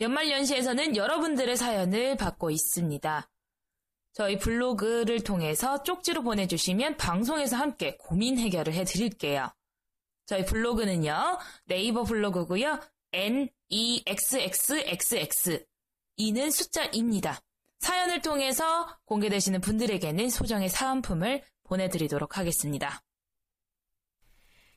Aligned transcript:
연말연시에서는 0.00 0.96
여러분들의 0.96 1.56
사연을 1.56 2.16
받고 2.16 2.50
있습니다. 2.50 3.30
저희 4.12 4.38
블로그를 4.38 5.22
통해서 5.22 5.82
쪽지로 5.82 6.22
보내주시면 6.22 6.96
방송에서 6.96 7.56
함께 7.56 7.96
고민 7.98 8.38
해결을 8.38 8.72
해드릴게요. 8.72 9.52
저희 10.26 10.44
블로그는요, 10.44 11.38
네이버 11.66 12.04
블로그고요, 12.04 12.80
nexxxx, 13.12 14.46
이는 16.16 16.50
숫자입니다. 16.50 17.40
사연을 17.80 18.20
통해서 18.22 18.98
공개되시는 19.06 19.60
분들에게는 19.60 20.30
소정의 20.30 20.68
사은품을 20.68 21.42
보내드리도록 21.64 22.38
하겠습니다. 22.38 23.02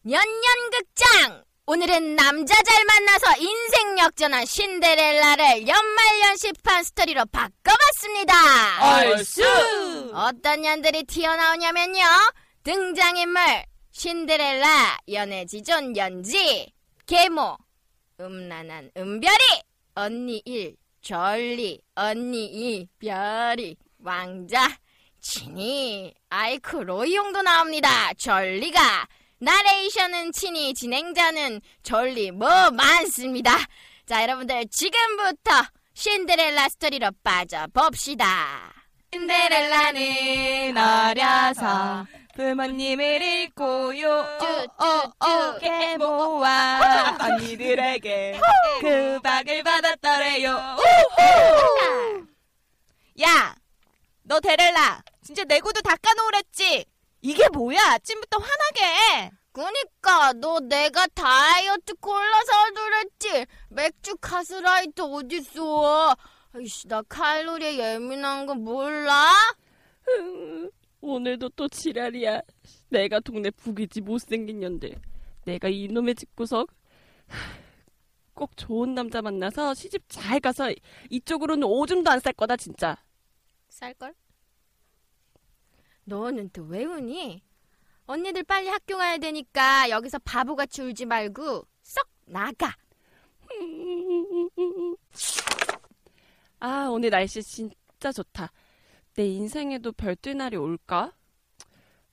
년년극장! 0.03 1.52
오늘은 1.65 2.17
남자 2.17 2.53
잘 2.61 2.83
만나서 2.83 3.37
인생 3.39 3.97
역전한 3.97 4.45
신데렐라를 4.45 5.65
연말연시판 5.65 6.83
스토리로 6.83 7.23
바꿔봤습니다. 7.27 8.33
얼쑤! 9.07 10.11
어떤 10.13 10.61
년들이 10.61 11.05
튀어나오냐면요. 11.05 12.03
등장인물 12.63 13.41
신데렐라, 13.91 14.97
연애지존 15.09 15.95
연지, 15.95 16.69
계모, 17.05 17.55
음란한 18.19 18.91
은별이, 18.97 19.61
언니 19.95 20.41
일, 20.43 20.75
절리, 21.01 21.79
언니 21.95 22.43
이, 22.45 22.87
별이, 22.99 23.77
왕자, 23.99 24.67
친이, 25.21 26.13
아이쿠 26.29 26.83
로이용도 26.83 27.41
나옵니다. 27.41 28.11
절리가 28.15 29.07
나레이션은 29.43 30.31
친이, 30.31 30.73
진행자는 30.73 31.59
절리 31.83 32.31
뭐 32.31 32.71
많습니다. 32.71 33.51
자 34.05 34.23
여러분들 34.23 34.67
지금부터 34.69 35.51
신데렐라 35.93 36.69
스토리로 36.69 37.09
빠져봅시다. 37.23 38.73
신데렐라는 39.11 40.77
어려서 40.77 42.07
부모님을 42.35 43.21
잃고요 43.21 44.25
쭈쭈쭈. 44.39 45.59
계모와 45.59 47.17
언니들에게 47.21 48.39
구박을 48.81 49.61
받았더래요 49.63 50.77
야! 53.21 53.53
너 54.23 54.39
데렐라 54.39 55.03
진짜 55.23 55.43
내 55.43 55.59
구두 55.59 55.79
닦아놓으랬지? 55.83 56.85
이게 57.23 57.47
뭐야 57.49 57.79
아침부터 57.93 58.37
화나게 58.37 59.31
그니까 59.53 60.33
너 60.33 60.59
내가 60.59 61.07
다이어트 61.07 61.93
콜라 61.95 62.41
사주랬지 62.43 63.45
맥주 63.69 64.15
카스라이트 64.17 65.01
어딨어 65.01 66.15
아이씨 66.53 66.87
나 66.87 67.01
칼로리에 67.03 67.77
예민한 67.77 68.45
거 68.45 68.53
몰라? 68.55 69.31
오늘도 71.01 71.49
또 71.49 71.67
지랄이야. 71.67 72.41
내가 72.89 73.19
동네 73.21 73.49
북이지 73.51 74.01
못생긴 74.01 74.59
년들. 74.59 74.93
내가 75.45 75.67
이놈의 75.69 76.15
집구석 76.15 76.69
꼭 78.33 78.55
좋은 78.57 78.93
남자 78.93 79.21
만나서 79.21 79.73
시집 79.73 80.03
잘 80.09 80.39
가서 80.39 80.71
이쪽으로는 81.09 81.63
오줌도 81.67 82.09
안 82.11 82.19
쌀 82.19 82.33
거다 82.33 82.55
진짜. 82.57 82.97
쌀걸? 83.69 84.13
너는 86.05 86.49
또 86.49 86.63
왜 86.63 86.85
우니? 86.85 87.41
언니들 88.05 88.43
빨리 88.43 88.67
학교 88.67 88.97
가야 88.97 89.17
되니까 89.17 89.89
여기서 89.89 90.19
바보같이 90.19 90.81
울지 90.81 91.05
말고 91.05 91.65
썩 91.81 92.07
나가 92.25 92.75
아 96.59 96.87
오늘 96.89 97.09
날씨 97.09 97.43
진짜 97.43 98.11
좋다. 98.11 98.51
내 99.15 99.27
인생에도 99.27 99.91
별뜰 99.91 100.37
날이 100.37 100.57
올까? 100.57 101.13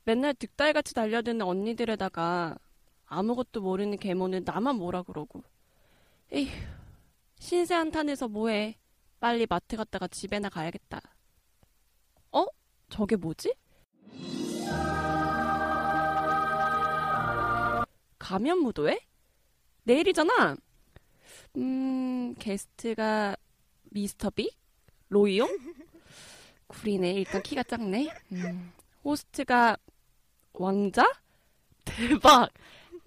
맨날 0.05 0.35
득달같이 0.35 0.95
달려드는 0.95 1.43
언니들에다가 1.43 2.57
아무것도 3.07 3.61
모르는 3.61 3.99
계모는 3.99 4.45
나만 4.45 4.77
뭐라 4.77 5.03
그러고. 5.03 5.43
에휴 6.33 6.49
신세 7.39 7.75
한탄해서 7.75 8.29
뭐해. 8.29 8.79
빨리 9.19 9.47
마트 9.49 9.77
갔다가 9.77 10.09
집에나 10.09 10.49
가야겠다. 10.49 11.01
어? 12.33 12.47
저게 12.89 13.17
뭐지? 13.17 13.55
가면 18.19 18.59
무도회? 18.59 19.01
내일이잖아. 19.85 20.57
음, 21.57 22.35
게스트가 22.39 23.37
미스터 23.91 24.31
빅? 24.31 24.57
로이용? 25.09 25.49
구리네. 26.69 27.13
일단 27.15 27.43
키가 27.43 27.65
작네. 27.65 28.09
음, 28.33 28.73
호스트가 29.05 29.77
왕자? 30.53 31.05
대박. 31.85 32.51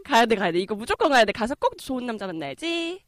가야 0.04 0.26
돼, 0.26 0.36
가야 0.36 0.52
돼. 0.52 0.60
이거 0.60 0.76
무조건 0.76 1.10
가야 1.12 1.24
돼. 1.24 1.32
가서 1.32 1.56
꼭 1.56 1.78
좋은 1.78 2.06
남자 2.06 2.28
만나야지. 2.28 3.02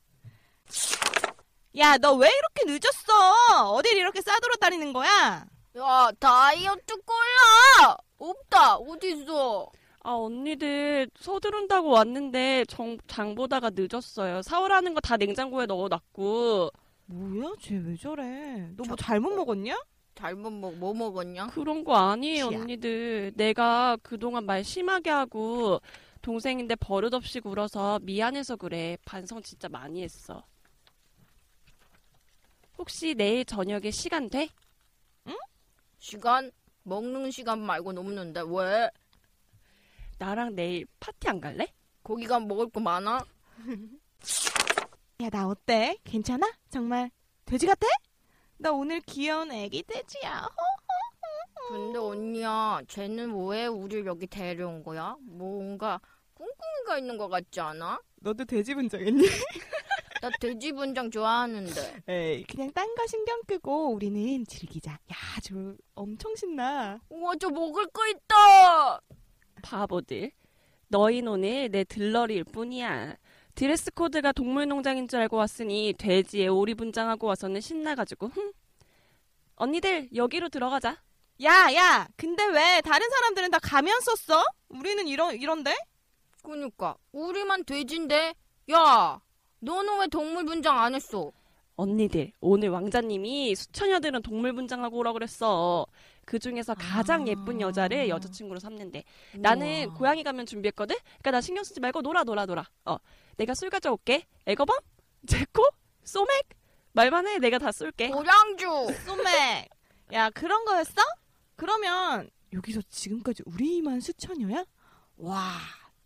야 1.78 1.98
너 1.98 2.14
왜 2.16 2.30
이렇게 2.30 2.64
늦었어 2.72 3.72
어딜 3.74 3.98
이렇게 3.98 4.22
싸돌아 4.22 4.56
다니는 4.62 4.94
거야 4.94 5.46
야 5.78 6.10
다이어트 6.20 6.96
콜라 7.02 7.98
없다 8.18 8.76
어딨어 8.78 9.70
아, 10.04 10.12
언니들 10.14 11.10
서두른다고 11.20 11.90
왔는데 11.90 12.66
정, 12.68 12.96
장 13.08 13.34
보다가 13.34 13.72
늦었어요. 13.74 14.44
사오라는 14.44 14.94
거 14.94 15.00
다 15.02 15.18
냉장고에 15.18 15.66
넣어놨고. 15.66 16.70
뭐야 17.08 17.54
쟤 17.60 17.76
왜 17.78 17.96
저래 17.98 18.70
너 18.78 18.84
뭐 18.88 18.96
잘못 18.96 19.32
먹었냐? 19.34 19.76
잘못 20.14 20.52
먹, 20.52 20.76
뭐 20.76 20.94
먹었냐? 20.94 21.48
그런 21.48 21.84
거 21.84 21.96
아니에요, 21.96 22.50
지야. 22.50 22.60
언니들. 22.62 23.34
내가 23.36 23.98
그동안 24.04 24.46
말 24.46 24.64
심하게 24.64 25.10
하고 25.10 25.82
동생인데 26.22 26.76
버릇없이 26.76 27.40
굴어서 27.40 28.00
미안해서 28.04 28.56
그래. 28.58 28.98
반성 29.06 29.42
진짜 29.42 29.68
많이 29.70 30.04
했어. 30.04 30.44
혹시 32.78 33.16
내일 33.16 33.44
저녁에 33.44 33.90
시간 33.90 34.30
돼? 34.30 34.50
시간? 36.00 36.52
먹는 36.84 37.32
시간 37.32 37.62
말고 37.62 37.90
없는데 37.92 38.42
왜? 38.48 38.90
나랑 40.18 40.56
내일 40.56 40.86
파티 41.00 41.28
안 41.28 41.42
갈래? 41.42 41.68
거기가 42.04 42.40
먹을 42.40 42.70
거 42.70 42.80
많아? 42.80 43.26
야, 45.24 45.30
나 45.30 45.48
어때? 45.48 45.98
괜찮아? 46.04 46.52
정말 46.70 47.10
돼지 47.46 47.66
같아? 47.66 47.88
나 48.58 48.72
오늘 48.72 49.02
귀여운 49.02 49.52
애기 49.52 49.84
돼지야. 49.84 50.48
근데 51.70 51.98
언니야, 51.98 52.82
쟤는 52.88 53.48
왜 53.48 53.66
우리를 53.66 54.06
여기 54.06 54.28
데려온 54.28 54.84
거야? 54.84 55.16
뭔가 55.22 56.00
꿍꿍이가 56.36 57.00
있는 57.00 57.18
것 57.18 57.28
같지 57.28 57.60
않아? 57.60 58.00
너도 58.18 58.46
돼지 58.46 58.76
분장했니? 58.76 59.24
나 60.22 60.30
돼지 60.40 60.72
분장 60.72 61.12
좋아하는데. 61.12 62.04
에이, 62.08 62.44
그냥 62.46 62.72
딴 62.72 62.88
거 62.96 63.06
신경 63.08 63.42
끄고 63.46 63.94
우리는 63.94 64.46
즐기자. 64.46 64.92
야, 64.92 65.16
저 65.44 65.76
엄청 65.94 66.36
신나. 66.36 67.00
우와, 67.10 67.34
저 67.40 67.50
먹을 67.50 67.86
거 67.88 68.08
있다! 68.08 69.02
바보들. 69.62 70.32
너흰 70.88 71.28
오늘 71.28 71.70
내 71.70 71.84
들러리일 71.84 72.44
뿐이야. 72.46 73.16
드레스 73.56 73.92
코드가 73.92 74.32
동물농장인 74.32 75.08
줄 75.08 75.20
알고 75.22 75.38
왔으니 75.38 75.94
돼지에 75.98 76.48
오리 76.48 76.76
분장하고 76.76 77.28
와서는 77.28 77.62
신나가지고 77.62 78.28
흠. 78.28 78.52
언니들 79.56 80.10
여기로 80.16 80.50
들어가자. 80.50 81.02
야, 81.44 81.74
야, 81.74 82.08
근데 82.16 82.46
왜 82.46 82.82
다른 82.82 83.10
사람들은 83.10 83.52
다 83.52 83.60
가면 83.60 84.00
썼어? 84.02 84.44
우리는 84.70 85.08
이런 85.08 85.36
이런데? 85.36 85.76
그니까, 86.44 86.96
우리만 87.12 87.66
돼지인데? 87.66 88.34
야, 88.72 89.20
너는 89.66 90.00
왜 90.00 90.08
동물 90.08 90.46
분장 90.46 90.80
안 90.80 90.94
했어? 90.94 91.32
언니들 91.76 92.32
오늘 92.40 92.70
왕자님이 92.70 93.56
수처녀들은 93.56 94.22
동물 94.22 94.54
분장하고 94.54 94.98
오라 94.98 95.12
그랬어. 95.12 95.86
그 96.24 96.40
중에서 96.40 96.74
가장 96.76 97.24
아. 97.24 97.28
예쁜 97.28 97.60
여자를 97.60 98.08
여자친구로 98.08 98.60
삼는데 98.60 99.04
나는 99.34 99.86
우와. 99.88 99.94
고양이 99.96 100.24
가면 100.24 100.46
준비했거든. 100.46 100.96
그러니까 101.04 101.32
나 101.32 101.42
신경 101.42 101.64
쓰지 101.64 101.80
말고 101.82 102.02
놀아 102.02 102.24
놀아 102.24 102.46
놀아. 102.46 102.64
어, 102.86 102.98
내가 103.38 103.54
술 103.56 103.70
가져올게. 103.70 104.26
에거밤, 104.46 104.78
제코, 105.28 105.64
소맥 106.04 106.48
말만 106.94 107.28
해. 107.28 107.40
내가 107.40 107.58
다 107.58 107.72
쏠게. 107.72 108.10
고량주! 108.10 108.66
소맥. 109.06 109.70
야, 110.14 110.30
그런 110.30 110.64
거였어? 110.64 111.02
그러면 111.56 112.30
여기서 112.54 112.82
지금까지 112.90 113.44
우리만 113.48 114.00
수천여야? 114.00 114.64
와, 115.18 115.52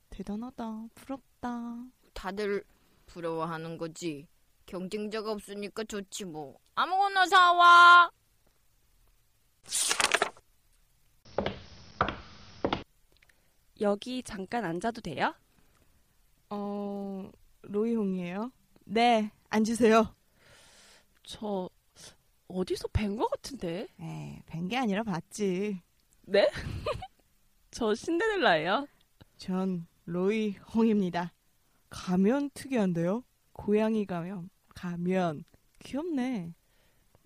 대단하다. 0.10 0.86
부럽다. 0.96 1.84
다들 2.14 2.64
부러워하는 3.10 3.78
거지. 3.78 4.28
경쟁자가 4.68 5.32
없으니까 5.32 5.84
좋지 5.84 6.26
뭐. 6.26 6.58
아무거나 6.76 7.26
사와. 7.26 8.12
여기 13.82 14.22
잠깐 14.24 14.66
앉아도 14.66 15.02
돼요? 15.02 15.34
어, 16.50 17.30
로이홍이에요? 17.62 18.52
네, 18.86 19.32
앉으세요. 19.50 20.14
저 21.24 21.70
어디서 22.48 22.88
뵌 22.90 23.16
것 23.16 23.28
같은데? 23.30 23.88
에이, 24.00 24.42
뵌게 24.48 24.76
아니라 24.76 25.04
봤지. 25.04 25.82
네? 26.24 26.50
저 27.72 27.94
신데렐라예요. 27.94 28.88
전 29.38 29.88
로이홍입니다. 30.06 31.32
가면 31.90 32.52
특이한데요? 32.54 33.24
고양이 33.54 34.06
가면. 34.06 34.50
가면. 34.76 35.44
귀엽네. 35.80 36.54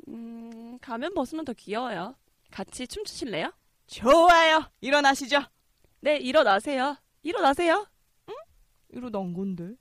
음, 0.08 0.78
가면 0.80 1.14
벗으면 1.14 1.46
더 1.46 1.54
귀여워요. 1.54 2.16
같이 2.52 2.88
춤추실래요? 2.88 3.52
좋아요. 3.88 4.70
일어나시죠. 4.82 5.40
네, 6.02 6.18
일어나세요. 6.18 6.98
일어나세요. 7.24 7.88
이러다 8.90 9.20
온 9.20 9.34
건데. 9.34 9.76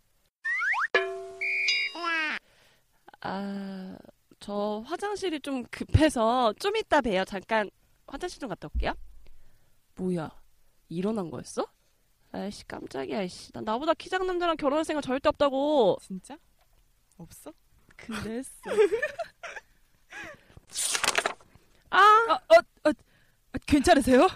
아, 3.21 3.97
저 4.41 4.83
화장실이 4.87 5.41
좀 5.41 5.65
급해서 5.71 6.53
좀 6.55 6.77
이따 6.77 7.01
봬요. 7.01 7.25
잠깐 7.25 7.71
화장실 8.07 8.41
좀 8.41 8.49
갔다 8.49 8.69
올게요. 8.75 8.95
뭐야, 9.97 10.31
일어난 10.89 11.31
거였어? 11.31 11.67
아이씨, 12.33 12.67
깜짝이야, 12.67 13.27
씨. 13.29 13.53
난 13.53 13.65
나보다 13.65 13.95
키 13.95 14.09
작은 14.09 14.27
남자랑 14.27 14.57
결혼할 14.57 14.85
생각 14.85 15.03
절대 15.03 15.29
없다고. 15.29 15.99
진짜? 16.01 16.37
없어? 17.19 17.53
근데 17.97 18.39
했어. 18.39 18.51
아, 21.91 21.99
아, 21.99 22.35
어, 22.35 22.39
어, 22.85 22.89
어, 22.89 22.93
괜찮으세요? 23.67 24.27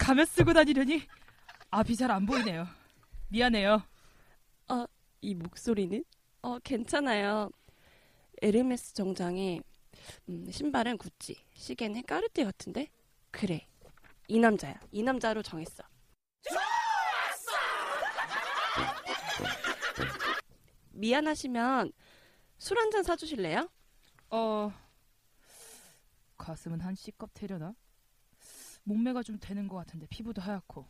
가면 0.00 0.26
쓰고 0.26 0.52
다니려니 0.52 1.02
앞이 1.70 1.94
잘 1.96 2.10
안 2.10 2.26
보이네요. 2.26 2.66
미안해요. 3.28 3.82
이 5.20 5.34
목소리는? 5.34 6.04
어, 6.42 6.58
괜찮아요. 6.58 7.48
에르메스 8.42 8.92
정장에 8.92 9.58
음, 10.28 10.50
신발은 10.50 10.98
구찌, 10.98 11.42
시계는 11.54 12.02
까르띠에 12.02 12.44
같은데? 12.44 12.88
그래. 13.30 13.66
이 14.28 14.38
남자야. 14.38 14.78
이 14.92 15.02
남자로 15.02 15.42
정했어. 15.42 15.82
미안하시면 20.92 21.92
술 22.58 22.78
한 22.78 22.90
잔 22.90 23.02
사주실래요? 23.02 23.68
어, 24.30 24.72
가슴은 26.38 26.80
한 26.80 26.94
C컵 26.94 27.30
되려나? 27.34 27.74
몸매가 28.84 29.22
좀 29.22 29.38
되는 29.40 29.66
것 29.68 29.76
같은데 29.76 30.06
피부도 30.08 30.40
하얗고. 30.42 30.86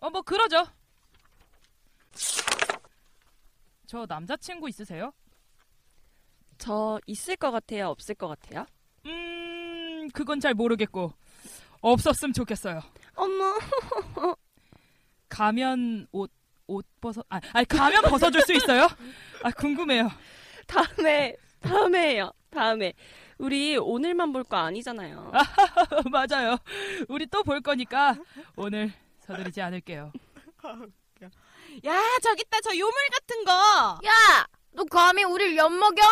어, 0.00 0.10
뭐 0.10 0.22
그러죠. 0.22 0.66
저 3.86 4.06
남자친구 4.08 4.68
있으세요? 4.68 5.12
저 6.58 7.00
있을 7.06 7.36
것 7.36 7.50
같아요? 7.50 7.88
없을 7.88 8.14
것 8.14 8.28
같아요? 8.28 8.66
음, 9.06 10.08
그건 10.12 10.40
잘 10.40 10.54
모르겠고 10.54 11.12
없었으면 11.80 12.32
좋겠어요. 12.32 12.80
어머. 13.22 14.36
가면 15.28 16.08
옷, 16.12 16.30
옷 16.66 16.86
벗어, 17.00 17.22
아, 17.28 17.40
아니, 17.52 17.66
가면 17.66 18.02
벗어줄 18.02 18.42
수 18.42 18.52
있어요? 18.52 18.88
아, 19.42 19.50
궁금해요. 19.50 20.10
다음에, 20.66 21.36
다음에 21.60 22.08
해요. 22.10 22.32
다음에. 22.50 22.92
우리 23.38 23.76
오늘만 23.76 24.32
볼 24.32 24.44
거 24.44 24.56
아니잖아요. 24.56 25.32
맞아요. 26.12 26.58
우리 27.08 27.26
또 27.26 27.42
볼 27.42 27.60
거니까 27.60 28.14
오늘 28.56 28.92
서두르지 29.20 29.60
않을게요. 29.62 30.12
야, 31.86 32.00
저기 32.22 32.42
있다. 32.46 32.60
저 32.60 32.76
요물 32.76 32.94
같은 33.12 33.44
거. 33.44 33.52
야! 34.06 34.46
너 34.72 34.84
감히 34.84 35.24
우릴 35.24 35.56
엿먹여? 35.56 36.02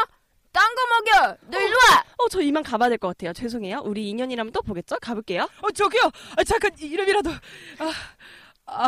딴 0.52 0.74
거 0.74 0.80
먹여! 0.86 1.36
너 1.48 1.58
일로 1.60 1.76
와! 1.76 2.04
어, 2.18 2.28
저 2.28 2.40
이만 2.40 2.62
가봐야 2.62 2.88
될 2.88 2.98
것 2.98 3.08
같아요. 3.08 3.32
죄송해요. 3.32 3.82
우리 3.84 4.08
인연이라면 4.10 4.52
또 4.52 4.62
보겠죠? 4.62 4.96
가볼게요. 5.00 5.48
어, 5.62 5.70
저기요! 5.70 6.10
아, 6.36 6.44
잠깐, 6.44 6.70
이름이라도. 6.78 7.30
아, 7.30 7.92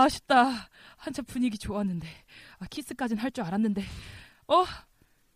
아쉽다. 0.02 0.69
한참 0.97 1.25
분위기 1.25 1.57
좋았는데. 1.59 2.09
아, 2.59 2.66
키스까진 2.69 3.16
할 3.19 3.31
줄 3.31 3.45
알았는데. 3.45 3.83
어, 4.49 4.64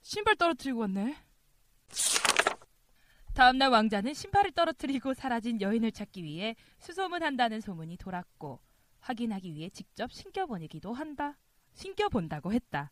신발 0.03 0.37
떨어뜨리고 0.37 0.81
왔네. 0.81 1.17
다음날 3.35 3.71
왕자는 3.71 4.15
신발을 4.15 4.53
떨어뜨리고 4.53 5.15
사라진 5.15 5.61
여인을 5.61 5.93
찾기 5.93 6.23
위해 6.25 6.57
수소문한다는 6.81 7.61
소문이 7.61 7.99
돌았고, 7.99 8.61
확인하기 9.01 9.55
위해 9.55 9.69
직접 9.71 10.13
신겨보기도 10.13 10.93
한다. 10.93 11.39
신겨본다고 11.75 12.53
했다. 12.53 12.91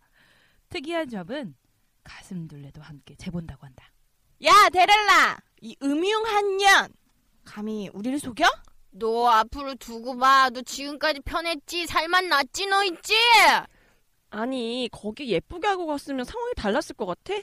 특이한 0.69 1.09
점은 1.09 1.57
가슴 2.05 2.47
둘레도 2.47 2.81
함께 2.83 3.15
재본다고 3.17 3.67
한다. 3.67 3.91
야, 4.45 4.53
데렐라. 4.73 5.39
이 5.63 5.77
음흉한 5.83 6.57
년. 6.59 6.89
감히 7.45 7.89
우리를 7.93 8.19
속여? 8.19 8.45
너 8.91 9.29
앞으로 9.29 9.75
두고 9.77 10.17
봐. 10.17 10.51
너 10.51 10.63
지금까지 10.63 11.21
편했지? 11.21 11.87
살만 11.87 12.29
났지? 12.29 12.67
너 12.67 12.85
있지? 12.85 13.15
아니, 14.31 14.89
거기 14.93 15.29
예쁘게 15.31 15.67
하고 15.67 15.87
갔으면 15.87 16.25
상황이 16.25 16.53
달랐을 16.57 16.95
것 16.97 17.07
같아? 17.07 17.35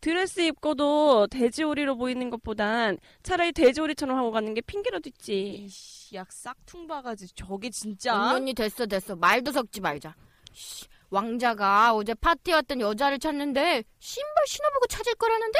드레스 0.00 0.40
입고도 0.40 1.26
돼지오리로 1.28 1.96
보이는 1.96 2.30
것보단 2.30 2.98
차라리 3.22 3.52
돼지오리처럼 3.52 4.16
하고 4.16 4.30
가는 4.30 4.54
게 4.54 4.60
핑계라도 4.60 5.08
있지. 5.08 5.64
이씨, 5.66 6.14
약 6.14 6.30
싹퉁 6.32 6.86
바가지. 6.86 7.28
저게 7.34 7.68
진짜. 7.70 8.32
언니 8.32 8.54
됐어 8.54 8.86
됐어. 8.86 9.16
말도 9.16 9.52
섞지 9.52 9.80
말자. 9.80 10.14
씨, 10.52 10.86
왕자가 11.10 11.94
어제 11.94 12.14
파티 12.14 12.52
왔던 12.52 12.80
여자를 12.80 13.18
찾는데 13.18 13.84
신발 13.98 14.46
신어보고 14.46 14.86
찾을 14.86 15.14
거라는데? 15.14 15.58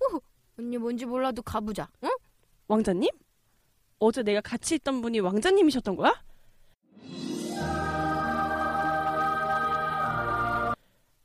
오, 0.00 0.20
언니 0.58 0.78
뭔지 0.78 1.04
몰라도 1.04 1.42
가보자. 1.42 1.88
응? 2.04 2.10
왕자님? 2.68 3.10
어제 3.98 4.22
내가 4.22 4.40
같이 4.40 4.76
있던 4.76 5.00
분이 5.02 5.20
왕자님이셨던 5.20 5.96
거야? 5.96 6.12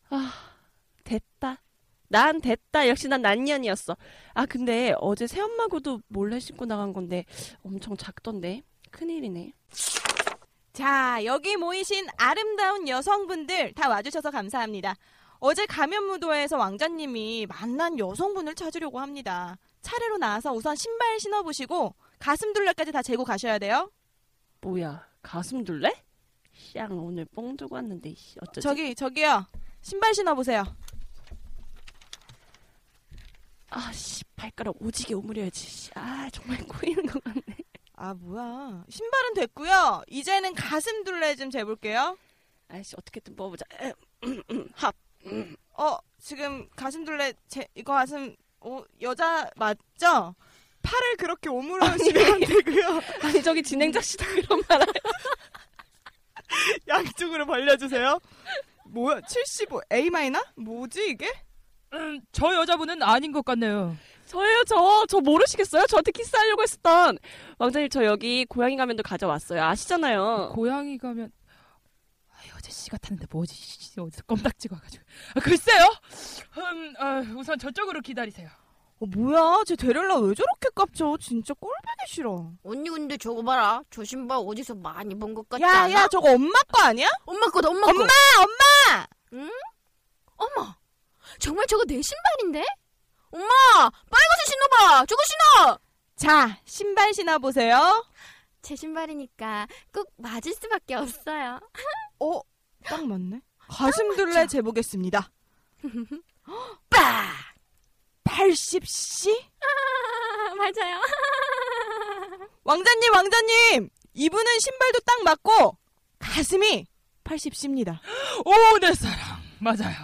아, 0.10 0.32
됐다. 1.04 1.62
난 2.08 2.42
됐다. 2.42 2.88
역시 2.88 3.08
난 3.08 3.22
난년이었어. 3.22 3.96
아, 4.34 4.46
근데 4.46 4.94
어제 5.00 5.28
새엄마구도 5.28 6.02
몰래 6.08 6.40
씻고 6.40 6.66
나간 6.66 6.94
건데 6.94 7.26
엄청 7.64 7.96
작던데. 7.96 8.64
큰일이네. 8.92 9.54
자, 10.74 11.24
여기 11.26 11.58
모이신 11.58 12.08
아름다운 12.18 12.88
여성분들 12.88 13.74
다 13.74 13.90
와주셔서 13.90 14.32
감사합니다. 14.32 14.96
어제 15.40 15.66
가면무도회에서 15.66 16.58
왕자님이 16.58 17.48
만난 17.48 17.98
여성분을 17.98 18.56
찾으려고 18.56 19.00
합니다. 19.00 19.58
차례로 19.82 20.18
나와서 20.18 20.52
우선 20.52 20.76
신발 20.76 21.20
신어보시고 21.20 21.96
가슴 22.20 22.54
둘레까지 22.54 22.92
다 22.92 23.02
재고 23.02 23.24
가셔야 23.24 23.58
돼요. 23.58 23.90
뭐야, 24.62 25.08
가슴 25.22 25.64
둘래? 25.64 25.92
샹, 26.74 26.92
오늘 26.92 27.26
뽕 27.26 27.56
두고 27.56 27.76
왔는데, 27.76 28.14
씨, 28.16 28.38
어쩌지? 28.42 28.62
저기, 28.62 28.94
저기요. 28.94 29.46
신발 29.82 30.14
신어보세요. 30.14 30.66
아, 33.70 33.92
씨, 33.94 34.26
발가락 34.36 34.76
오지게 34.82 35.14
오므려야지. 35.14 35.70
씨, 35.70 35.92
아, 35.96 36.30
정말 36.34 36.58
꼬이는 36.68 37.06
것 37.06 37.24
같네. 37.24 37.42
아, 38.02 38.14
뭐야. 38.14 38.86
신발은 38.90 39.34
됐고요. 39.34 40.04
이제는 40.08 40.54
가슴 40.54 41.04
둘레 41.04 41.36
좀 41.36 41.50
재볼게요. 41.52 42.18
아이씨, 42.70 42.96
어떻게든 42.98 43.36
먹어보자. 43.36 43.66
합. 44.74 44.96
어, 45.74 45.98
지금 46.18 46.70
가슴 46.78 47.04
둘레 47.04 47.34
제, 47.50 47.68
이거 47.76 47.92
가슴 47.94 48.34
어, 48.62 48.82
여자 49.02 49.50
맞죠? 49.58 50.34
팔을 50.82 51.18
그렇게 51.18 51.50
오므려주시면 51.50 52.34
안 52.34 52.40
되고요. 52.40 53.02
아니, 53.24 53.44
저기 53.44 53.62
진행자 53.62 54.00
씨도 54.00 54.24
그런 54.26 54.62
말 54.70 54.82
안- 54.82 54.88
양쪽으로 56.88 57.46
벌려주세요. 57.46 58.18
뭐야? 58.86 59.20
75 59.28 59.82
A 59.92 60.10
마이너? 60.10 60.42
뭐지 60.56 61.10
이게? 61.10 61.30
음, 61.94 62.22
저 62.32 62.56
여자분은 62.56 63.04
아닌 63.04 63.34
것 63.34 63.44
같네요. 63.44 63.98
저예요, 64.30 64.64
저. 64.66 65.06
저 65.10 65.20
모르시겠어요? 65.20 65.86
저한테 65.88 66.12
키스하려고 66.12 66.62
했었던. 66.62 67.18
왕자님, 67.58 67.90
저 67.90 68.06
여기 68.06 68.46
고양이 68.46 68.76
가면도 68.76 69.02
가져왔어요. 69.04 69.64
아시잖아요. 69.64 70.52
고양이 70.54 70.98
가면 71.00 71.32
아, 72.32 72.36
어제 72.58 72.72
씨 72.72 72.90
같았는데 72.92 73.26
뭐지? 73.32 73.56
씨, 73.56 74.00
어디서 74.00 74.24
껌딱지가 74.28 74.76
와가지고. 74.76 75.04
아, 75.36 75.40
글쎄요. 75.40 75.84
음, 76.58 76.94
아, 77.00 77.24
우선 77.36 77.58
저쪽으로 77.58 78.02
기다리세요. 78.02 78.50
어, 79.02 79.06
뭐야? 79.08 79.64
쟤 79.66 79.76
데렐라 79.76 80.18
왜 80.18 80.36
저렇게 80.36 80.70
깝죠? 80.76 81.18
진짜 81.18 81.54
꼴보기 81.56 82.06
싫어. 82.08 82.52
언니 82.64 82.90
근데 82.90 83.18
저거 83.18 83.42
봐라. 83.42 83.82
저 83.90 84.04
신발 84.04 84.38
어디서 84.46 84.76
많이 84.76 85.16
본 85.16 85.34
것 85.34 85.48
같지 85.50 85.64
야, 85.64 85.70
않아? 85.84 85.92
야, 85.94 86.08
저거 86.10 86.34
엄마 86.34 86.52
거 86.72 86.82
아니야? 86.84 87.08
엄마 87.26 87.48
거다 87.48 87.70
엄마 87.70 87.88
엄마, 87.88 88.04
거. 88.04 88.10
엄마! 88.44 89.08
어머. 90.36 90.76
정말 91.40 91.66
저거 91.68 91.84
내 91.86 92.00
신발인데? 92.02 92.64
엄마! 93.32 93.46
빨간색 93.80 94.48
신어봐! 94.48 95.06
저거 95.06 95.22
신어! 95.24 95.80
자, 96.16 96.60
신발 96.66 97.14
신어 97.14 97.38
보세요. 97.40 98.06
제 98.62 98.76
신발이니까 98.76 99.68
꼭 99.94 100.12
맞을 100.18 100.54
수밖에 100.54 100.96
없어요. 100.96 101.60
어, 102.20 102.42
딱 102.84 103.06
맞네. 103.06 103.42
가슴 103.68 104.16
둘레 104.16 104.48
재보겠습니다. 104.48 105.32
빠! 106.90 107.00
80C? 108.26 109.32
아, 109.62 110.56
맞아요. 110.56 111.00
왕자님, 112.64 113.14
왕자님! 113.14 113.90
이분은 114.14 114.60
신발도 114.60 115.00
딱 115.02 115.24
맞고, 115.24 115.78
가슴이 116.20 116.86
80C입니다. 117.24 118.00
오, 118.46 118.78
내 118.80 118.94
사랑. 118.94 119.40
맞아요. 119.60 119.96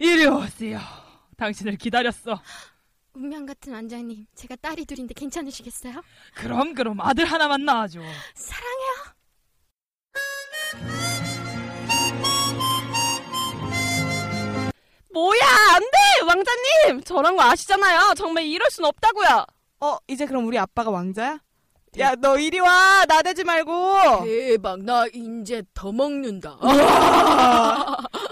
이리 0.00 0.26
오세요. 0.26 0.80
당신을 1.34 1.76
기다렸어. 1.76 2.40
운명 3.14 3.46
같은 3.46 3.72
원장님, 3.72 4.26
제가 4.34 4.56
딸이 4.56 4.86
둘인데 4.86 5.14
괜찮으시겠어요? 5.14 6.02
그럼 6.34 6.74
그럼 6.74 7.00
아들 7.00 7.24
하나만 7.24 7.64
낳아줘. 7.64 8.00
사랑해요. 8.34 9.14
뭐야, 15.12 15.40
안 15.74 15.80
돼! 15.80 16.26
왕자님! 16.26 17.04
저런 17.04 17.36
거 17.36 17.42
아시잖아요. 17.44 18.14
정말 18.16 18.44
이럴 18.46 18.68
순 18.70 18.84
없다고요. 18.84 19.46
어, 19.80 19.96
이제 20.08 20.26
그럼 20.26 20.46
우리 20.46 20.58
아빠가 20.58 20.90
왕자야? 20.90 21.38
야, 22.00 22.14
너 22.16 22.36
이리 22.36 22.58
와! 22.58 23.04
나대지 23.06 23.44
말고! 23.44 24.24
대박, 24.24 24.82
나 24.82 25.06
이제 25.14 25.62
더 25.72 25.92
먹는다. 25.92 26.58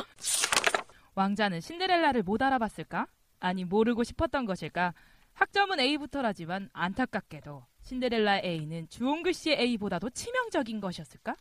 왕자는 1.14 1.60
신데렐라를 1.60 2.22
못 2.22 2.42
알아봤을까? 2.42 3.06
아니 3.40 3.64
모르고 3.64 4.04
싶었던 4.04 4.46
것일까? 4.46 4.94
학점은 5.34 5.80
A부터라지만 5.80 6.70
안타깝게도 6.72 7.66
신데렐라 7.82 8.40
A는 8.44 8.88
주홍글 8.88 9.34
씨의 9.34 9.58
A보다도 9.58 10.10
치명적인 10.10 10.80
것이었을까? 10.80 11.36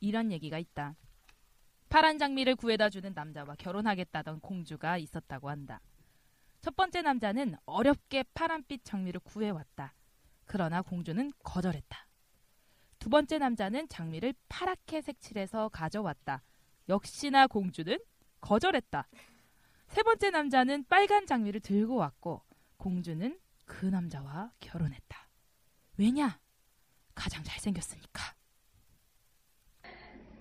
이런 0.00 0.32
얘기가 0.32 0.58
있다. 0.58 0.96
파란 1.88 2.18
장미를 2.18 2.56
구해다 2.56 2.88
주는 2.88 3.12
남자와 3.14 3.56
결혼하겠다던 3.56 4.40
공주가 4.40 4.96
있었다고 4.96 5.50
한다. 5.50 5.80
첫 6.60 6.76
번째 6.76 7.02
남자는 7.02 7.56
어렵게 7.64 8.24
파란빛 8.34 8.84
장미를 8.84 9.20
구해왔다. 9.20 9.94
그러나 10.44 10.82
공주는 10.82 11.32
거절했다. 11.42 12.06
두 12.98 13.08
번째 13.08 13.38
남자는 13.38 13.88
장미를 13.88 14.34
파랗게 14.48 15.00
색칠해서 15.00 15.70
가져왔다. 15.70 16.42
역시나 16.88 17.46
공주는 17.46 17.98
거절했다. 18.40 19.06
세 19.88 20.02
번째 20.02 20.30
남자는 20.30 20.84
빨간 20.88 21.26
장미를 21.26 21.60
들고 21.60 21.96
왔고 21.96 22.42
공주는 22.76 23.38
그 23.66 23.86
남자와 23.86 24.52
결혼했다. 24.60 25.28
왜냐? 25.98 26.38
가장 27.14 27.42
잘생겼으니까. 27.44 28.22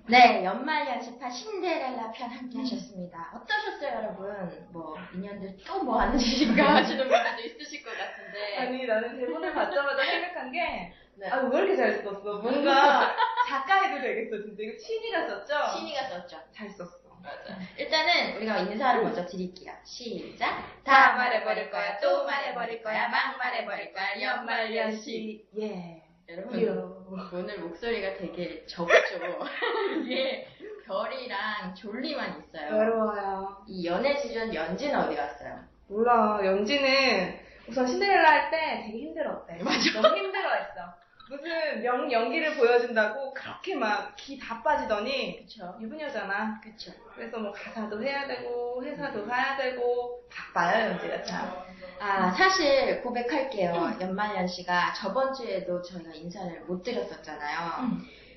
네, 0.07 0.43
연말 0.43 0.87
연시파 0.87 1.29
신데렐라 1.29 2.11
편 2.11 2.31
함께 2.31 2.57
하셨습니다. 2.59 3.31
어떠셨어요, 3.35 3.95
여러분? 3.95 4.67
뭐, 4.71 4.97
인연들 5.13 5.57
또 5.63 5.83
뭐 5.83 5.99
하는 6.01 6.17
짓인가 6.17 6.77
하시는 6.77 7.07
분들도 7.07 7.41
있으실 7.43 7.83
것 7.83 7.91
같은데. 7.95 8.57
아니, 8.57 8.87
나는 8.87 9.19
대본을 9.19 9.53
받자마자 9.53 10.03
생각한 10.03 10.51
게, 10.51 10.93
네. 11.15 11.29
아, 11.29 11.37
왜 11.41 11.59
이렇게 11.59 11.75
잘 11.75 11.93
썼어? 12.03 12.41
뭔가 12.41 13.15
작가 13.47 13.83
해도 13.83 14.01
되겠어, 14.01 14.41
진짜. 14.41 14.63
이거 14.63 14.77
친이가 14.77 15.27
썼죠? 15.27 15.77
신이가 15.77 16.07
썼죠. 16.09 16.37
잘 16.53 16.69
썼어. 16.71 16.98
맞아. 17.23 17.59
일단은 17.77 18.37
우리가 18.37 18.57
인사를 18.59 19.01
먼저 19.03 19.25
드릴게요. 19.25 19.73
시작. 19.83 20.63
다 20.83 21.13
말해버릴 21.15 21.69
거야, 21.71 21.99
또 21.99 22.25
말해버릴 22.25 22.81
거야, 22.81 23.07
막 23.09 23.37
말해버릴 23.37 23.93
거야, 23.93 24.21
연말연시. 24.21 25.45
예. 25.59 26.03
여러분, 26.29 26.59
오늘 27.33 27.59
목소리가 27.59 28.13
되게 28.17 28.65
적죠? 28.67 28.93
이게 30.05 30.47
별이랑 30.85 31.73
졸리만 31.75 32.43
있어요. 32.43 32.75
외로워요. 32.77 33.63
이 33.67 33.85
연애 33.87 34.15
시즌 34.15 34.53
연지는 34.53 34.99
어디 34.99 35.15
갔어요? 35.15 35.59
몰라, 35.87 36.39
연지는 36.43 37.39
우선 37.67 37.85
신데렐라 37.87 38.29
할 38.29 38.51
때 38.51 38.83
되게 38.85 38.97
힘들었대. 39.05 39.63
맞아. 39.63 40.01
너무 40.01 40.15
힘들어했어. 40.17 40.93
무슨 41.29 41.81
명, 41.83 42.11
연기를 42.11 42.55
보여준다고 42.55 43.33
그렇게 43.33 43.75
막 43.75 44.15
기 44.15 44.39
다 44.39 44.63
빠지더니 44.63 45.37
그쵸. 45.45 45.75
유부녀잖아. 45.79 46.59
그쵸. 46.63 46.91
그래서 47.15 47.37
뭐 47.37 47.51
가사도 47.51 48.01
해야 48.03 48.25
되고 48.27 48.83
회사도 48.83 49.25
가야 49.27 49.55
되고 49.57 50.23
바빠요 50.31 50.89
연지가 50.91 51.23
참. 51.23 51.53
아, 51.99 52.31
사실 52.31 53.01
고백할게요. 53.01 53.97
연말연시가 54.01 54.93
저번 54.93 55.33
주에도 55.33 55.81
저희가 55.81 56.11
인사를 56.13 56.61
못 56.61 56.81
드렸었잖아요. 56.81 57.91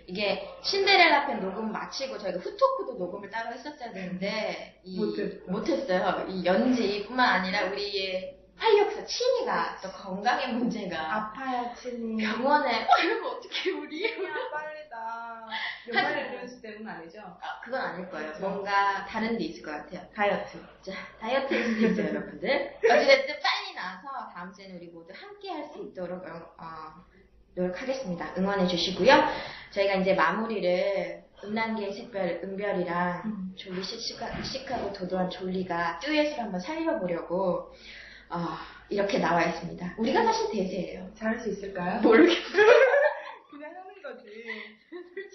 이게 0.07 0.47
신데렐라 0.63 1.27
편 1.27 1.41
녹음 1.41 1.71
마치고 1.73 2.19
저희가 2.19 2.41
후토크도 2.41 2.95
녹음을 2.99 3.31
따로 3.31 3.53
했었어야 3.55 3.93
되는데 3.93 4.81
이- 4.85 4.99
못했어. 4.99 5.37
못했어요. 5.51 6.27
이 6.29 6.45
연지뿐만 6.45 7.27
아니라 7.41 7.67
우리의 7.71 8.37
활력소 8.63 9.05
친이가 9.05 9.79
또 9.83 9.91
건강의 9.91 10.53
문제가 10.55 11.17
아파요 11.17 11.73
친이. 11.77 12.23
병원에 12.23 12.85
어 12.85 12.99
이러면 13.03 13.25
어떻게 13.33 13.73
우리 13.73 14.05
야 14.05 14.09
빨리다. 14.53 15.47
연말연시 15.89 16.63
때문 16.63 16.89
아니죠? 16.89 17.19
아, 17.21 17.61
그건 17.65 17.81
아닐 17.81 18.09
거예요. 18.09 18.33
뭔가 18.41 19.05
다른 19.07 19.37
데 19.37 19.45
있을 19.45 19.65
것 19.65 19.73
같아요. 19.73 20.07
다이어트. 20.15 20.59
자, 20.83 20.93
수도 21.51 21.87
있어요, 21.87 22.09
여러분들. 22.09 22.75
어찌됐든 22.85 23.35
빨리 23.43 23.75
나와서 23.75 24.33
다음 24.33 24.53
주에는 24.53 24.77
우리 24.77 24.87
모두 24.89 25.13
함께 25.13 25.51
할 25.51 25.63
수 25.73 25.79
있도록 25.81 26.25
어, 26.25 26.65
노력하겠습니다. 27.57 28.35
응원해 28.39 28.67
주시고요. 28.69 29.13
저희가 29.73 29.95
이제 29.95 30.15
마무리를 30.15 31.25
음란계의 31.45 31.93
색별 31.95 32.41
은별이랑 32.45 33.55
졸리 33.57 33.83
씩씩하, 33.83 34.43
씩하고 34.43 34.93
도도한 34.93 35.31
졸리가 35.31 35.99
듀엣을 36.01 36.39
한번 36.39 36.61
살려보려고 36.61 37.73
어, 38.33 38.57
이렇게 38.89 39.19
나와 39.19 39.43
있습니다. 39.45 39.95
우리가 39.99 40.23
사실 40.25 40.51
대세예요. 40.51 41.11
잘할 41.15 41.39
수 41.39 41.51
있을까요? 41.51 42.01
모르겠어요. 42.01 42.67
그냥 43.51 43.71
하는 43.71 44.03
거지. 44.03 44.29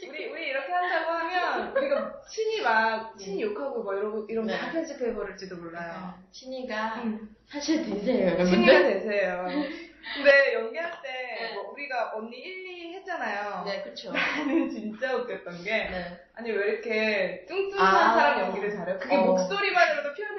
우리 0.09 0.25
우리 0.27 0.47
이렇게 0.47 0.71
한다고 0.71 1.11
하면 1.11 1.77
우리가 1.77 2.21
친이 2.27 2.61
막 2.61 3.15
친이 3.17 3.41
욕하고 3.43 3.83
뭐 3.83 3.93
이러고 3.95 4.25
이런 4.29 4.47
네. 4.47 4.53
거다 4.57 4.71
편집해 4.71 5.13
버릴지도 5.13 5.57
몰라요. 5.57 6.13
친이가 6.31 6.95
음. 7.03 7.35
사실 7.47 7.85
대세예요, 7.85 8.43
친이가. 8.43 8.71
되세요. 8.83 9.45
근데 10.15 10.53
연기할 10.53 10.91
때 11.03 11.09
네. 11.41 11.53
뭐 11.53 11.71
우리가 11.73 12.13
언니 12.15 12.37
1, 12.37 12.67
2 12.67 12.93
했잖아요. 12.95 13.63
네, 13.65 13.83
그쵸. 13.83 14.11
나는 14.11 14.69
진짜 14.69 15.15
웃겼던 15.17 15.63
게 15.63 15.71
네. 15.71 16.17
아니 16.33 16.51
왜 16.51 16.67
이렇게 16.69 17.45
뚱뚱한 17.47 17.95
아. 17.95 18.13
사람 18.15 18.39
연기를 18.39 18.71
잘해요? 18.71 18.97
그게 18.99 19.15
어. 19.15 19.25
목소리만 19.25 19.76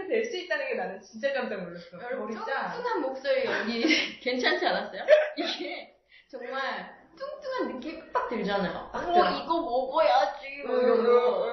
될수 0.08 0.36
있다는 0.36 0.68
게 0.68 0.74
나는 0.74 1.00
진짜 1.00 1.32
깜짝 1.32 1.62
놀랐어. 1.62 1.98
여러분. 2.02 2.30
뚱뚱한 2.34 3.00
목소리 3.02 3.44
연기 3.44 3.82
괜찮지 4.20 4.66
않았어요? 4.66 5.04
이게 5.36 5.94
정말 6.30 6.96
뚱뚱한 7.16 7.74
느낌이 7.74 8.12
빡 8.12 8.28
들잖아요. 8.28 8.90
어. 8.92 9.42
이거 9.42 9.60
먹어야지. 9.60 10.62
뭐 10.66 10.76
으, 10.76 10.82
이런 10.82 11.04
거. 11.04 11.46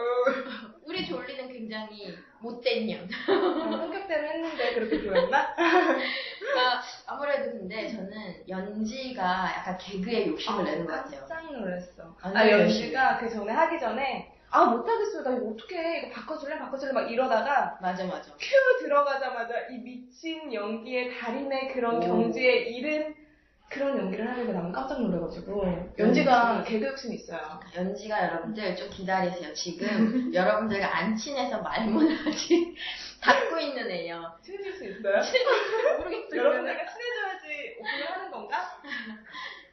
우리 0.83 1.05
졸리는 1.05 1.51
굉장히 1.51 2.15
못된 2.39 2.85
년. 2.87 3.03
어, 3.27 3.77
성격대로 3.77 4.27
했는데 4.27 4.73
그렇게 4.75 5.01
보였나? 5.03 5.55
그러니까 5.55 6.81
아무래도 7.07 7.51
근데 7.51 7.89
저는 7.89 8.43
연지가 8.47 9.23
약간 9.57 9.77
개그에 9.79 10.27
욕심을 10.27 10.63
내는 10.63 10.85
것 10.85 10.93
같아요. 10.93 11.25
깜짝 11.27 11.51
놀랐어. 11.51 12.15
안 12.21 12.37
아, 12.37 12.49
연지가 12.49 13.17
그 13.17 13.29
전에 13.29 13.51
하기 13.51 13.79
전에 13.79 14.34
아 14.55 14.65
못하겠어요. 14.67 15.23
나 15.23 15.35
이거 15.35 15.47
어떡해. 15.47 15.97
이거 15.99 16.09
바꿔줄래? 16.15 16.57
바꿔줄래? 16.57 16.93
막 16.93 17.11
이러다가 17.11 17.77
맞아, 17.81 18.05
맞아. 18.05 18.31
큐 18.39 18.79
들어가자마자 18.79 19.67
이 19.69 19.79
미친 19.79 20.53
연기의 20.53 21.13
달인의 21.19 21.73
그런 21.73 21.97
오. 21.97 21.99
경지에 21.99 22.69
이른 22.69 23.13
그런 23.69 23.97
연기를 23.97 24.25
하는 24.29 24.47
게 24.47 24.53
나는 24.53 24.71
깜짝 24.71 25.01
놀라가지고 25.01 25.91
연지가 25.99 26.63
개그 26.63 26.85
욕심이 26.85 27.15
있어요. 27.15 27.59
연지가 27.75 28.27
여러분들 28.27 28.77
좀 28.77 28.89
기다리세요. 28.91 29.53
지금 29.53 30.31
여러분들과 30.33 30.99
안 30.99 31.17
친해서 31.17 31.61
말문 31.61 32.09
아직 32.25 32.75
닫고 33.21 33.59
있는 33.59 33.91
애요. 33.91 34.37
친해질 34.41 34.71
수 34.71 34.85
있어요? 34.85 35.17
모르겠어요. 35.97 36.31
여러분들과 36.39 36.85
친해져야지 36.85 37.75
오픈을 37.81 38.09
하는 38.09 38.31
건가? 38.31 38.57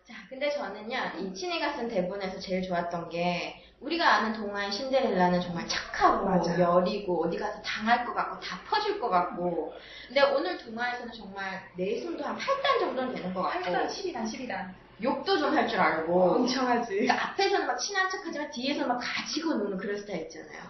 자, 0.03 0.15
근데 0.29 0.51
저는요, 0.51 0.97
이 1.21 1.33
친이가 1.35 1.75
쓴 1.75 1.87
대본에서 1.89 2.41
제일 2.41 2.63
좋았던 2.63 3.11
게, 3.11 3.62
우리가 3.83 4.15
아는 4.15 4.33
동화의 4.33 4.71
신데렐라는 4.71 5.41
정말 5.41 5.67
착하고, 5.69 6.25
맞아요. 6.25 6.77
여리고, 6.79 7.25
어디 7.25 7.37
가서 7.37 7.61
당할 7.63 8.05
것 8.05 8.15
같고, 8.15 8.39
다 8.41 8.61
퍼줄 8.69 9.01
것 9.01 9.09
같고, 9.09 9.75
근데 10.07 10.23
오늘 10.23 10.57
동화에서는 10.57 11.13
정말 11.13 11.61
내손도 11.77 12.23
한 12.25 12.37
8단 12.37 12.79
정도는 12.81 13.15
되는 13.15 13.35
것 13.35 13.43
같고, 13.43 13.71
8단, 13.71 13.87
12단, 13.89 14.25
12단. 14.25 14.71
욕도 15.03 15.37
좀 15.37 15.53
할 15.57 15.67
줄 15.69 15.81
알고, 15.81 16.23
엄청 16.33 16.69
하지. 16.69 16.95
그러니까 16.95 17.31
앞에서는 17.31 17.67
막 17.67 17.77
친한 17.77 18.09
척 18.09 18.21
하지만 18.25 18.51
뒤에서 18.53 18.87
막 18.87 19.01
가지고 19.03 19.55
노는 19.55 19.77
그런 19.79 19.97
스타일 19.97 20.23
있잖아요. 20.23 20.61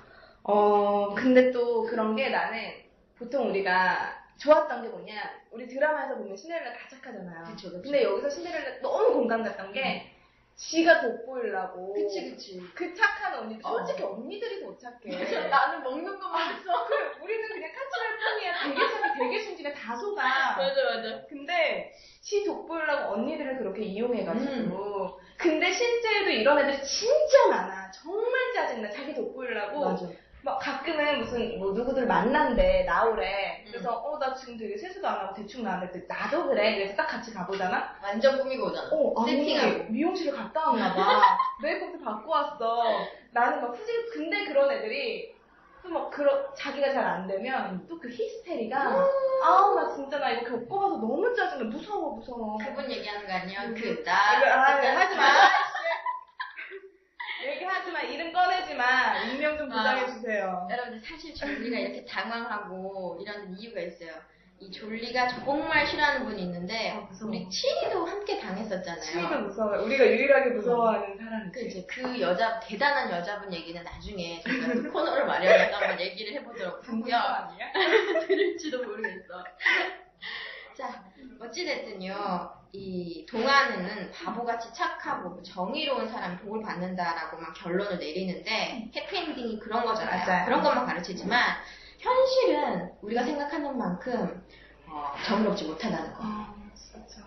어, 0.44 1.14
근데 1.14 1.50
또 1.52 1.82
그런 1.84 2.16
게 2.16 2.30
나는 2.30 2.72
보통 3.18 3.50
우리가 3.50 4.10
좋았던 4.38 4.82
게 4.82 4.88
뭐냐. 4.88 5.14
우리 5.50 5.68
드라마에서 5.68 6.16
보면 6.16 6.34
신데렐라 6.36 6.72
다 6.72 6.78
착하잖아요. 6.90 7.44
그쵸, 7.44 7.68
그쵸. 7.70 7.82
근데 7.82 8.02
여기서 8.04 8.30
신데렐라 8.30 8.80
너무 8.80 9.12
공감 9.12 9.42
갔던 9.44 9.72
게 9.72 10.11
지가 10.56 11.00
돋보이려고. 11.00 11.92
그치, 11.92 12.30
그치. 12.30 12.60
그 12.74 12.94
착한 12.94 13.34
언니들. 13.40 13.64
어. 13.64 13.78
솔직히 13.78 14.02
언니들이 14.02 14.62
더 14.64 14.76
착해. 14.76 15.08
나는 15.50 15.82
먹는 15.82 16.18
것만 16.18 16.54
했어. 16.54 16.86
그래, 16.86 17.10
우리는 17.22 17.48
그냥 17.48 17.70
카츠랄 17.72 18.18
뿐이야. 18.18 18.52
되게 18.64 18.90
착해, 18.92 19.18
되게 19.18 19.38
순진해, 19.40 19.74
다 19.74 19.96
속아. 19.96 20.22
맞아, 20.56 20.84
맞아. 20.84 21.26
근데 21.28 21.92
시 22.20 22.44
돋보이려고 22.44 23.14
언니들을 23.14 23.58
그렇게 23.58 23.82
이용해가지고. 23.82 25.20
근데 25.38 25.72
실제로 25.72 26.30
이런 26.30 26.58
애들이 26.58 26.82
진짜 26.84 27.48
많아. 27.48 27.90
정말 27.90 28.52
짜증나. 28.54 28.90
자기 28.90 29.14
돋보이려고. 29.14 29.84
맞아. 29.84 30.06
막 30.44 30.58
가끔은 30.58 31.20
무슨 31.20 31.58
뭐 31.58 31.72
누구들 31.72 32.06
만난대 32.06 32.84
나오래 32.84 33.62
음. 33.66 33.70
그래서 33.70 33.92
어 33.92 34.18
나 34.22 34.32
지금 34.34 34.56
되게 34.56 34.76
세수도 34.76 35.06
안 35.08 35.18
하고 35.20 35.34
대충 35.34 35.64
나왔는데 35.64 36.04
나도 36.08 36.46
그래 36.46 36.76
그래서 36.76 36.94
딱 36.94 37.06
같이 37.08 37.32
가보잖아 37.34 37.96
완전 38.02 38.38
꾸미고 38.38 38.66
오잖아. 38.66 38.88
어 38.92 39.22
아니 39.22 39.44
세팅하고. 39.44 39.84
미용실을 39.90 40.36
갔다 40.36 40.68
왔나 40.68 40.94
봐 40.94 41.22
메이크업도 41.62 41.98
받고 42.04 42.30
왔어 42.30 42.82
나는 43.32 43.60
막 43.62 43.76
후질 43.76 44.10
근데 44.12 44.44
그런 44.46 44.70
애들이 44.70 45.34
또 45.82 45.88
막 45.90 46.08
그런 46.12 46.46
자기가 46.54 46.92
잘 46.92 47.04
안 47.04 47.26
되면 47.26 47.84
또 47.88 47.98
그 47.98 48.08
히스테리가 48.08 48.78
아우 49.44 49.74
나 49.74 49.92
진짜 49.92 50.18
나 50.20 50.30
이거 50.30 50.50
겪어봐서 50.50 50.96
너무 50.98 51.34
짜증나 51.34 51.64
무서워 51.64 52.14
무서워 52.14 52.56
그분 52.58 52.88
얘기하는 52.88 53.26
거 53.26 53.32
아니에요? 53.32 53.60
음. 53.62 53.74
그, 53.74 54.04
나. 54.04 54.38
이거, 54.38 54.46
아, 54.46 54.76
그때 54.76 54.86
하지 54.88 55.16
마. 55.16 55.22
얘기하지 58.32 58.32
마 58.32 58.32
이름 58.32 58.32
꺼내지 58.32 58.74
마 58.74 59.18
익명 59.24 59.58
좀 59.58 59.68
보장해 59.68 60.06
주세요 60.06 60.66
여러분들 60.70 61.00
사실 61.06 61.34
졸리가 61.34 61.78
이렇게 61.78 62.04
당황하고 62.04 63.18
이런 63.20 63.54
이유가 63.58 63.80
있어요. 63.80 64.12
이 64.58 64.70
졸리가 64.70 65.26
정말 65.26 65.84
싫어하는 65.88 66.24
분이 66.24 66.40
있는데 66.42 66.90
아, 66.92 67.00
무서워. 67.00 67.30
우리 67.30 67.48
치리도 67.50 68.06
함께 68.06 68.38
당했었잖아요. 68.38 69.02
치리가 69.02 69.38
무서워요. 69.40 69.82
우리가 69.82 70.06
유일하게 70.06 70.50
무서워하는 70.50 71.18
사람이지. 71.18 71.52
그치. 71.52 71.86
그 71.88 72.20
여자 72.20 72.60
대단한 72.60 73.10
여자분 73.10 73.52
얘기는 73.52 73.82
나중에 73.82 74.40
저희가 74.40 74.68
그 74.68 74.92
코너를 74.92 75.26
마련해서 75.26 75.76
한번 75.76 76.00
얘기를 76.00 76.32
해보도록 76.34 76.88
하고요. 76.88 77.16
아니야? 77.16 77.72
들을지도 78.28 78.84
모르겠어. 78.84 79.44
자, 80.82 81.04
어찌됐든요. 81.40 82.50
이 82.72 83.24
동화는 83.26 84.10
바보같이 84.10 84.72
착하고 84.74 85.40
정의로운 85.42 86.08
사람이 86.08 86.38
복을 86.38 86.62
받는다라고만 86.62 87.52
결론을 87.52 87.98
내리는데 87.98 88.90
해피엔딩이 88.96 89.60
그런 89.60 89.84
거잖아요. 89.84 90.26
맞아요. 90.26 90.44
그런 90.46 90.62
것만 90.62 90.86
가르치지만 90.86 91.40
현실은 91.98 92.90
우리가 93.00 93.22
생각하는 93.22 93.78
만큼 93.78 94.44
어, 94.88 95.14
정의롭지 95.24 95.64
못하다는 95.66 96.14
거. 96.14 96.18
아, 96.22 96.54
진짜. 96.74 97.22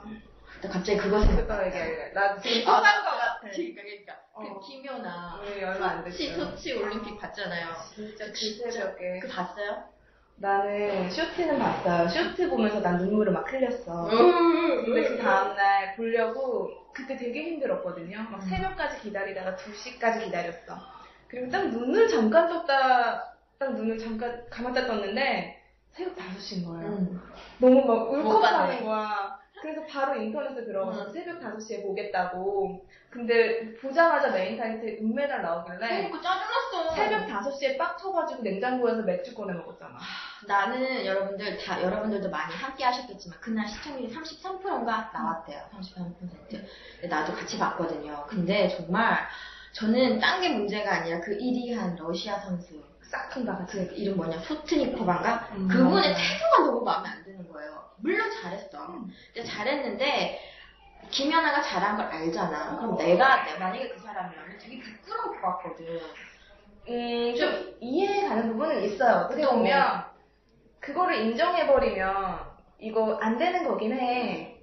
나 0.61 0.69
갑자기 0.69 0.97
그거 0.97 1.21
생각. 1.21 1.47
그거 1.47 1.65
얘기할래. 1.67 2.11
나 2.13 2.37
지금 2.37 2.67
아, 2.73 2.77
속한 2.77 2.83
나- 2.83 3.03
거 3.11 3.17
같아. 3.17 3.39
그러니까 3.41 3.81
그러니까 3.81 4.13
어. 4.33 4.41
그 4.59 4.67
김연아 4.67 5.41
우리 5.41 5.63
얼마 5.63 5.87
안 5.91 6.03
소치 6.03 6.27
됐어요. 6.29 6.45
소치 6.51 6.73
올림픽 6.73 7.17
봤잖아요. 7.19 7.67
진짜 7.93 8.25
그 8.25 8.35
새벽에. 8.71 9.19
그 9.21 9.27
봤어요? 9.29 9.94
나는 10.37 11.09
쇼트는 11.09 11.57
봤어요. 11.59 12.07
쇼트 12.09 12.49
보면서 12.49 12.81
난 12.81 12.97
눈물을 12.97 13.31
막 13.31 13.51
흘렸어. 13.51 14.09
음. 14.09 14.85
근데 14.85 15.07
그 15.07 15.17
다음날 15.17 15.95
보려고 15.95 16.69
그때 16.93 17.15
되게 17.15 17.43
힘들었거든요. 17.43 18.17
막 18.29 18.41
새벽까지 18.43 19.01
기다리다가 19.01 19.55
2시까지 19.55 20.25
기다렸어. 20.25 20.77
그리고 21.27 21.49
딱 21.49 21.67
눈을 21.69 22.07
잠깐 22.07 22.47
떴다, 22.49 23.35
딱 23.57 23.73
눈을 23.75 23.97
잠깐 23.97 24.45
감았다 24.49 24.85
떴는데 24.87 25.61
새벽 25.93 26.15
5시인 26.15 26.65
거예요. 26.65 26.87
음. 26.89 27.21
너무 27.59 27.85
막. 27.85 28.11
울컥하는 28.11 28.83
거야. 28.83 29.39
그래서 29.65 29.83
바로 29.87 30.21
인터넷에 30.21 30.63
들어가서 30.63 31.07
음. 31.07 31.11
새벽 31.11 31.39
5시에 31.41 31.81
보겠다고. 31.81 32.85
근데 33.09 33.73
보자마자 33.77 34.29
메인 34.29 34.57
타이틀 34.59 34.99
은메달 35.01 35.41
나오길래 35.41 35.77
그러니까 35.79 36.21
짜증났어. 36.21 36.95
새벽 36.95 37.27
5시에 37.27 37.75
빡 37.75 37.97
쳐가지고 37.97 38.43
냉장고에서 38.43 39.01
맥주 39.01 39.33
꺼내 39.33 39.53
먹었잖아. 39.53 39.97
나는 40.47 41.03
여러분들 41.03 41.57
다 41.57 41.81
여러분들도 41.81 42.29
많이 42.29 42.53
함께 42.53 42.83
하셨겠지만 42.83 43.39
그날 43.39 43.67
시청률이 43.67 44.13
33%인가 44.13 45.09
나왔대요. 45.11 45.61
33%. 45.73 46.13
근데 46.51 47.07
나도 47.09 47.33
같이 47.33 47.57
봤거든요. 47.57 48.25
근데 48.27 48.67
정말 48.67 49.25
저는 49.71 50.19
딴 50.19 50.41
게 50.41 50.49
문제가 50.49 50.97
아니라 50.97 51.21
그 51.21 51.31
1위 51.31 51.73
한 51.75 51.95
러시아 51.95 52.37
선수 52.39 52.83
싹큰다 53.01 53.65
그 53.67 53.79
이름 53.95 54.17
뭐냐 54.17 54.37
소트니코반가 54.41 55.49
음, 55.53 55.67
그분의. 55.67 56.13
태도가 56.13 56.65
너무 56.71 56.83
마음에 56.83 57.09
안 57.09 57.23
드는 57.23 57.51
거예요. 57.51 57.84
물론 57.97 58.29
잘했어. 58.31 58.87
근데 59.33 59.43
잘했는데 59.47 60.39
김연아가 61.11 61.61
잘한 61.61 61.97
걸 61.97 62.05
알잖아. 62.07 62.77
그럼 62.77 62.97
내가 62.97 63.43
내- 63.45 63.57
만약에 63.57 63.89
그 63.89 63.99
사람이라면 63.99 64.57
되게 64.57 64.79
부끄러울 64.79 65.41
것 65.41 65.47
같거든. 65.57 65.99
음, 66.87 67.35
좀 67.35 67.75
이해가는 67.79 68.51
부분은 68.53 68.83
있어요. 68.83 69.25
어떻게. 69.25 69.45
보면, 69.45 70.05
그거를 70.79 71.15
인정해버리면, 71.17 72.39
이거 72.79 73.17
안 73.21 73.37
되는 73.37 73.67
거긴 73.67 73.93
해. 73.93 74.54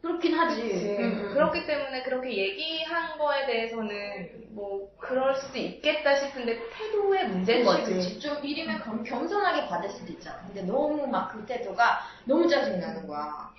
그렇긴 0.00 0.34
하지. 0.34 0.62
그치. 0.62 0.96
응, 0.98 1.18
응. 1.24 1.28
그렇기 1.30 1.66
때문에 1.66 2.02
그렇게 2.04 2.36
얘기한 2.36 3.18
거에 3.18 3.46
대해서는, 3.46 4.46
뭐, 4.54 4.88
그럴 4.98 5.34
수도 5.34 5.58
있겠다 5.58 6.14
싶은데, 6.14 6.68
태도의 6.70 7.28
문제인 7.28 7.64
거지. 7.64 8.18
좀 8.20 8.40
미리면 8.40 8.80
겸, 8.84 9.02
겸손하게 9.02 9.66
받을 9.66 9.90
수도 9.90 10.12
있잖아. 10.12 10.38
근데 10.46 10.62
너무 10.62 11.06
막 11.08 11.28
그 11.32 11.44
태도가 11.44 11.98
너무 12.24 12.48
짜증나는 12.48 13.06
거야. 13.06 13.52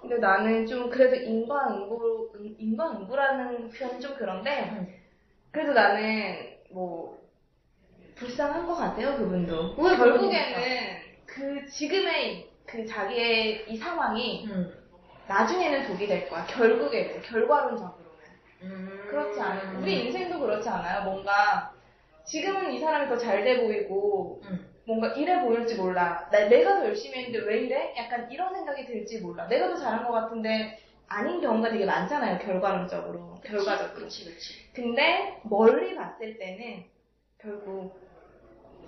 근데 0.00 0.18
나는 0.18 0.66
좀 0.66 0.90
그래도 0.90 1.14
인과응보, 1.16 2.32
인- 2.40 2.56
인과응보라는 2.58 3.70
표현은 3.70 4.00
좀 4.00 4.14
그런데, 4.16 4.70
응. 4.72 4.94
그래도 5.52 5.72
나는, 5.72 6.56
뭐, 6.70 7.18
불쌍한 8.16 8.66
것 8.66 8.74
같아요, 8.76 9.16
그분도. 9.16 9.74
왜 9.78 9.96
결국에는, 9.96 10.96
그, 11.26 11.66
지금의 11.66 12.48
그 12.66 12.86
자기의 12.86 13.64
이 13.68 13.76
상황이, 13.76 14.44
응. 14.46 14.72
나중에는 15.28 15.86
독이 15.88 16.06
될 16.06 16.28
거야. 16.28 16.44
결국에는 16.46 17.22
결과론적으로는 17.22 18.04
음. 18.62 19.06
그렇지 19.10 19.40
않아요. 19.40 19.78
우리 19.80 20.06
인생도 20.06 20.38
그렇지 20.40 20.68
않아요. 20.68 21.04
뭔가 21.04 21.72
지금은 22.24 22.72
이 22.72 22.78
사람이 22.80 23.08
더 23.08 23.16
잘 23.18 23.44
돼 23.44 23.60
보이고 23.60 24.40
응. 24.50 24.66
뭔가 24.86 25.08
이래 25.08 25.40
보일지 25.40 25.76
몰라. 25.76 26.28
나, 26.30 26.46
내가 26.48 26.80
더 26.80 26.86
열심히 26.86 27.18
했는데 27.24 27.46
왜 27.46 27.60
이래? 27.60 27.94
약간 27.96 28.30
이런 28.30 28.54
생각이 28.54 28.84
들지 28.86 29.20
몰라. 29.20 29.46
내가 29.48 29.68
더 29.68 29.76
잘한 29.76 30.04
것 30.06 30.12
같은데 30.12 30.78
아닌 31.08 31.40
경우가 31.40 31.70
되게 31.70 31.84
많잖아요. 31.86 32.38
결과론적으로. 32.38 33.34
결과적으로. 33.44 33.94
그치, 34.04 34.24
그치. 34.26 34.72
근데 34.72 35.38
멀리 35.44 35.94
봤을 35.94 36.38
때는 36.38 36.84
결국 37.38 37.98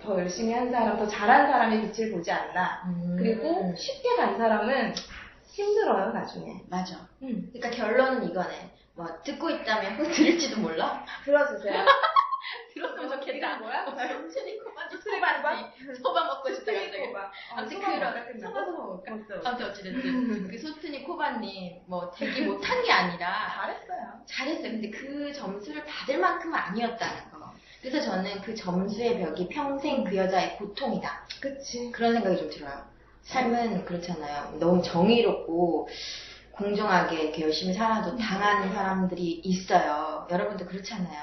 더 0.01 0.19
열심히 0.19 0.53
한 0.53 0.69
사람, 0.71 0.97
더 0.97 1.07
잘한 1.07 1.47
사람의 1.51 1.91
빛을 1.91 2.11
보지 2.11 2.31
않나. 2.31 2.83
음. 2.87 3.15
그리고 3.19 3.73
쉽게 3.75 4.15
간 4.15 4.37
사람은 4.37 4.93
힘들어요, 5.57 6.11
나중에. 6.11 6.61
맞아. 6.69 7.07
음. 7.23 7.49
그러니까 7.51 7.69
결론은 7.71 8.29
이거네. 8.29 8.73
뭐 8.93 9.07
듣고 9.23 9.49
있다면 9.49 9.97
혹 9.97 10.11
들을지도 10.11 10.61
몰라. 10.61 11.03
들어주세요. 11.25 11.85
들었으면 12.73 13.09
좋겠다. 13.11 13.57
뭐야? 13.57 13.85
천천히 13.85 14.59
코바지 14.59 14.97
소바? 14.97 15.37
소바지 15.37 15.95
소바 16.01 16.23
먹고 16.25 16.53
싶다. 16.53 16.71
소바. 16.71 17.31
아무튼 17.55 17.81
소바 17.81 18.13
그런 18.13 18.39
소바 18.39 18.65
소바? 18.65 19.11
먹자. 19.11 19.49
아무튼 19.49 19.65
어찌됐든 19.69 20.47
그 20.51 20.57
소트니 20.59 21.03
코바님 21.03 21.81
뭐 21.87 22.11
되게 22.11 22.45
못한 22.45 22.83
게 22.83 22.91
아니라 22.91 23.49
잘했어요. 23.55 24.21
잘했어요. 24.27 24.71
근데 24.71 24.89
그 24.91 25.33
점수를 25.33 25.83
받을 25.85 26.19
만큼은 26.19 26.53
아니었다는 26.55 27.31
거. 27.31 27.51
그래서 27.81 27.99
저는 28.01 28.41
그 28.41 28.53
점수의 28.55 29.19
벽이 29.19 29.49
평생 29.49 30.03
그 30.03 30.15
여자의 30.15 30.57
고통이다. 30.57 31.27
그치. 31.41 31.91
그런 31.91 32.13
생각이 32.13 32.37
좀 32.37 32.49
들어요. 32.49 32.96
삶은 33.27 33.85
그렇잖아요. 33.85 34.57
너무 34.59 34.81
정의롭고 34.81 35.89
공정하게 36.51 37.21
이렇게 37.21 37.43
열심히 37.43 37.73
살아도 37.73 38.17
당하는 38.17 38.73
사람들이 38.73 39.41
있어요. 39.43 40.27
여러분도 40.31 40.65
그렇잖아요. 40.65 41.19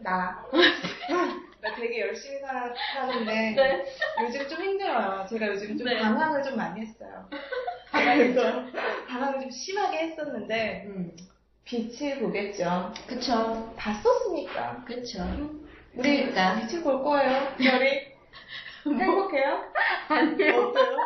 나. 0.00 0.44
나 1.62 1.74
되게 1.76 2.00
열심히 2.02 2.40
사, 2.40 2.74
사는데 2.92 3.32
네. 3.56 3.84
요즘 4.22 4.48
좀 4.48 4.62
힘들어요. 4.62 5.26
제가 5.30 5.48
요즘 5.48 5.78
좀 5.78 5.86
네. 5.86 5.98
방황을 5.98 6.42
좀 6.42 6.56
많이 6.56 6.82
했어요. 6.82 7.26
방황을 9.08 9.40
좀 9.40 9.50
심하게 9.50 9.98
했었는데 10.08 10.84
음. 10.88 11.16
빛을 11.64 12.18
보겠죠. 12.18 12.92
그쵸. 13.06 13.72
다 13.78 13.94
썼으니까. 13.94 14.84
그쵸. 14.84 15.20
우리 15.94 16.26
그러니까. 16.26 16.66
빛을 16.66 16.82
볼 16.82 17.02
거예요. 17.02 17.54
별이 17.56 18.12
행복해요? 18.86 19.72
아니요. 20.08 20.68
어때요? 20.68 20.98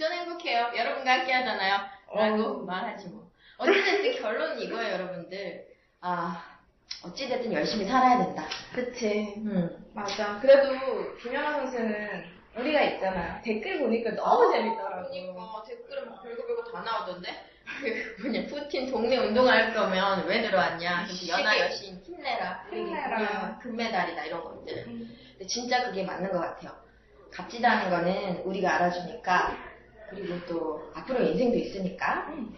저는 0.00 0.16
행복해요. 0.16 0.72
여러분과 0.74 1.12
함께 1.12 1.32
하잖아요. 1.34 1.76
라고 2.14 2.42
어. 2.42 2.64
말하지 2.64 3.08
뭐. 3.08 3.30
어찌됐든 3.58 4.22
결론은 4.22 4.58
이거예요, 4.58 4.94
여러분들. 4.94 5.66
아, 6.00 6.42
어찌됐든 7.04 7.52
열심히 7.52 7.84
살아야 7.84 8.24
된다. 8.24 8.44
그치. 8.74 9.34
음. 9.36 9.90
맞아. 9.92 10.40
그래도 10.40 11.16
김연아 11.18 11.52
선수는 11.52 12.24
우리가 12.56 12.80
있잖아요. 12.80 13.42
댓글 13.44 13.80
보니까 13.80 14.12
너무 14.12 14.50
재밌더라고. 14.50 15.10
그러니까 15.10 15.62
댓글에 15.68 16.04
막 16.06 16.22
별거 16.22 16.46
별거 16.46 16.72
다 16.72 16.80
나오던데? 16.80 17.44
그 17.82 18.22
뭐냐, 18.22 18.46
푸틴 18.46 18.90
동네 18.90 19.18
운동할 19.18 19.74
거면 19.74 20.26
왜 20.26 20.40
들어왔냐? 20.40 21.04
그래서 21.04 21.28
연하 21.28 21.60
여신 21.60 22.00
힘내라. 22.02 22.64
힘내라. 22.70 23.58
금메달이다, 23.62 24.24
이런 24.24 24.42
것들. 24.44 24.84
음. 24.86 25.18
근데 25.32 25.46
진짜 25.46 25.84
그게 25.84 26.02
맞는 26.04 26.32
것 26.32 26.40
같아요. 26.40 26.72
값지다는 27.30 27.90
거는 27.90 28.36
우리가 28.44 28.76
알아주니까, 28.76 29.69
그리고 30.10 30.38
또 30.46 30.90
앞으로 30.94 31.22
인생도 31.22 31.56
있으니까, 31.56 32.26
음. 32.30 32.56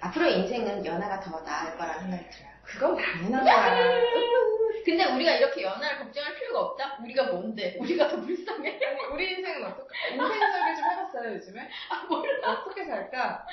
앞으로 0.00 0.26
인생은 0.26 0.84
연하가 0.84 1.20
더 1.20 1.42
나을 1.44 1.76
거라는 1.76 2.00
생각이 2.02 2.30
들어요. 2.30 2.50
그건 2.64 2.96
당연한 2.96 3.44
거야. 3.44 4.00
근데 4.84 5.04
우리가 5.06 5.32
이렇게 5.32 5.62
연하를 5.62 5.98
걱정할 5.98 6.34
필요가 6.34 6.60
없다? 6.60 6.98
우리가 7.02 7.32
뭔데? 7.32 7.76
우리가 7.80 8.08
더 8.08 8.20
불쌍해? 8.20 8.68
아니, 8.84 9.00
우리 9.14 9.30
인생은 9.32 9.64
어떨까? 9.64 9.94
인생 10.12 10.28
설계 10.28 10.74
좀 10.76 10.84
해봤어요, 10.90 11.34
요즘에? 11.34 11.70
아, 11.90 12.06
몰라. 12.06 12.52
어떻게 12.52 12.84
살까? 12.84 13.46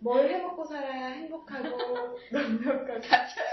뭘 0.00 0.30
해먹고 0.30 0.64
살아야 0.64 1.06
행복하고 1.08 1.68
넉넉하고. 2.32 3.00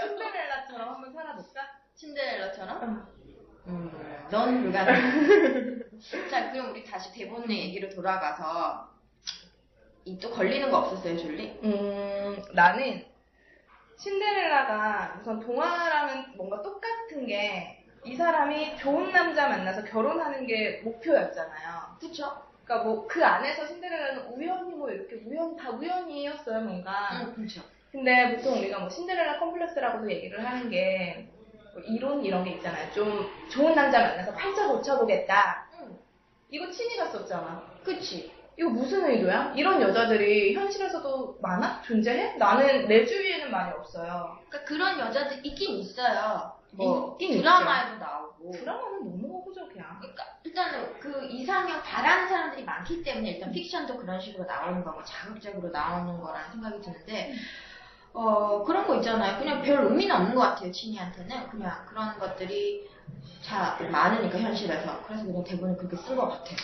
신데렐라처럼 0.00 0.88
한번 0.94 1.12
살아볼까? 1.12 1.60
신데렐라처럼? 1.94 2.82
어. 2.82 3.18
음, 3.66 4.26
넌 4.30 4.62
불가능. 4.62 5.82
자, 6.30 6.50
그럼 6.50 6.70
우리 6.70 6.82
다시 6.84 7.12
대본의 7.12 7.58
얘기로 7.66 7.90
돌아가서, 7.90 8.87
이 10.08 10.18
또 10.18 10.30
걸리는 10.30 10.70
거 10.70 10.78
없었어요, 10.78 11.18
줄리? 11.18 11.58
음, 11.62 12.42
나는 12.52 13.04
신데렐라가 13.96 15.18
우선 15.20 15.40
동화랑은 15.40 16.36
뭔가 16.36 16.62
똑같은 16.62 17.26
게 17.26 17.74
이 18.04 18.14
사람이 18.14 18.78
좋은 18.78 19.10
남자 19.12 19.48
만나서 19.48 19.82
결혼하는 19.84 20.46
게 20.46 20.80
목표였잖아요. 20.84 21.96
그쵸? 22.00 22.42
그러니까 22.64 22.88
뭐 22.88 23.06
그 23.08 23.22
안에서 23.24 23.66
신데렐라는 23.66 24.28
우연히 24.34 24.72
뭐 24.76 24.88
이렇게 24.88 25.16
우연 25.26 25.56
다 25.56 25.70
우연이었어요 25.70 26.60
뭔가. 26.60 26.92
응, 27.20 27.34
그쵸. 27.34 27.60
근데 27.90 28.36
보통 28.36 28.60
우리가 28.60 28.78
뭐 28.78 28.88
신데렐라 28.88 29.40
컴플렉스라고도 29.40 30.10
얘기를 30.10 30.42
하는 30.46 30.70
게 30.70 31.28
뭐 31.74 31.82
이론 31.82 32.24
이런 32.24 32.44
게 32.44 32.52
있잖아요. 32.52 32.90
좀 32.92 33.28
좋은 33.50 33.74
남자 33.74 34.00
만나서 34.00 34.32
팔자 34.32 34.68
고쳐보겠다. 34.68 35.68
응, 35.80 35.98
이거 36.50 36.70
친이가 36.70 37.08
썼잖아. 37.08 37.62
그치. 37.84 38.32
이거 38.58 38.70
무슨 38.70 39.08
의도야? 39.08 39.52
이런 39.54 39.80
여자들이 39.80 40.52
현실에서도 40.54 41.38
많아? 41.40 41.80
존재해? 41.82 42.34
나는 42.38 42.88
내 42.88 43.06
주위에는 43.06 43.52
많이 43.52 43.72
없어요. 43.72 44.36
그러니까 44.48 44.64
그런 44.68 44.98
여자들 44.98 45.46
있긴 45.46 45.78
있어요. 45.78 46.52
뭐, 46.72 47.16
있긴 47.20 47.38
드라마에도 47.40 47.98
나오고. 47.98 48.50
드라마는 48.50 48.98
너무 49.04 49.38
허구적이야. 49.38 49.98
그러니까 50.00 50.24
일단은 50.42 50.98
그 50.98 51.28
이상형 51.30 51.82
바라는 51.84 52.28
사람들이 52.28 52.64
많기 52.64 53.04
때문에 53.04 53.30
일단 53.30 53.52
픽션도 53.52 53.96
그런 53.96 54.20
식으로 54.20 54.44
나오는 54.44 54.82
거고 54.82 55.04
자극적으로 55.04 55.70
나오는 55.70 56.20
거라는 56.20 56.50
생각이 56.50 56.80
드는데 56.80 57.34
어 58.12 58.64
그런 58.64 58.88
거 58.88 58.96
있잖아요. 58.96 59.38
그냥 59.38 59.62
별 59.62 59.84
의미는 59.84 60.16
없는 60.16 60.34
것 60.34 60.40
같아요. 60.40 60.72
친이한테는 60.72 61.48
그냥 61.50 61.86
그런 61.86 62.18
것들이 62.18 62.90
자 63.40 63.78
많으니까 63.92 64.36
현실에서 64.38 65.04
그래서 65.06 65.24
그냥 65.24 65.44
대본을 65.44 65.76
그렇게 65.76 65.96
쓴 65.96 66.16
것 66.16 66.28
같아요. 66.28 66.56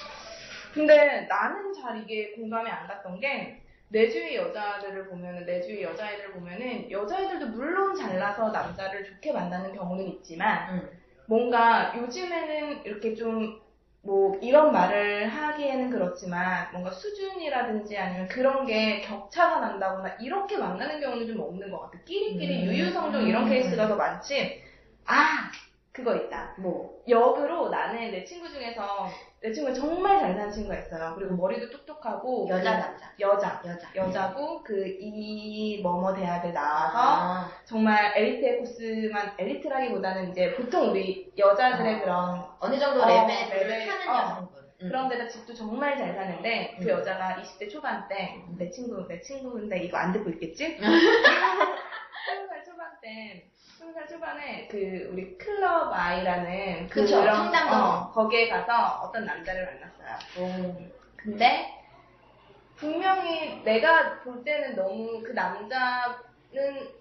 근데 0.74 1.26
나는 1.28 1.72
잘 1.72 2.02
이게 2.02 2.32
공감이 2.32 2.68
안 2.68 2.88
갔던 2.88 3.20
게, 3.20 3.62
내 3.88 4.10
주위 4.10 4.34
여자들을 4.34 5.08
보면은, 5.08 5.46
내 5.46 5.60
주위 5.60 5.84
여자애들을 5.84 6.32
보면은, 6.32 6.90
여자애들도 6.90 7.46
물론 7.50 7.94
잘나서 7.94 8.50
남자를 8.50 9.04
좋게 9.04 9.32
만나는 9.32 9.72
경우는 9.72 10.08
있지만, 10.08 10.74
음. 10.74 10.90
뭔가 11.26 11.94
요즘에는 11.96 12.84
이렇게 12.84 13.14
좀, 13.14 13.60
뭐, 14.02 14.36
이런 14.42 14.72
말을 14.72 15.28
하기에는 15.28 15.90
그렇지만, 15.90 16.66
뭔가 16.72 16.90
수준이라든지 16.90 17.96
아니면 17.96 18.26
그런 18.26 18.66
게 18.66 19.00
격차가 19.02 19.60
난다거나, 19.60 20.16
이렇게 20.18 20.58
만나는 20.58 21.00
경우는 21.00 21.28
좀 21.28 21.38
없는 21.40 21.70
것 21.70 21.82
같아. 21.82 21.98
끼리끼리 22.04 22.64
음. 22.64 22.72
유유성종 22.72 23.28
이런 23.28 23.48
케이스가 23.48 23.86
더 23.86 23.94
많지, 23.94 24.60
아! 25.06 25.52
그거 25.94 26.12
있다. 26.16 26.54
뭐 26.58 27.00
역으로 27.08 27.68
나는 27.68 28.10
내 28.10 28.24
친구 28.24 28.48
중에서 28.50 29.08
내 29.40 29.52
친구가 29.52 29.72
정말 29.72 30.18
잘 30.18 30.34
사는 30.34 30.50
친구가 30.50 30.76
있어요. 30.76 31.14
그리고 31.16 31.36
머리도 31.36 31.70
똑똑하고 31.70 32.48
여자 32.48 32.76
그- 32.76 32.82
남자 32.82 33.12
여자 33.20 33.62
여자 33.64 33.88
여자고 33.94 34.62
그 34.64 34.84
이 35.00 35.80
뭐뭐 35.82 36.12
대학을 36.12 36.52
나와서 36.52 36.98
아, 36.98 37.48
정말 37.64 38.12
엘리트의 38.16 38.58
코스만 38.58 39.34
엘리트라기보다는 39.38 40.30
이제 40.32 40.52
보통 40.56 40.90
우리 40.90 41.32
여자들의 41.38 41.94
아. 41.94 42.00
그런 42.00 42.44
어느 42.58 42.76
정도 42.76 43.00
어, 43.00 43.06
레벨을 43.06 43.60
레벨, 43.68 43.86
타는 43.86 44.08
어. 44.08 44.22
여성분. 44.32 44.64
음. 44.82 44.88
그런 44.88 45.08
데다 45.08 45.28
집도 45.28 45.54
정말 45.54 45.96
잘 45.96 46.12
사는데 46.12 46.76
그 46.80 46.86
음. 46.86 46.88
여자가 46.88 47.36
20대 47.40 47.70
초반 47.70 48.08
때 48.08 48.42
내 48.58 48.68
친구 48.68 49.06
내 49.06 49.20
친구인데 49.20 49.78
이거 49.84 49.96
안 49.96 50.12
듣고 50.12 50.28
있겠지? 50.30 50.76
20살 50.82 52.64
초반 52.64 52.88
때 53.00 53.46
20살 53.84 54.08
초반에 54.08 54.66
그 54.68 55.08
우리 55.12 55.36
클럽 55.36 55.92
아이라는 55.92 56.88
그쵸, 56.88 57.22
청담동. 57.24 57.78
어, 57.78 58.10
거기에 58.12 58.48
가서 58.48 59.00
어떤 59.02 59.26
남자를 59.26 59.66
만났어요. 59.66 60.16
근데 61.16 61.66
분명히 62.76 63.62
내가 63.62 64.20
볼 64.20 64.42
때는 64.42 64.74
너무 64.76 65.22
그 65.22 65.32
남자는 65.32 66.14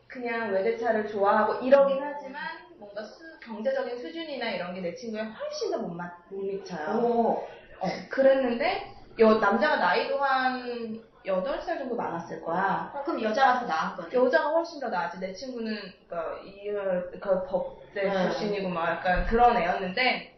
그냥 0.08 0.52
외제차를 0.52 1.08
좋아하고 1.08 1.66
이러긴 1.66 2.02
하지만 2.04 2.42
뭔가 2.78 3.02
수- 3.04 3.40
경제적인 3.42 3.98
수준이나 3.98 4.52
이런 4.52 4.74
게 4.74 4.82
내 4.82 4.94
친구에 4.94 5.22
훨씬 5.22 5.72
더못 5.72 5.98
미쳐요. 6.32 7.00
오. 7.00 7.48
어, 7.80 7.88
그랬는데 8.10 8.94
여, 9.20 9.36
남자가 9.36 9.78
나이도 9.78 10.18
한 10.24 11.02
8살 11.26 11.78
정도 11.78 11.96
많았을 11.96 12.42
거야. 12.42 12.92
어, 12.94 13.04
그럼 13.04 13.22
여자가 13.22 13.60
더 13.62 13.66
나은 13.66 13.96
거네. 13.96 14.14
여자가 14.14 14.50
훨씬 14.50 14.80
더 14.80 14.90
나았지. 14.90 15.20
내 15.20 15.34
친구는 15.34 15.78
그러니까 16.08 16.42
이을 16.44 17.12
그 17.20 17.46
법대 17.46 18.04
네. 18.04 18.12
출신이고 18.12 18.70
막 18.70 18.90
약간 18.90 19.26
그런 19.26 19.58
애였는데 19.58 20.38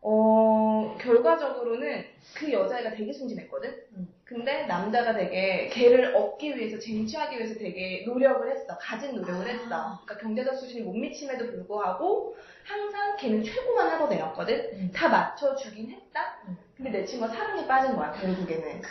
어 0.00 0.96
결과적으로는 1.00 2.04
그 2.34 2.52
여자애가 2.52 2.90
되게 2.90 3.12
순진했거든. 3.12 3.70
음. 3.96 4.12
근데 4.24 4.64
남자가 4.64 5.12
되게 5.12 5.68
걔를 5.68 6.16
얻기 6.16 6.56
위해서 6.56 6.78
쟁취하기 6.78 7.36
위해서 7.36 7.54
되게 7.58 8.02
노력을 8.06 8.50
했어. 8.50 8.78
가진 8.78 9.14
노력을 9.14 9.44
아. 9.44 9.48
했어. 9.48 10.00
그러니까 10.04 10.16
경제적 10.18 10.56
수준이 10.56 10.82
못 10.82 10.94
미침에도 10.94 11.46
불구하고 11.46 12.34
항상 12.64 13.16
걔는 13.16 13.42
최고만 13.44 13.90
하고 13.90 14.08
내렸거든. 14.08 14.70
음. 14.72 14.90
다 14.94 15.08
맞춰주긴 15.08 15.90
했다. 15.90 16.38
음. 16.48 16.56
근데 16.76 16.90
내 16.90 17.04
친구가 17.04 17.32
사랑에 17.32 17.66
빠진 17.66 17.94
거야 17.94 18.10
결국에는. 18.12 18.82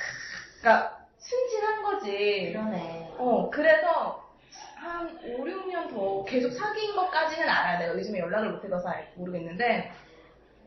그러니까 0.61 1.05
순진한 1.17 1.81
거지. 1.83 2.51
그러네. 2.53 3.15
어, 3.17 3.49
그래서 3.51 4.29
한 4.75 5.19
5, 5.23 5.43
6년 5.43 5.89
더 5.89 6.23
계속 6.23 6.51
사귄 6.51 6.95
것까지는 6.95 7.47
알아요. 7.47 7.79
내가 7.79 7.93
요즘에 7.95 8.19
연락을 8.19 8.51
못 8.51 8.63
해봐서 8.63 8.89
알- 8.89 9.11
모르겠는데, 9.15 9.91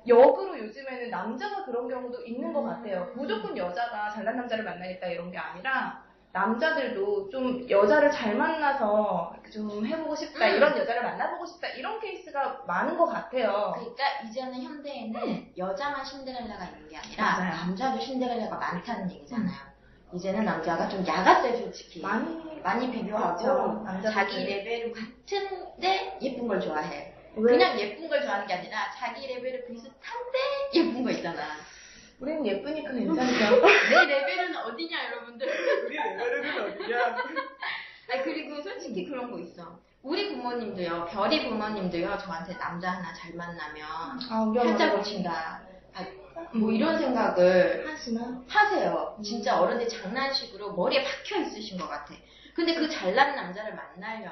역으로 0.07 0.59
요즘에는 0.59 1.11
남자가 1.11 1.65
그런 1.65 1.89
경우도 1.89 2.23
있는 2.25 2.53
것 2.53 2.63
같아요. 2.63 3.11
무조건 3.17 3.57
여자가 3.57 4.11
잘난 4.11 4.37
남자를 4.37 4.65
만나겠다 4.65 5.07
이런 5.09 5.31
게 5.31 5.39
아니라, 5.39 6.05
남자들도 6.33 7.31
좀 7.31 7.69
여자를 7.71 8.11
잘 8.11 8.35
만나서 8.37 9.35
좀 9.53 9.87
해보고 9.87 10.15
싶다, 10.17 10.47
음. 10.47 10.57
이런 10.57 10.77
여자를 10.77 11.03
만나보고 11.03 11.47
싶다, 11.47 11.69
이런 11.69 12.01
케이스가 12.01 12.65
많은 12.67 12.97
것 12.99 13.07
같아요. 13.07 13.73
그러니까 13.77 14.05
이제는 14.27 14.63
현대에는 14.63 15.53
여자만 15.57 16.05
신데렐라가 16.05 16.65
있는 16.67 16.89
게 16.89 16.97
아니라 16.97 17.25
맞아요. 17.25 17.51
남자도 17.57 18.01
신데렐라가 18.01 18.57
많다는 18.57 19.11
얘기잖아요. 19.13 19.74
이제는 20.15 20.45
남자가 20.45 20.89
좀 20.89 21.05
약았어요, 21.07 21.57
솔직히. 21.59 22.01
많이, 22.01 22.61
많이 22.63 22.91
비교하고 22.91 23.85
그렇죠. 23.85 24.11
자기 24.11 24.45
레벨 24.45 24.93
같은데 24.93 26.19
예쁜 26.23 26.47
걸 26.47 26.61
좋아해. 26.61 27.13
왜? 27.37 27.53
그냥 27.53 27.79
예쁜 27.81 28.09
걸 28.09 28.23
좋아하는 28.23 28.47
게 28.47 28.55
아니라 28.55 28.91
자기 28.97 29.27
레벨을 29.27 29.67
비슷한데 29.67 30.39
예쁜 30.75 31.03
거 31.03 31.11
있잖아. 31.11 31.43
우리는 32.21 32.47
예쁘니까 32.47 32.93
괜찮죠. 32.93 33.61
내 33.91 34.05
레벨은 34.07 34.57
어디냐 34.57 35.05
여러분들. 35.07 35.85
우리 35.87 35.97
레벨은 35.97 36.75
어디야? 36.85 37.17
아 38.15 38.23
그리고 38.23 38.63
솔직히 38.63 39.07
그런 39.07 39.33
거 39.33 39.39
있어. 39.41 39.81
우리 40.03 40.29
부모님도요, 40.29 41.07
별이 41.11 41.49
부모님도요, 41.49 42.19
저한테 42.19 42.57
남자 42.59 42.91
하나 42.91 43.13
잘 43.15 43.33
만나면 43.35 43.87
아, 44.31 44.53
팔자 44.55 44.93
고친다. 44.93 45.63
아, 45.95 46.07
뭐 46.53 46.71
이런 46.71 46.99
생각을 46.99 47.87
하시나? 47.87 48.43
하세요. 48.49 49.19
진짜 49.23 49.61
어른들 49.61 49.89
장난식으로 49.89 50.73
머리에 50.75 51.03
박혀 51.05 51.41
있으신 51.43 51.79
것 51.79 51.89
같아. 51.89 52.15
근데 52.55 52.75
그 52.75 52.89
잘난 52.89 53.35
남자를 53.35 53.75
만나려면 53.75 54.31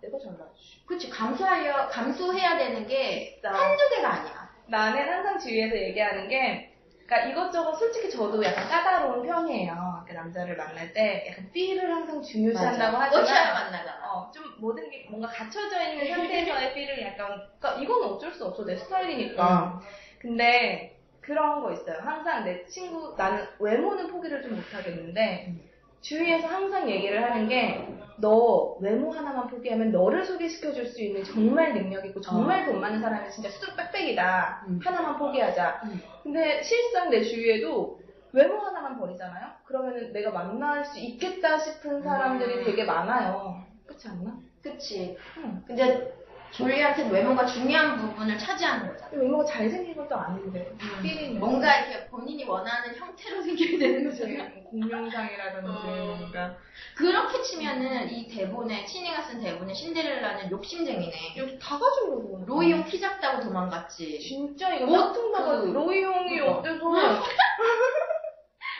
내가 0.00 0.18
잘나지. 0.18 0.84
그치 0.86 1.10
감수하려 1.10 1.88
감수해야 1.88 2.56
되는 2.56 2.86
게 2.86 3.34
진짜. 3.34 3.52
한두 3.52 3.88
개가 3.90 4.08
아니야. 4.14 4.50
나는 4.68 5.12
항상 5.12 5.38
주위에서 5.38 5.76
얘기하는 5.76 6.28
게, 6.28 6.72
그러니까 7.06 7.28
이것저것 7.28 7.74
솔직히 7.74 8.08
저도 8.08 8.42
약간 8.44 8.68
까다로운 8.68 9.26
편이에요. 9.26 10.04
그 10.06 10.12
남자를 10.12 10.56
만날 10.56 10.92
때 10.92 11.26
약간 11.28 11.50
삐를 11.52 11.92
항상 11.92 12.22
중요시한다고 12.22 12.96
맞아. 12.96 13.20
하지만, 13.20 13.52
만나잖아. 13.54 14.10
어, 14.10 14.30
좀 14.32 14.44
모든 14.58 14.88
게 14.90 15.06
뭔가 15.10 15.28
갖춰져 15.28 15.82
있는 15.82 16.08
상태에서의 16.14 16.72
삐를 16.72 17.02
약간, 17.02 17.42
그러니까 17.58 17.82
이건 17.82 18.04
어쩔 18.04 18.32
수 18.32 18.46
없어 18.46 18.64
내 18.64 18.76
스타일이니까. 18.76 19.80
근데 20.20 20.99
그런 21.30 21.62
거 21.62 21.70
있어요. 21.72 21.98
항상 22.00 22.42
내 22.44 22.64
친구 22.66 23.14
나는 23.16 23.44
외모는 23.60 24.08
포기를 24.08 24.42
좀 24.42 24.56
못하겠는데 24.56 25.54
주위에서 26.00 26.48
항상 26.48 26.90
얘기를 26.90 27.22
하는 27.22 27.48
게 27.48 28.00
너 28.20 28.76
외모 28.80 29.10
하나만 29.10 29.46
포기하면 29.46 29.92
너를 29.92 30.24
소개시켜줄 30.24 30.86
수 30.86 31.02
있는 31.02 31.24
정말 31.24 31.72
능력 31.72 32.04
있고 32.04 32.20
정말 32.20 32.66
돈 32.66 32.80
많은 32.80 33.00
사람이 33.00 33.30
진짜 33.30 33.48
수두룩 33.48 33.76
빽빽이다. 33.76 34.64
음. 34.68 34.80
하나만 34.84 35.18
포기하자. 35.18 35.80
음. 35.84 36.02
근데 36.22 36.62
실상 36.62 37.08
내 37.10 37.22
주위에도 37.22 37.98
외모 38.32 38.58
하나만 38.58 38.98
버리잖아요? 38.98 39.46
그러면은 39.64 40.12
내가 40.12 40.30
만날 40.32 40.84
수 40.84 40.98
있겠다 40.98 41.58
싶은 41.58 42.02
사람들이 42.02 42.58
음. 42.58 42.64
되게 42.64 42.84
많아요. 42.84 43.64
그렇지 43.86 44.08
않나? 44.08 44.36
그치. 44.62 45.16
응. 45.38 45.62
근데 45.66 46.12
졸리한테는 46.52 47.10
외모가 47.12 47.46
중요한 47.46 47.96
부분을 47.96 48.36
차지하는 48.38 48.88
거잖아. 48.92 49.10
외모가 49.12 49.44
잘생긴 49.44 49.94
것도 49.96 50.14
아닌데. 50.16 50.72
음. 50.80 51.38
뭔가 51.38 51.76
이렇게 51.76 52.06
본인이 52.08 52.44
원하는 52.44 52.94
형태로 52.94 53.42
생겨야 53.42 53.78
되는 53.78 54.10
거잖아. 54.10 54.48
공룡상이라든지 54.70 55.68
어. 55.68 56.16
뭔가 56.18 56.54
그렇게 56.96 57.42
치면은 57.42 58.10
이 58.10 58.28
대본에 58.28 58.84
친이가 58.84 59.22
쓴 59.22 59.40
대본에 59.40 59.72
신데렐라는 59.74 60.50
욕심쟁이네. 60.50 61.34
여기 61.36 61.58
다 61.58 61.78
가지려고 61.78 62.42
로이용 62.46 62.84
키 62.84 63.00
작다고 63.00 63.42
도망갔지. 63.42 64.18
진짜 64.20 64.74
이거 64.74 64.86
옷 64.86 64.96
짝퉁 65.12 65.32
나가 65.32 65.60
그- 65.60 65.66
로이 65.68 66.02
형이 66.02 66.38
그거. 66.38 66.50
어때서 66.52 66.80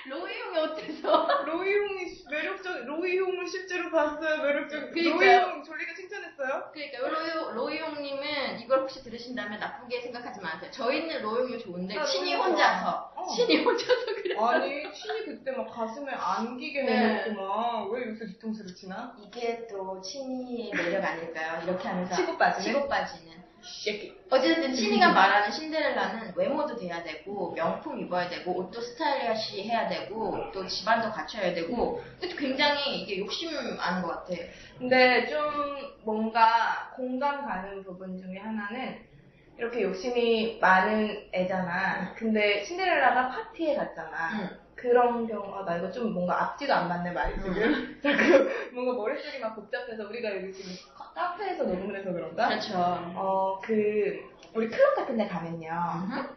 로이용이 0.09 0.59
어때서? 0.59 1.43
로이 1.45 1.75
형이 1.75 2.25
매력적 2.31 2.87
로이 2.87 3.19
형을 3.19 3.47
실제로 3.47 3.91
봤어요 3.91 4.43
매력적 4.43 4.91
그러니까요. 4.93 5.15
로이 5.19 5.29
형 5.53 5.63
졸리가 5.63 5.95
칭찬했어요 5.95 6.71
그러니까 6.73 7.09
로이, 7.09 7.55
로이용님은 7.55 8.61
이걸 8.61 8.81
혹시 8.81 9.03
들으신다면 9.03 9.61
나쁘게 9.61 10.01
생각하지 10.01 10.41
마세요. 10.41 10.71
저희는 10.71 11.23
로이용이 11.23 11.59
좋은데 11.59 11.95
나 11.95 12.05
친이 12.05 12.33
너무 12.35 12.45
혼자서. 12.51 13.13
어. 13.15 13.27
친이 13.35 13.63
혼자서 13.65 14.05
그래. 14.23 14.37
아니 14.39 14.93
친이 14.93 15.25
그때 15.27 15.51
막 15.53 15.67
가슴에 15.71 16.13
안기게 16.13 16.83
네. 16.83 16.97
해놓고 17.27 17.43
막왜 17.43 18.03
여기서 18.09 18.25
뒤통수를 18.27 18.75
치나 18.75 19.15
이게 19.23 19.67
또 19.69 20.01
친이의 20.01 20.73
매력 20.73 21.05
아닐까요? 21.05 21.63
이렇게 21.65 21.89
하면서 21.89 22.17
치고 22.17 22.39
빠지는? 22.39 22.65
치고 22.75 22.89
빠지는. 22.89 23.41
어쨌든 24.31 24.73
친이가 24.75 25.13
말하는 25.13 25.51
신데렐라는 25.51 26.33
외모도 26.37 26.77
돼야 26.77 27.03
되고 27.03 27.53
명품 27.55 28.01
입어야 28.01 28.29
되고 28.29 28.53
옷도 28.53 28.81
스타일리시 28.81 29.63
해야 29.65 29.89
되고 29.89 30.51
또 30.53 30.67
집안도 30.67 31.11
갖춰야 31.13 31.53
되고 31.55 32.03
근데 32.21 32.35
굉장히 32.37 33.01
이게 33.03 33.19
욕심 33.19 33.51
많은 33.77 34.03
것 34.03 34.09
같아. 34.09 34.35
근데 34.79 35.27
좀 35.27 35.39
뭔가 36.05 36.93
공감 36.95 37.47
가는 37.47 37.83
부분 37.85 38.19
중에 38.19 38.39
하나는 38.39 38.99
이렇게 39.59 39.83
욕심이 39.83 40.59
많은 40.59 41.29
애잖아. 41.35 42.15
근데 42.15 42.65
신데렐라가 42.65 43.29
파티에 43.29 43.77
갔잖아. 43.77 44.41
응. 44.41 44.60
그런 44.81 45.27
경우, 45.27 45.55
아, 45.55 45.65
나 45.65 45.77
이거 45.77 45.91
좀 45.91 46.13
뭔가 46.15 46.43
앞뒤가 46.43 46.79
안 46.79 46.89
맞네, 46.89 47.13
말이 47.13 47.35
지금. 47.43 48.01
자꾸 48.03 48.49
뭔가 48.73 48.95
머릿속이 48.95 49.39
막 49.39 49.55
복잡해서 49.55 50.09
우리가 50.09 50.35
여기 50.37 50.53
지금 50.53 50.73
카- 50.97 51.13
카페에서 51.13 51.65
녹음을 51.65 51.99
해서 51.99 52.13
그런가? 52.13 52.49
그렇죠. 52.49 52.75
어, 52.79 53.61
그, 53.63 54.21
우리 54.55 54.69
클럽 54.69 54.95
같은 54.97 55.17
데 55.17 55.27
가면요. 55.27 55.69
음. 55.69 56.29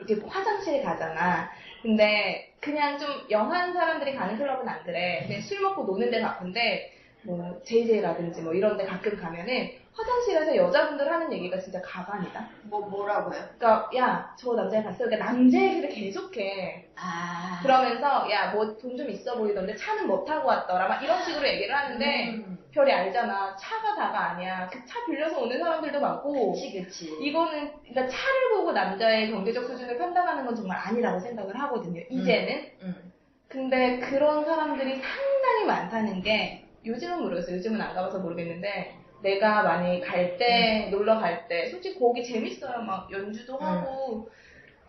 이렇게 0.00 0.26
화장실에 0.26 0.82
가잖아. 0.82 1.48
근데 1.80 2.54
그냥 2.60 2.98
좀 2.98 3.08
영한 3.30 3.72
사람들이 3.72 4.14
가는 4.14 4.36
클럽은 4.36 4.68
안 4.68 4.82
그래. 4.82 5.24
그냥 5.26 5.40
술 5.40 5.60
먹고 5.60 5.84
노는 5.84 6.10
데 6.10 6.20
가쁜데 6.20 6.92
뭐 7.24 7.60
JJ라든지 7.64 8.42
뭐 8.42 8.52
이런 8.52 8.76
데 8.76 8.84
가끔 8.84 9.16
가면은 9.16 9.70
화장실에서 9.94 10.56
여자분들 10.56 11.10
하는 11.10 11.30
얘기가 11.32 11.58
진짜 11.58 11.80
가관이다. 11.82 12.48
뭐 12.64 12.80
뭐라고요? 12.88 13.38
그러니까 13.58 13.90
야 13.96 14.34
저 14.38 14.54
남자애 14.54 14.82
봤어. 14.82 15.04
그러니까 15.04 15.26
남자 15.26 15.58
얘기를 15.60 15.88
계속해. 15.90 16.88
아. 16.96 17.60
그러면서 17.62 18.26
야 18.30 18.52
뭐 18.54 18.76
돈 18.78 18.96
좀 18.96 19.10
있어 19.10 19.36
보이던데 19.36 19.76
차는 19.76 20.06
뭐 20.06 20.24
타고 20.24 20.48
왔더라. 20.48 20.88
막 20.88 21.02
이런 21.02 21.22
식으로 21.22 21.46
얘기를 21.46 21.74
하는데 21.76 22.30
음. 22.30 22.58
별이 22.72 22.90
알잖아. 22.90 23.54
차가 23.56 23.94
다가 23.94 24.30
아니야. 24.30 24.66
그 24.68 24.78
차 24.86 25.04
빌려서 25.04 25.38
오는 25.40 25.58
사람들도 25.58 26.00
많고. 26.00 26.52
그치 26.52 26.72
그치. 26.72 27.06
이거는 27.20 27.72
그러니까 27.82 28.06
차를 28.08 28.50
보고 28.54 28.72
남자의 28.72 29.30
경제적 29.30 29.64
수준을 29.66 29.98
판단하는 29.98 30.46
건 30.46 30.54
정말 30.56 30.78
아니라고 30.78 31.20
생각을 31.20 31.54
하거든요. 31.60 32.00
이제는. 32.08 32.70
음. 32.82 33.12
근데 33.48 33.98
그런 33.98 34.46
사람들이 34.46 34.94
상당히 35.02 35.66
많다는 35.66 36.22
게 36.22 36.64
요즘은 36.86 37.20
모르겠어요. 37.20 37.56
요즘은 37.56 37.78
안 37.78 37.94
가봐서 37.94 38.20
모르겠는데 38.20 38.96
내가 39.22 39.62
많이 39.62 40.00
갈 40.00 40.36
때, 40.36 40.88
놀러 40.90 41.18
갈 41.18 41.48
때, 41.48 41.66
솔직히 41.70 41.98
거기 41.98 42.24
재밌어요. 42.24 42.82
막 42.82 43.10
연주도 43.10 43.56
하고. 43.58 44.30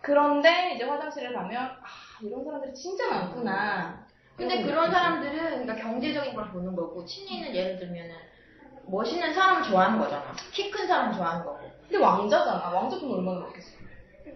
그런데 0.00 0.74
이제 0.74 0.84
화장실을 0.84 1.32
가면, 1.32 1.62
아, 1.62 1.76
이런 2.22 2.44
사람들이 2.44 2.74
진짜 2.74 3.08
많구나. 3.08 4.06
근데 4.36 4.62
그런. 4.62 4.90
사람들은 4.90 5.64
그러니까 5.66 5.74
경제적인 5.76 6.34
걸 6.34 6.50
보는 6.50 6.74
거고 6.74 7.04
친이는 7.04 7.54
예를 7.54 7.76
들면은 7.78 8.16
멋있는 8.86 9.32
사람을 9.32 9.62
좋아하는 9.62 9.98
거잖아. 9.98 10.32
키 10.52 10.70
큰 10.70 10.86
사람 10.86 11.12
좋아하는 11.12 11.44
거고. 11.44 11.70
근데 11.82 11.98
왕자잖아. 11.98 12.70
왕자 12.70 12.98
돈 12.98 13.12
얼마나 13.14 13.46
받겠어? 13.46 13.68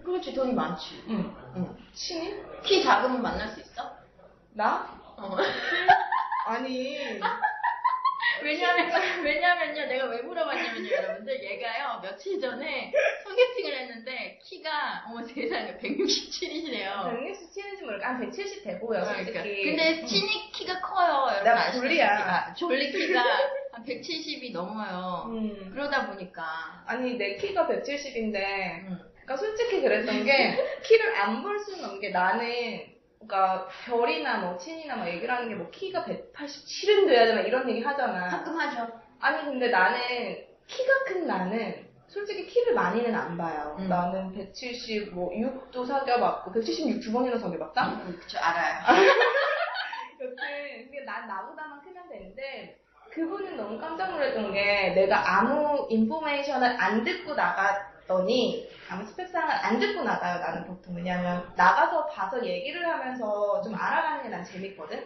그렇지 0.04 0.32
돈이 0.32 0.52
많지. 0.54 1.04
응. 1.08 1.34
응. 1.56 1.76
신이? 1.92 2.34
키 2.62 2.82
작으면 2.82 3.20
만날 3.20 3.48
수 3.48 3.60
있어? 3.60 3.90
나? 4.54 4.88
어. 5.16 5.36
아니. 6.46 7.20
왜냐면, 8.42 8.90
왜냐면요, 9.24 9.86
내가 9.86 10.04
왜 10.06 10.22
물어봤냐면요, 10.22 10.90
여러분들, 10.90 11.42
얘가요, 11.42 12.00
며칠 12.02 12.40
전에 12.40 12.92
소개팅을 13.24 13.78
했는데, 13.78 14.38
키가, 14.42 15.04
어머 15.08 15.22
세상에, 15.24 15.76
167이시래요. 15.78 16.90
167인지 17.14 17.82
모르겠어. 17.84 18.08
한170돼 18.08 18.80
보여, 18.80 19.04
솔직히. 19.04 19.32
그러니까. 19.32 19.42
근데 19.64 20.04
친이 20.04 20.50
키가 20.52 20.80
커요, 20.80 21.26
여러분. 21.32 21.48
아시다시피. 21.48 21.78
졸리야. 21.80 22.08
아, 22.08 22.54
졸리 22.54 22.90
키가 22.90 23.20
한 23.72 23.84
170이 23.84 24.52
넘어요. 24.52 25.24
음. 25.28 25.70
그러다 25.72 26.06
보니까. 26.06 26.44
아니, 26.86 27.14
내 27.16 27.36
키가 27.36 27.66
170인데, 27.68 28.36
음. 28.88 28.98
그러니까 29.24 29.36
솔직히 29.36 29.80
그랬던 29.82 30.24
게, 30.24 30.32
키를 30.84 31.14
안 31.16 31.42
볼 31.42 31.58
수는 31.60 31.84
없는 31.84 32.00
게 32.00 32.08
나는, 32.10 32.97
그러니까 33.20 33.68
별이나 33.84 34.38
뭐 34.38 34.56
친이나 34.56 34.96
막 34.96 35.08
얘기를 35.08 35.32
하는 35.34 35.48
게 35.48 35.54
뭐 35.54 35.68
키가 35.70 36.04
187은 36.04 37.06
돼야 37.08 37.26
되나 37.26 37.40
이런 37.40 37.68
얘기 37.68 37.82
하잖아. 37.82 38.28
가끔 38.28 38.58
하죠. 38.58 38.88
아니 39.20 39.44
근데 39.44 39.68
나는 39.68 39.98
키가 40.66 41.04
큰 41.06 41.26
나는 41.26 41.86
솔직히 42.06 42.46
키를 42.46 42.74
많이는 42.74 43.14
안 43.14 43.36
봐요. 43.36 43.76
음. 43.78 43.88
나는 43.88 44.32
176도 44.34 45.84
사귀어봤고 45.86 46.52
176 46.52 47.00
두 47.00 47.12
번이나 47.12 47.38
사귀어봤다. 47.38 47.86
음, 47.88 48.18
그쵸, 48.20 48.38
알아요. 48.38 48.78
여튼 50.20 50.36
그게 50.86 51.00
난 51.04 51.26
나보다만 51.28 51.82
크면 51.82 52.08
되는데 52.08 52.78
그분은 53.12 53.56
너무 53.56 53.78
깜짝 53.78 54.10
놀랐던 54.12 54.52
게 54.52 54.90
내가 54.94 55.38
아무 55.38 55.86
인포메이션을 55.90 56.76
안 56.80 57.04
듣고 57.04 57.34
나 57.34 57.54
갔더니 58.08 58.66
아무 58.90 59.04
스펙상을 59.04 59.48
안 59.50 59.78
듣고 59.78 60.02
나가요 60.02 60.40
나는 60.40 60.64
보통 60.64 60.96
왜냐면 60.96 61.46
나가서 61.54 62.06
봐서 62.06 62.44
얘기를 62.44 62.84
하면서 62.88 63.60
좀 63.60 63.74
알아가는 63.74 64.22
게 64.22 64.28
난 64.30 64.42
재밌거든. 64.44 65.04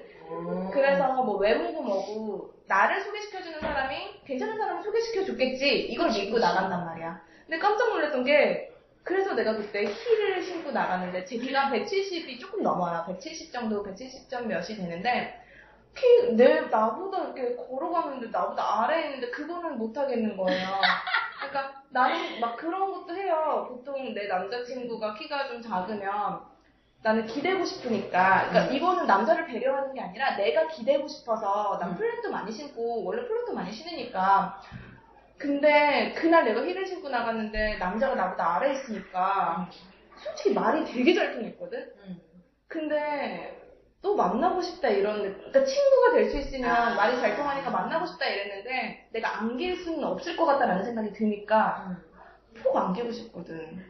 그래서 0.72 1.22
뭐 1.22 1.36
외모고 1.36 1.82
뭐고 1.82 2.54
나를 2.66 3.00
소개시켜주는 3.02 3.60
사람이 3.60 4.22
괜찮은 4.24 4.56
사람을 4.56 4.82
소개시켜줬겠지. 4.82 5.86
이걸 5.90 6.08
믿고 6.10 6.38
나간단 6.38 6.86
말이야. 6.86 7.20
근데 7.46 7.58
깜짝 7.58 7.88
놀랐던 7.90 8.24
게 8.24 8.72
그래서 9.02 9.34
내가 9.34 9.56
그때 9.56 9.84
힐을 9.84 10.42
신고 10.42 10.70
나갔는데 10.70 11.24
제 11.24 11.36
키가 11.36 11.70
170이 11.70 12.38
조금 12.38 12.62
넘어요 12.62 13.04
170 13.08 13.52
정도 13.52 13.82
170 13.82 14.30
점 14.30 14.46
몇이 14.46 14.76
되는데 14.76 15.40
키, 15.94 16.32
내, 16.36 16.60
나보다 16.62 17.24
이렇게 17.24 17.56
걸어가는데 17.56 18.28
나보다 18.28 18.84
아래에 18.84 19.06
있는데 19.06 19.30
그거는 19.30 19.76
못하겠는 19.76 20.36
거예요. 20.36 20.68
그러니까 21.48 21.82
나는 21.90 22.40
막 22.40 22.56
그런 22.56 22.92
것도 22.92 23.14
해요. 23.14 23.66
보통 23.68 24.14
내 24.14 24.26
남자친구가 24.26 25.14
키가 25.14 25.48
좀 25.48 25.62
작으면 25.62 26.40
나는 27.02 27.26
기대고 27.26 27.64
싶으니까. 27.64 28.48
그러니까 28.48 28.74
이거는 28.74 29.06
남자를 29.06 29.46
배려하는 29.46 29.94
게 29.94 30.00
아니라 30.00 30.36
내가 30.36 30.68
기대고 30.68 31.08
싶어서 31.08 31.78
난 31.80 31.96
flat도 31.96 32.30
많이 32.30 32.52
신고 32.52 33.04
원래 33.04 33.26
flat도 33.26 33.52
많이 33.54 33.72
신으니까. 33.72 34.60
근데 35.36 36.12
그날 36.16 36.44
내가 36.44 36.64
힐을 36.64 36.86
신고 36.86 37.08
나갔는데 37.08 37.78
남자가 37.78 38.14
나보다 38.14 38.56
아래에 38.56 38.74
있으니까 38.74 39.68
솔직히 40.16 40.54
말이 40.54 40.84
되게 40.84 41.14
잘 41.14 41.32
통했거든? 41.32 41.92
근데 42.68 43.61
또 44.02 44.16
만나고 44.16 44.60
싶다 44.60 44.88
이런 44.88 45.22
느- 45.22 45.34
그러니까 45.36 45.64
친구가 45.64 46.12
될 46.14 46.30
수 46.30 46.36
있으면 46.38 46.70
아. 46.70 46.94
말이 46.96 47.16
잘 47.20 47.36
통하니까 47.36 47.70
만나고 47.70 48.04
싶다 48.06 48.26
이랬는데 48.26 49.08
내가 49.12 49.40
안길 49.40 49.76
수는 49.76 50.02
없을 50.04 50.36
것 50.36 50.44
같다라는 50.44 50.84
생각이 50.84 51.12
드니까 51.12 51.96
폭 52.62 52.76
안기고 52.76 53.12
싶거든. 53.12 53.84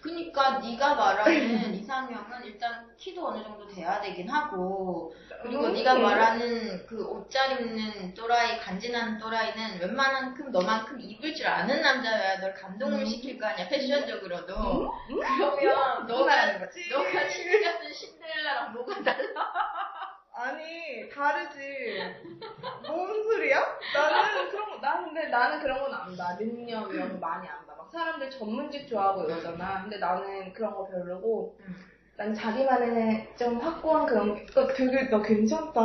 그니까 0.00 0.58
네가 0.58 0.94
말하는 0.94 1.74
이상형은 1.74 2.44
일단 2.44 2.88
키도 2.96 3.28
어느 3.28 3.42
정도 3.42 3.66
돼야 3.68 4.00
되긴 4.00 4.28
하고 4.28 5.14
그리고 5.42 5.66
음. 5.66 5.72
네가 5.72 5.94
말하는 5.94 6.86
그 6.86 6.98
옷 7.08 7.28
잘 7.30 7.60
입는 7.60 8.14
또라이 8.14 8.58
간지나는 8.58 9.18
또라이는 9.18 9.80
웬만한큼 9.80 10.50
너만큼 10.50 10.98
입을 11.00 11.34
줄 11.34 11.46
아는 11.46 11.82
남자여야 11.82 12.40
널 12.40 12.54
감동을 12.54 13.04
시킬 13.06 13.38
거 13.38 13.46
아니야 13.46 13.68
패션적으로도 13.68 14.92
그러면 15.08 16.06
너가 16.06 16.58
거지? 16.58 16.88
너가 16.90 17.28
신비 17.28 17.62
같은 17.64 17.92
신데렐라랑 17.92 18.72
뭐가 18.72 19.02
달라? 19.02 19.52
아니 20.34 21.08
다르지. 21.10 21.58
뭔 22.86 23.22
소리야? 23.24 23.60
나는 23.92 24.50
그런 24.50 24.70
거 24.70 24.76
나는 24.78 25.04
근데 25.12 25.26
나는 25.28 25.60
그런 25.60 25.80
건안 25.80 26.16
봐. 26.16 26.36
능력 26.38 26.94
이런 26.94 27.12
거 27.20 27.26
많이 27.26 27.48
안 27.48 27.66
봐. 27.66 27.67
막 27.88 27.92
사람들 27.92 28.30
전문직 28.30 28.86
좋아하고 28.88 29.24
이러잖아. 29.24 29.80
근데 29.82 29.98
나는 29.98 30.52
그런 30.52 30.74
거 30.74 30.86
별로고. 30.88 31.58
난 32.16 32.34
자기만의 32.34 33.32
좀 33.38 33.58
확고한 33.60 34.04
그런 34.06 34.34
게, 34.34 34.44
그러니까 34.44 34.74
되게 34.74 35.08
나 35.08 35.22
괜찮다. 35.22 35.72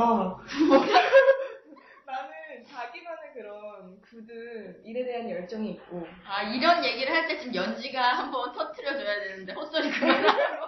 나는 2.05 2.31
자기만의 2.65 3.33
그런 3.33 4.01
굳은 4.01 4.81
일에 4.83 5.05
대한 5.05 5.29
열정이 5.29 5.69
있고. 5.71 6.05
아 6.27 6.41
이런 6.43 6.83
얘기를 6.83 7.13
할 7.13 7.27
때 7.27 7.37
지금 7.37 7.53
연지가 7.55 8.01
한번 8.01 8.51
터트려줘야 8.51 9.19
되는데 9.21 9.53
헛소리 9.53 9.91
그만하고 9.91 10.65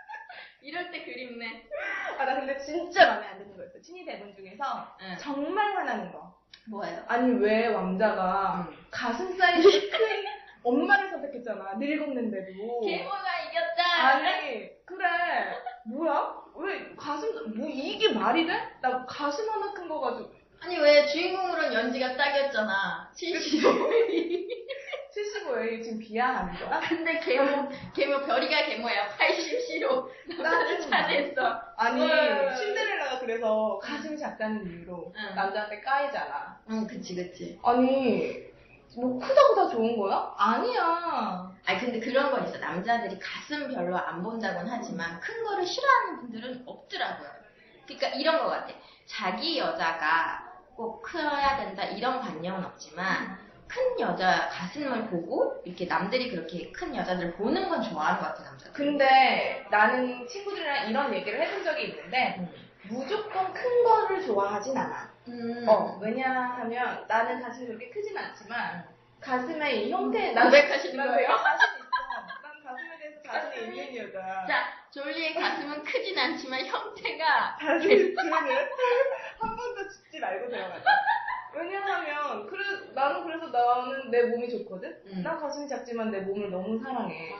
이럴 0.62 0.90
때 0.92 1.04
그립네. 1.04 1.64
아, 2.18 2.24
나 2.24 2.34
근데 2.36 2.56
진짜 2.58 3.06
마음에 3.06 3.26
안 3.26 3.38
드는 3.38 3.56
거 3.56 3.64
있어. 3.64 3.80
친위 3.80 4.04
대본 4.06 4.34
중에서 4.36 4.96
정말 5.18 5.74
화나는 5.76 6.12
거. 6.12 6.38
뭐예요? 6.68 7.02
아니 7.08 7.32
왜 7.40 7.66
왕자가 7.68 8.68
가슴 8.92 9.36
사이즈 9.36 9.68
큰 9.90 10.24
엄마를 10.62 11.10
선택했잖아. 11.10 11.74
늙었는데도. 11.78 12.80
계모가 12.80 13.18
이겼다. 13.48 13.82
아니 14.06 14.68
그래 14.84 15.06
뭐야? 15.86 16.34
왜 16.56 16.94
가슴 16.96 17.54
뭐 17.56 17.68
이게 17.68 18.12
말이 18.12 18.46
돼? 18.46 18.52
나 18.82 19.04
가슴 19.06 19.48
하나 19.48 19.72
큰 19.72 19.88
거 19.88 20.00
가지고 20.00 20.30
아니 20.62 20.78
왜 20.78 21.06
주인공으로는 21.06 21.72
연지가 21.72 22.16
딱이었잖아. 22.16 23.10
75. 23.14 23.68
75에 25.10 25.82
지금 25.82 25.98
비하하는 25.98 26.54
거야? 26.54 26.76
아 26.76 26.80
근데 26.80 27.18
계모 27.20 27.68
계모 27.94 28.26
별이가 28.26 28.66
계모야. 28.66 29.08
80cm 29.16 30.08
남자를 30.42 30.80
차지했어. 30.82 31.62
아니 31.76 32.02
왜? 32.02 32.54
신데렐라가 32.56 33.18
그래서 33.20 33.78
가슴이 33.82 34.18
작다는 34.18 34.66
이유로 34.66 35.12
남자한테 35.34 35.80
까이잖아. 35.80 36.60
응 36.70 36.86
그치 36.86 37.14
그치. 37.16 37.58
아니 37.64 38.49
뭐 38.96 39.18
크다고 39.18 39.54
다 39.54 39.68
좋은 39.68 39.96
거야? 39.98 40.32
아니야. 40.36 41.52
아니 41.64 41.78
근데 41.78 42.00
그런 42.00 42.30
건 42.30 42.46
있어. 42.46 42.58
남자들이 42.58 43.18
가슴 43.18 43.68
별로 43.72 43.96
안 43.96 44.22
본다곤 44.22 44.66
하지만 44.68 45.20
큰 45.20 45.44
거를 45.44 45.64
싫어하는 45.64 46.20
분들은 46.20 46.64
없더라고요. 46.66 47.28
그러니까 47.86 48.08
이런 48.18 48.38
거 48.38 48.48
같아. 48.48 48.72
자기 49.06 49.58
여자가 49.58 50.44
꼭 50.74 51.02
커야 51.02 51.58
된다 51.58 51.84
이런 51.84 52.20
관념은 52.20 52.64
없지만 52.64 53.38
큰 53.68 54.00
여자 54.00 54.48
가슴을 54.48 55.08
보고 55.10 55.60
이렇게 55.64 55.86
남들이 55.86 56.30
그렇게 56.30 56.72
큰 56.72 56.94
여자들을 56.96 57.34
보는 57.34 57.68
건 57.68 57.82
좋아하는 57.82 58.20
것 58.20 58.28
같아 58.28 58.42
남자. 58.42 58.72
근데 58.72 59.64
나는 59.70 60.26
친구들이랑 60.26 60.88
이런 60.88 61.14
얘기를 61.14 61.40
해본 61.40 61.62
적이 61.62 61.84
있는데 61.84 62.48
무조건 62.88 63.52
큰 63.52 63.84
거를 63.84 64.26
좋아하진 64.26 64.76
않아. 64.76 65.10
음. 65.30 65.68
어, 65.68 65.98
왜냐하면 66.02 67.04
나는 67.08 67.40
가슴이 67.42 67.66
그렇게 67.68 67.88
크진 67.90 68.16
않지만 68.18 68.84
가슴의 69.20 69.86
이 69.86 69.90
형태 69.92 70.32
난- 70.32 70.46
고백하시는 70.46 70.96
난 70.96 71.06
거예요? 71.08 71.28
되게 71.28 71.42
자신 71.42 71.68
있어. 71.78 72.42
난 72.42 72.64
가슴에 72.64 72.98
대해서 72.98 73.22
자신이 73.22 73.86
있는 73.86 73.96
여자. 74.08 74.46
자 74.46 74.64
졸리의 74.90 75.34
가슴은 75.34 75.84
크진 75.84 76.18
않지만 76.18 76.66
형태가 76.66 77.58
자신 77.60 77.90
있으면 77.92 78.32
한 78.32 79.56
번도 79.56 79.88
죽지 79.88 80.18
말고 80.20 80.48
들어가자. 80.48 80.84
왜냐하면 81.52 82.46
그래 82.46 82.62
나는 82.94 83.24
그래서 83.24 83.46
나는 83.48 84.10
내 84.10 84.22
몸이 84.24 84.48
좋거든. 84.50 85.22
난 85.22 85.38
가슴이 85.38 85.68
작지만 85.68 86.10
내 86.10 86.20
몸을 86.20 86.50
너무 86.50 86.78
사랑해. 86.82 87.34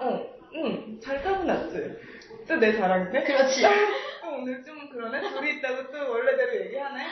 어, 0.00 0.38
응, 0.54 0.98
잘 1.00 1.22
타고났지. 1.22 1.98
또 2.46 2.56
내 2.56 2.76
자랑인데? 2.76 3.24
그렇지. 3.24 3.62
또 4.22 4.28
오늘 4.30 4.64
좀 4.64 4.88
그러네? 4.90 5.20
둘이 5.30 5.56
있다고 5.58 5.90
또 5.90 6.10
원래대로 6.10 6.64
얘기하네? 6.66 7.06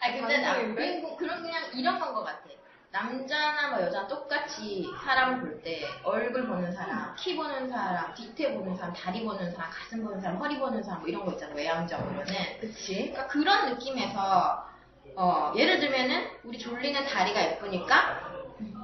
아 0.00 0.12
근데 0.12 0.38
나? 0.38 0.54
그리고 0.74 1.16
그런 1.16 1.42
그냥 1.42 1.62
이런 1.74 1.98
건 2.00 2.12
것 2.14 2.24
같아. 2.24 2.42
남자나 2.90 3.70
뭐 3.70 3.80
여자 3.80 4.06
똑같이 4.06 4.86
사람 5.02 5.40
볼 5.40 5.62
때 5.62 5.82
얼굴 6.04 6.46
보는 6.46 6.72
사람, 6.72 7.14
키 7.16 7.34
보는 7.36 7.70
사람, 7.70 8.12
뒤태 8.14 8.52
보는 8.52 8.76
사람, 8.76 8.92
다리 8.92 9.24
보는 9.24 9.50
사람, 9.52 9.70
가슴 9.70 10.04
보는 10.04 10.20
사람, 10.20 10.36
허리 10.36 10.58
보는 10.58 10.82
사람 10.82 11.00
뭐 11.00 11.08
이런 11.08 11.24
거 11.24 11.32
있잖아 11.32 11.54
외향적으로는. 11.54 12.26
그치. 12.60 12.94
그러니까 13.12 13.28
그런 13.28 13.70
느낌에서 13.70 14.68
어 15.16 15.52
예를 15.56 15.80
들면은 15.80 16.28
우리 16.44 16.58
졸리는 16.58 17.06
다리가 17.06 17.42
예쁘니까 17.42 18.30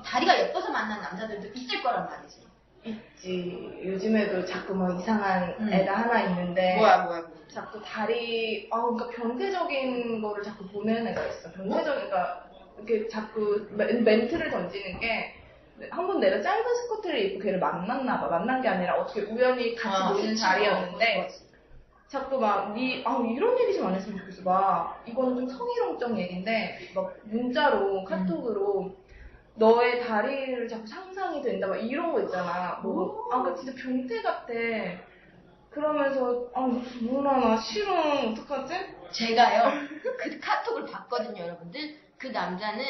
다리가 0.04 0.38
예뻐서 0.38 0.70
만난 0.70 1.02
남자들도 1.02 1.48
있을 1.54 1.82
거란 1.82 2.06
말이지. 2.06 2.47
있지. 2.88 3.80
요즘에도 3.84 4.44
자꾸 4.44 4.74
뭐 4.74 4.94
이상한 4.98 5.54
음. 5.60 5.72
애가 5.72 5.92
하나 5.94 6.22
있는데. 6.22 6.76
뭐야 6.76 7.04
뭐야 7.04 7.20
뭐야. 7.20 7.38
자꾸 7.48 7.80
다리, 7.82 8.68
아, 8.70 8.82
그러니까 8.82 9.08
변태적인 9.08 10.20
거를 10.20 10.42
자꾸 10.42 10.66
보는 10.68 11.06
애가 11.08 11.26
있어. 11.26 11.50
변태적인, 11.52 12.08
그러니까 12.08 12.44
이렇게 12.76 13.08
자꾸 13.08 13.66
멘- 13.70 14.04
멘트를 14.04 14.50
던지는 14.50 15.00
게. 15.00 15.34
한 15.90 16.06
번 16.08 16.18
내가 16.18 16.40
짧은 16.42 16.74
스커트를 16.74 17.18
입고 17.20 17.40
걔를 17.44 17.58
만났나 17.60 18.20
봐. 18.20 18.26
만난 18.28 18.60
게 18.60 18.68
아니라 18.68 18.96
어떻게 18.96 19.20
우연히 19.22 19.76
같이 19.76 19.96
아, 19.96 20.10
모이는 20.10 20.30
그치. 20.30 20.40
자리였는데. 20.42 21.28
자꾸 22.08 22.38
막, 22.40 22.72
니, 22.74 23.02
아, 23.06 23.22
이런 23.30 23.58
얘기 23.60 23.74
좀 23.76 23.86
안 23.86 23.94
했으면 23.94 24.18
좋겠어. 24.18 24.42
막, 24.42 25.02
이거는 25.06 25.36
좀 25.36 25.48
성희롱적 25.48 26.18
얘기인데, 26.18 26.78
막, 26.94 27.14
문자로, 27.24 28.02
카톡으로, 28.04 28.96
너의 29.58 30.00
다리를 30.06 30.68
자꾸 30.68 30.86
상상이 30.86 31.42
된다, 31.42 31.66
막 31.66 31.76
이런 31.76 32.12
거 32.12 32.20
있잖아. 32.22 32.80
뭐, 32.82 33.28
아, 33.32 33.42
그 33.42 33.56
진짜 33.56 33.72
변태 33.82 34.22
같아. 34.22 34.52
그러면서, 35.70 36.48
아, 36.54 36.60
뭐라, 37.02 37.38
나 37.38 37.56
싫어. 37.56 38.30
어떡하지? 38.30 38.74
제가요 39.10 39.72
그 40.18 40.38
카톡을 40.38 40.84
봤거든요 40.84 41.42
여러분들 41.42 41.98
그 42.18 42.26
남자는 42.26 42.84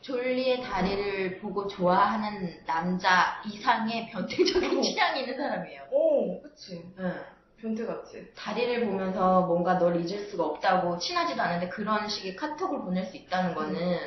졸리의 0.00 0.60
다리를 0.60 1.38
보고 1.38 1.68
좋아하는 1.68 2.64
남자 2.66 3.40
이상의 3.46 4.10
변태적인 4.10 4.82
취향이 4.82 5.20
있는 5.20 5.36
사람이에요 5.36 5.82
오, 5.92 6.42
그치. 6.42 6.84
응. 6.98 7.14
변태 7.60 7.86
같지. 7.86 8.32
다리를 8.34 8.86
보면서 8.86 9.42
뭔가 9.42 9.78
널 9.78 9.94
잊을 9.94 10.26
수가 10.26 10.44
없다고 10.46 10.98
친하지도 10.98 11.40
않은데 11.40 11.68
그런 11.68 12.08
식의 12.08 12.34
카톡을 12.34 12.80
보낼 12.80 13.04
수 13.04 13.16
있다는 13.16 13.54
거는 13.54 13.98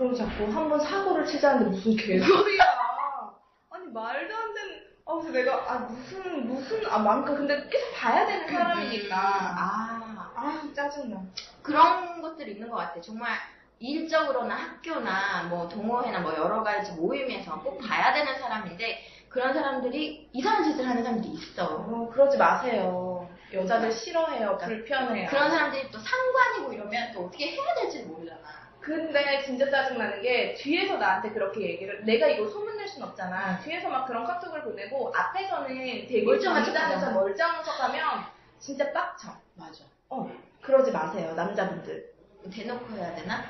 그럼 0.00 0.14
자꾸 0.14 0.44
한 0.46 0.70
번 0.70 0.80
사고를 0.80 1.26
치자는데 1.26 1.70
무슨 1.72 1.94
개소리야. 1.94 2.62
아니, 3.68 3.86
말도 3.92 4.34
안 4.34 4.54
되는. 4.54 4.80
아, 5.04 5.12
그래서 5.12 5.30
내가, 5.30 5.70
아, 5.70 5.78
무슨, 5.80 6.48
무슨, 6.48 6.86
아, 6.90 6.98
많까 7.00 7.34
근데 7.34 7.68
계속 7.68 7.92
봐야 7.94 8.26
되는 8.26 8.48
사람이니까. 8.48 9.14
아, 9.14 10.32
아 10.34 10.62
짜증나. 10.74 11.20
그런 11.62 12.22
것들이 12.22 12.52
있는 12.52 12.70
것 12.70 12.76
같아. 12.76 12.98
정말 13.02 13.32
일적으로나 13.78 14.54
학교나 14.54 15.42
뭐 15.50 15.68
동호회나 15.68 16.20
뭐 16.20 16.34
여러 16.34 16.62
가지 16.62 16.92
모임에서 16.92 17.60
꼭 17.60 17.78
봐야 17.86 18.14
되는 18.14 18.38
사람인데 18.38 19.04
그런 19.28 19.52
사람들이 19.52 20.30
이상한 20.32 20.64
짓을 20.64 20.88
하는 20.88 21.02
사람들이 21.04 21.30
있어. 21.34 21.66
어, 21.76 22.08
그러지 22.10 22.38
마세요. 22.38 23.28
여자들 23.52 23.92
싫어해요. 23.92 24.56
불편해요. 24.58 25.28
그런 25.28 25.50
사람들이 25.50 25.90
또 25.90 25.98
상관이고 25.98 26.72
이러면 26.72 27.12
또 27.12 27.26
어떻게 27.26 27.50
해야 27.50 27.74
될지 27.74 28.02
모르잖아. 28.04 28.59
근데 28.80 29.42
진짜 29.42 29.70
짜증나는 29.70 30.22
게 30.22 30.54
뒤에서 30.54 30.96
나한테 30.96 31.30
그렇게 31.30 31.60
얘기를 31.60 32.04
내가 32.04 32.26
이거 32.28 32.48
소문낼 32.48 32.88
순 32.88 33.02
없잖아. 33.02 33.60
뒤에서 33.60 33.88
막 33.88 34.06
그런 34.06 34.24
카톡을 34.24 34.62
보내고 34.62 35.12
앞에서는 35.14 35.68
되게 35.68 36.22
멀쩡한 36.22 36.64
척하잖아. 36.64 37.12
멀쩡한 37.12 37.62
척하면 37.62 38.24
진짜 38.58 38.90
빡쳐. 38.92 39.28
맞아. 39.54 39.84
어 40.08 40.30
그러지 40.62 40.92
마세요 40.92 41.34
남자분들. 41.34 42.10
대놓고 42.52 42.94
해야 42.96 43.14
되나? 43.14 43.44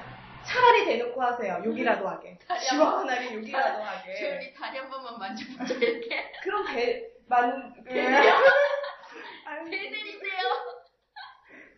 차라리 0.45 0.85
대놓고 0.85 1.22
하세요. 1.22 1.62
욕이라도 1.64 2.09
하게. 2.09 2.39
다리 2.49 2.61
시원하게 2.61 3.35
욕이라도 3.35 3.83
하게. 3.83 4.14
조용히 4.14 4.53
다리 4.55 4.78
한 4.78 4.91
번만 4.91 5.18
만져보자 5.18 5.74
이렇게. 5.74 6.33
그럼 6.43 6.66
배 6.66 7.11
만 7.31 7.72
배들이요? 7.85 8.11
아유. 9.47 9.64
배들이세요? 9.70 10.49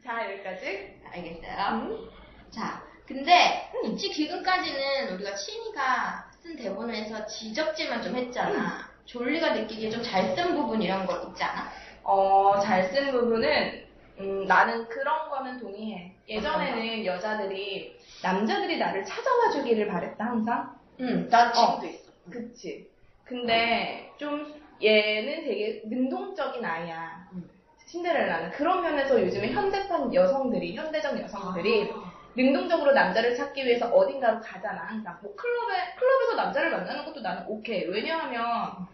자 0.03 0.33
여기까지. 0.33 1.03
알겠어요. 1.13 2.09
자, 2.51 2.83
근데 3.07 3.71
입지 3.85 4.09
기근까지는 4.11 5.15
우리가 5.15 5.35
친이가 5.35 6.31
쓴 6.41 6.57
대본에서 6.57 7.27
지적질만 7.27 8.03
좀 8.03 8.17
했잖아. 8.17 8.91
졸리가 9.05 9.55
느끼기에 9.55 9.91
좀 9.91 10.03
잘 10.03 10.35
쓴 10.35 10.55
부분 10.55 10.81
이런 10.81 11.07
거 11.07 11.17
있지 11.29 11.43
않아? 11.43 11.71
어, 12.05 12.59
잘 12.61 12.91
쓴 12.93 13.11
부분은, 13.13 13.85
음, 14.21 14.47
나는 14.47 14.89
그런 14.89 15.29
거는 15.31 15.59
동의해. 15.61 16.13
예전에는 16.29 17.05
여자들이, 17.05 17.97
남자들이 18.23 18.79
나를 18.79 19.05
찾아와 19.05 19.51
주기를 19.51 19.87
바랬다, 19.89 20.25
항상. 20.25 20.77
응, 21.01 21.29
난 21.29 21.53
지금도 21.53 21.87
어. 21.87 21.91
있어. 21.91 22.13
그치. 22.31 22.89
근데, 23.25 24.11
좀, 24.19 24.55
얘는 24.83 25.45
되게 25.45 25.83
능동적인 25.87 26.65
아이야. 26.65 27.27
음. 27.33 27.49
신데렐라는. 27.87 28.51
그런 28.53 28.83
면에서 28.83 29.21
요즘에 29.21 29.53
현대판 29.53 30.15
여성들이, 30.15 30.77
현대적 30.77 31.21
여성들이, 31.21 31.91
아. 31.95 32.12
능동적으로 32.35 32.93
남자를 32.93 33.37
찾기 33.37 33.65
위해서 33.65 33.87
어딘가로 33.89 34.41
가잖아, 34.41 34.85
항상. 34.85 35.19
뭐, 35.23 35.35
클럽에, 35.37 35.95
클럽에서 35.99 36.35
남자를 36.37 36.71
만나는 36.71 37.05
것도 37.05 37.21
나는 37.21 37.45
오케이. 37.47 37.85
왜냐하면, 37.87 38.87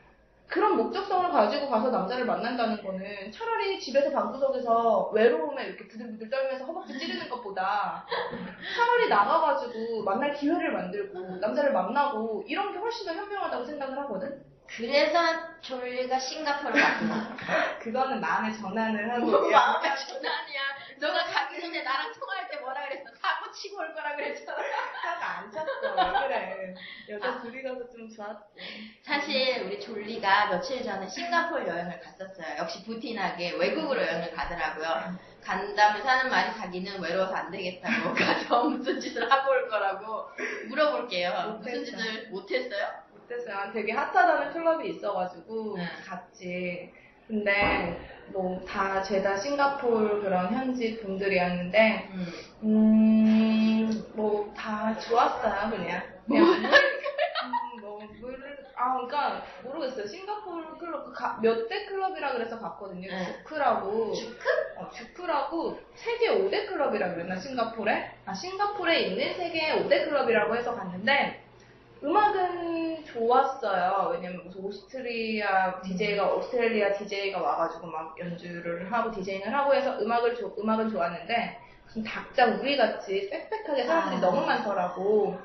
그런 0.48 0.78
목적성을 0.78 1.30
가지고 1.30 1.68
가서 1.68 1.90
남자를 1.90 2.24
만난다는 2.24 2.82
거는 2.82 3.30
차라리 3.30 3.78
집에서 3.78 4.10
방구석에서 4.10 5.10
외로움에 5.12 5.64
이렇게 5.64 5.86
부들부들 5.86 6.30
떨면서 6.30 6.64
허벅지 6.64 6.98
찌르는 6.98 7.28
것보다 7.28 8.06
차라리 8.74 9.10
나가가지고 9.10 10.04
만날 10.04 10.32
기회를 10.32 10.72
만들고 10.72 11.36
남자를 11.36 11.72
만나고 11.72 12.44
이런 12.46 12.72
게 12.72 12.78
훨씬 12.78 13.06
더 13.06 13.12
현명하다고 13.12 13.64
생각을 13.66 13.98
하거든? 13.98 14.42
그래서 14.66 15.18
졸리가 15.60 16.18
싱가포르 16.18 16.80
갔구나. 16.80 17.36
그거는 17.78 18.20
마음의 18.20 18.54
전환을 18.54 19.12
하고 19.12 19.26
마음의 19.50 19.96
전환이야. 19.96 20.77
너가 21.00 21.24
가기 21.24 21.60
전에 21.60 21.82
나랑 21.82 22.12
통화할 22.12 22.48
때 22.48 22.56
뭐라 22.58 22.88
그랬어? 22.88 23.04
사고 23.20 23.50
치고 23.52 23.78
올 23.78 23.94
거라 23.94 24.16
그랬잖아. 24.16 24.58
차가 25.02 25.38
안. 25.38 25.52
왜 25.52 26.28
그래. 26.28 26.74
여자 27.08 27.28
아. 27.28 27.40
둘이 27.42 27.62
가서 27.62 27.88
좀 27.90 28.08
좋았지. 28.08 29.00
사실 29.02 29.62
우리 29.64 29.80
졸리가 29.80 30.50
며칠 30.50 30.82
전에 30.82 31.08
싱가포르 31.08 31.66
여행을 31.66 32.00
갔었어요. 32.00 32.58
역시 32.58 32.84
부티나게 32.84 33.52
외국으로 33.52 34.00
여행을 34.02 34.32
가더라고요. 34.32 35.16
간다면서 35.42 36.08
하는 36.08 36.30
말이 36.30 36.52
자기는 36.54 37.00
외로워서 37.00 37.34
안 37.34 37.50
되겠다고 37.50 38.12
가서 38.14 38.64
무슨 38.64 39.00
짓을 39.00 39.30
하고 39.30 39.50
올 39.52 39.68
거라고 39.68 40.28
물어볼게요. 40.68 41.58
무슨. 41.62 41.84
짓을 41.84 42.28
못했어요? 42.30 43.02
못했어요. 43.12 43.72
되게 43.72 43.92
핫하다는 43.92 44.52
클럽이 44.52 44.90
있어가지고 44.90 45.76
네. 45.76 45.86
갔지. 46.06 46.92
근데 47.26 48.17
뭐 48.32 48.60
다 48.66 49.02
죄다 49.02 49.36
싱가포르 49.36 50.20
그런 50.22 50.52
현지 50.52 51.00
분들이었는데 51.00 52.10
음. 52.12 52.26
음뭐 52.62 54.52
다 54.56 54.96
좋았어요 54.98 55.70
그냥. 55.70 56.02
그냥 56.26 56.44
물, 58.20 58.34
음, 58.34 58.56
뭐아 58.76 58.94
그러니까 58.94 59.42
모르겠어요. 59.64 60.06
싱가포르 60.06 60.78
클럽 60.78 61.12
그몇대 61.40 61.86
클럽이라 61.86 62.32
그래서 62.34 62.58
갔거든요. 62.58 63.08
네. 63.08 63.24
주크라고. 63.38 64.12
주크? 64.14 64.44
어, 64.76 64.90
주크라고 64.90 65.78
세계 65.94 66.28
5대 66.30 66.68
클럽이라 66.68 67.14
그랬나 67.14 67.36
싱가포르에? 67.36 68.10
아 68.26 68.34
싱가포르에 68.34 69.00
있는 69.00 69.34
세계 69.36 69.72
5대 69.82 70.04
클럽이라고 70.04 70.54
해서 70.56 70.74
갔는데 70.74 71.42
음악은 72.02 73.04
좋았어요. 73.04 74.10
왜냐면 74.12 74.44
무슨 74.44 74.64
오스트리아 74.64 75.80
DJ가 75.82 76.32
오스트레일리아 76.34 76.92
DJ가 76.92 77.40
와가지고 77.42 77.86
막 77.88 78.14
연주를 78.18 78.90
하고 78.92 79.10
디제잉을 79.10 79.52
하고 79.52 79.74
해서 79.74 79.98
음악을 80.00 80.36
조- 80.36 80.54
음악은 80.58 80.90
좋았는데 80.90 81.58
무슨 81.86 82.04
닭장 82.04 82.60
우리 82.60 82.76
같이 82.76 83.28
빽빽하게 83.30 83.84
사람들이 83.84 84.16
아. 84.18 84.20
너무 84.20 84.46
많더라고. 84.46 85.38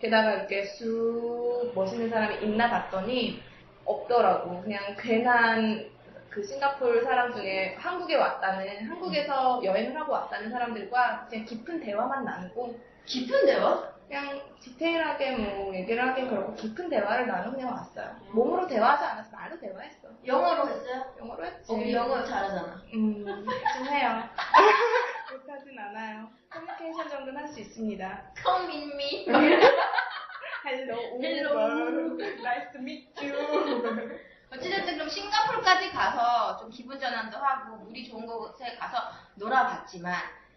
게다가 0.00 0.32
이렇게 0.32 0.64
쑥 0.64 1.72
멋있는 1.74 2.08
사람이 2.08 2.44
있나 2.44 2.70
봤더니 2.70 3.42
없더라고. 3.84 4.62
그냥 4.62 4.96
괜한 4.98 5.90
그 6.30 6.42
싱가포르 6.42 7.02
사람 7.02 7.34
중에 7.34 7.74
한국에 7.78 8.16
왔다는 8.16 8.88
한국에서 8.88 9.60
여행을 9.62 10.00
하고 10.00 10.12
왔다는 10.12 10.50
사람들과 10.50 11.26
그냥 11.28 11.44
깊은 11.44 11.80
대화만 11.80 12.24
나누고 12.24 12.78
깊은 13.04 13.46
대화? 13.46 13.99
그냥 14.10 14.40
디테일하게 14.58 15.36
뭐 15.36 15.72
얘기를 15.72 16.04
하긴 16.04 16.28
그렇고 16.28 16.52
깊은 16.56 16.88
대화를 16.88 17.28
그냥 17.52 17.70
왔어요. 17.70 18.12
몸으로 18.32 18.66
대화하지 18.66 19.04
않아서 19.04 19.30
말로 19.30 19.56
대화했어. 19.60 20.08
영어로 20.26 20.68
했어요? 20.68 21.14
영어로 21.20 21.46
했지. 21.46 21.72
어, 21.72 21.76
우리 21.76 21.94
영어 21.94 22.24
잘하잖아. 22.24 22.82
음, 22.92 23.24
좀 23.24 23.86
해요. 23.86 24.28
못하진 25.32 25.78
않아요. 25.78 26.28
커뮤니케이션 26.50 27.08
정도는 27.08 27.36
할 27.42 27.48
수 27.50 27.60
있습니다. 27.60 28.22
Come 28.42 28.66
with 28.66 28.94
me. 28.96 29.26
Hello, 30.66 30.98
Hello. 31.22 32.16
nice 32.42 32.72
to 32.72 32.80
meet 32.80 33.08
you. 33.22 34.18
어찌됐든 34.52 34.94
그럼 34.94 35.08
싱가포르까지 35.08 35.92
가서 35.92 36.56
좀 36.56 36.68
기분 36.68 36.98
전환도 36.98 37.38
하고 37.38 37.76
물이 37.84 38.10
좋은 38.10 38.26
곳에 38.26 38.74
가서 38.74 38.98
놀아봤지만 39.36 40.12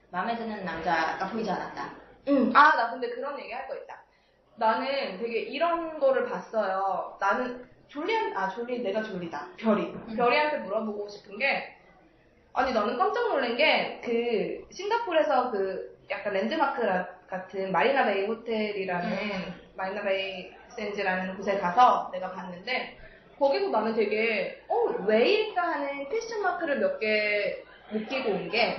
마음에 0.09 0.35
드는 0.35 0.65
남자가 0.65 1.27
보이지 1.27 1.51
않았다. 1.51 2.02
응. 2.27 2.51
아, 2.55 2.75
나 2.75 2.91
근데 2.91 3.09
그런 3.09 3.39
얘기 3.39 3.51
할 3.51 3.67
거 3.67 3.75
있다. 3.75 4.01
나는 4.55 5.17
되게 5.17 5.39
이런 5.39 5.99
거를 5.99 6.25
봤어요. 6.25 7.17
나는 7.19 7.67
졸리한, 7.87 8.35
아, 8.37 8.49
졸리, 8.49 8.79
내가 8.81 9.01
졸리다. 9.03 9.49
별이. 9.57 9.93
별이한테 10.15 10.59
물어보고 10.59 11.07
싶은 11.09 11.37
게, 11.37 11.75
아니, 12.53 12.71
나는 12.73 12.97
깜짝 12.97 13.27
놀란 13.29 13.55
게, 13.57 13.99
그, 14.03 14.67
싱가포르에서 14.73 15.51
그, 15.51 15.97
약간 16.09 16.33
랜드마크 16.33 16.81
라- 16.83 17.07
같은 17.27 17.71
마리나 17.71 18.05
베이 18.05 18.25
호텔이라는, 18.27 19.09
마리나 19.75 20.03
베이 20.03 20.53
센즈라는 20.69 21.35
곳에 21.35 21.57
가서 21.59 22.09
내가 22.13 22.31
봤는데, 22.31 22.97
거기서 23.39 23.69
나는 23.69 23.95
되게, 23.95 24.63
어, 24.67 24.85
왜일까 25.05 25.61
하는 25.61 26.07
패션 26.09 26.41
마크를 26.43 26.79
몇 26.79 26.99
개 26.99 27.63
느끼고 27.91 28.29
온 28.29 28.49
게, 28.49 28.77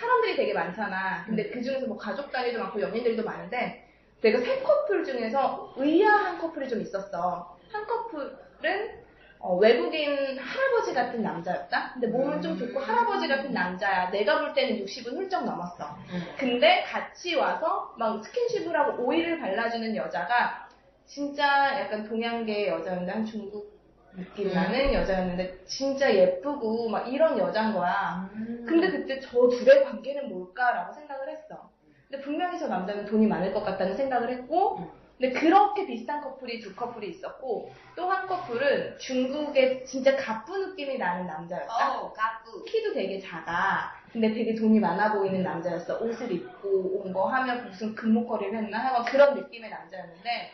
사람들이 0.00 0.36
되게 0.36 0.54
많잖아. 0.54 1.24
근데 1.26 1.50
그 1.50 1.62
중에서 1.62 1.86
뭐 1.86 1.96
가족 1.96 2.32
단위도 2.32 2.58
많고 2.58 2.80
연인들도 2.80 3.22
많은데 3.22 3.86
내가 4.22 4.38
세 4.38 4.60
커플 4.62 5.04
중에서 5.04 5.74
의아한 5.76 6.38
커플이 6.38 6.68
좀 6.68 6.80
있었어. 6.80 7.56
한 7.70 7.86
커플은 7.86 9.00
어, 9.42 9.56
외국인 9.56 10.38
할아버지 10.38 10.92
같은 10.92 11.22
남자였다. 11.22 11.92
근데 11.94 12.08
몸은 12.08 12.42
좀 12.42 12.58
좋고 12.58 12.78
할아버지 12.78 13.26
같은 13.26 13.52
남자야. 13.52 14.10
내가 14.10 14.40
볼 14.40 14.52
때는 14.52 14.84
60은 14.84 15.16
훌쩍 15.16 15.44
넘었어. 15.44 15.96
근데 16.36 16.82
같이 16.82 17.36
와서 17.36 17.94
막 17.98 18.22
스킨십을 18.22 18.78
하고 18.78 19.02
오일을 19.04 19.40
발라주는 19.40 19.96
여자가 19.96 20.68
진짜 21.06 21.80
약간 21.80 22.04
동양계 22.04 22.68
여자였는데 22.68 23.12
한 23.12 23.24
중국 23.24 23.79
느낌 24.16 24.48
음. 24.48 24.54
나는 24.54 24.92
여자였는데 24.92 25.64
진짜 25.66 26.14
예쁘고 26.14 26.88
막 26.88 27.08
이런 27.12 27.38
여잔 27.38 27.72
거야. 27.72 28.28
음. 28.34 28.64
근데 28.68 28.90
그때 28.90 29.20
저 29.20 29.48
둘의 29.48 29.84
관계는 29.84 30.28
뭘까라고 30.28 30.92
생각을 30.92 31.28
했어. 31.30 31.70
근데 32.08 32.22
분명히 32.24 32.58
저 32.58 32.66
남자는 32.66 33.04
돈이 33.06 33.26
많을 33.26 33.52
것 33.52 33.62
같다는 33.62 33.94
생각을 33.96 34.30
했고, 34.30 34.78
음. 34.78 34.90
근데 35.18 35.38
그렇게 35.38 35.86
비슷한 35.86 36.22
커플이 36.22 36.60
두 36.60 36.74
커플이 36.74 37.08
있었고, 37.10 37.70
또 37.94 38.10
한 38.10 38.26
커플은 38.26 38.98
중국의 38.98 39.84
진짜 39.86 40.16
가부 40.16 40.56
느낌이 40.56 40.98
나는 40.98 41.26
남자였다. 41.26 42.00
어, 42.00 42.12
까꾸. 42.12 42.64
키도 42.64 42.94
되게 42.94 43.20
작아. 43.20 43.92
근데 44.12 44.32
되게 44.32 44.54
돈이 44.56 44.80
많아 44.80 45.12
보이는 45.12 45.42
남자였어. 45.42 45.98
옷을 45.98 46.32
입고 46.32 47.02
온 47.04 47.12
거 47.12 47.26
하면 47.28 47.64
무슨 47.66 47.94
금목걸이를 47.94 48.56
했나 48.58 48.78
하고 48.78 49.04
그런 49.04 49.34
느낌의 49.36 49.70
남자였는데, 49.70 50.52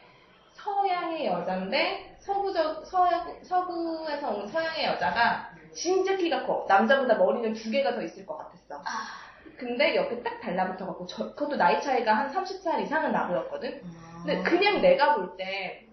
서양의 0.66 1.26
여잔데, 1.26 2.16
서구적, 2.18 2.84
서양, 2.84 3.42
서구에서 3.42 4.30
온 4.30 4.48
서양의 4.48 4.84
여자가 4.86 5.50
진짜 5.72 6.16
키가 6.16 6.44
커. 6.44 6.66
남자보다 6.68 7.14
머리는 7.16 7.52
두 7.52 7.70
개가 7.70 7.94
더 7.94 8.02
있을 8.02 8.26
것 8.26 8.36
같았어. 8.36 8.82
근데 9.56 9.94
옆에 9.94 10.22
딱 10.24 10.40
달라붙어갖고 10.40 11.06
저, 11.06 11.34
그것도 11.34 11.56
나이 11.56 11.80
차이가 11.80 12.14
한 12.14 12.32
30살 12.32 12.80
이상은 12.82 13.12
나보였거든. 13.12 13.80
아. 13.84 14.22
근데 14.24 14.42
그냥 14.42 14.80
내가 14.82 15.14
볼 15.14 15.36
때 15.36 15.86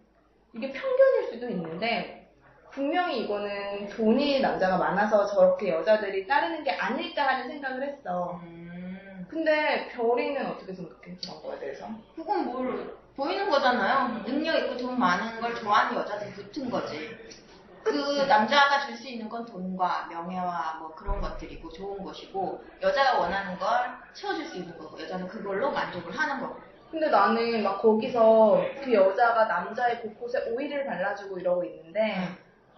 이게 0.56 0.72
편견일 0.72 1.32
수도 1.32 1.50
있는데 1.50 2.32
분명히 2.72 3.22
이거는 3.24 3.88
돈이 3.90 4.40
남자가 4.42 4.78
많아서 4.78 5.26
저렇게 5.28 5.70
여자들이 5.70 6.26
따르는 6.28 6.64
게 6.64 6.72
아닐까 6.72 7.28
하는 7.28 7.48
생각을 7.48 7.84
했어. 7.84 8.40
음. 8.44 9.26
근데 9.30 9.88
별이는 9.90 10.46
어떻게 10.48 10.74
생각해? 10.74 11.18
그런 11.22 11.42
거에 11.44 11.60
대해서? 11.60 11.88
그건 12.16 12.46
뭘 12.46 12.96
보이는 13.16 13.50
거잖아요. 13.50 14.24
능력 14.26 14.56
있고 14.58 14.78
돈 14.78 14.98
많은 15.00 15.40
걸 15.40 15.56
좋아하는 15.56 15.98
여자들 16.00 16.32
붙은 16.34 16.70
거지. 16.70 17.16
그 17.84 18.26
남자가 18.28 18.86
줄 18.86 18.96
수 18.96 19.08
있는 19.10 19.28
건 19.28 19.46
돈과 19.46 20.08
명예와 20.10 20.78
뭐 20.80 20.96
그런 20.96 21.20
것들이고 21.20 21.70
좋은 21.70 22.02
것이고 22.04 22.64
여자가 22.82 23.20
원하는 23.20 23.60
걸 23.60 23.68
채워줄 24.14 24.46
수 24.46 24.58
있는 24.58 24.78
거고 24.78 25.00
여자는 25.02 25.28
그걸로 25.28 25.72
만족을 25.72 26.18
하는 26.18 26.40
거고. 26.40 26.62
근데 26.90 27.10
나는 27.10 27.64
막 27.64 27.82
거기서 27.82 28.64
그 28.84 28.94
여자가 28.94 29.46
남자의 29.46 30.02
곳곳에 30.02 30.52
오일을 30.52 30.86
발라주고 30.86 31.40
이러고 31.40 31.64
있는데 31.66 32.30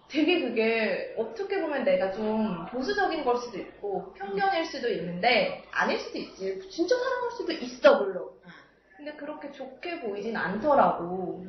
되게 0.08 0.40
그게 0.42 1.14
어떻게 1.18 1.60
보면 1.60 1.84
내가 1.84 2.10
좀 2.10 2.64
보수적인 2.66 3.24
걸 3.24 3.36
수도 3.36 3.58
있고 3.58 4.12
편견일 4.14 4.64
수도 4.66 4.88
있는데 4.88 5.64
아닐 5.70 5.98
수도 5.98 6.18
있지. 6.18 6.68
진짜 6.70 6.96
사랑할 6.96 7.30
수도 7.30 7.52
있어 7.52 7.98
물론. 8.02 8.30
근데 9.06 9.16
그렇게 9.18 9.52
좋게 9.52 10.00
보이진 10.00 10.36
않더라고. 10.36 11.46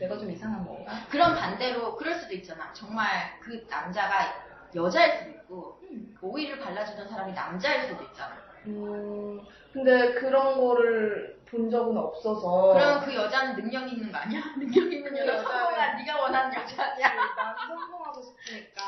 내가 0.00 0.16
좀 0.16 0.30
이상한 0.30 0.66
건가? 0.66 0.92
그런 1.10 1.34
반대로 1.34 1.94
그럴 1.94 2.14
수도 2.14 2.32
있잖아. 2.34 2.72
정말 2.72 3.38
그 3.38 3.66
남자가 3.68 4.32
여자일 4.74 5.12
수도 5.18 5.30
있고 5.32 5.80
오일을 6.22 6.58
발라주던 6.58 7.06
사람이 7.06 7.34
남자일 7.34 7.82
수도 7.82 8.02
있잖아. 8.04 8.34
음, 8.64 9.42
근데 9.74 10.14
그런 10.14 10.58
거를 10.58 11.38
본 11.50 11.68
적은 11.68 11.98
없어서. 11.98 12.72
그러면 12.72 13.04
그 13.04 13.14
여자는 13.14 13.56
능력 13.56 13.86
있는 13.92 14.10
거 14.10 14.16
아니야? 14.16 14.40
능력 14.56 14.90
있는 14.90 15.12
그 15.12 15.18
여자 15.18 15.42
성공한 15.42 15.98
네가 15.98 16.18
원하는 16.18 16.62
여자냐? 16.62 17.14
난 17.36 17.54
성공하고 17.58 18.22
싶으니까. 18.22 18.82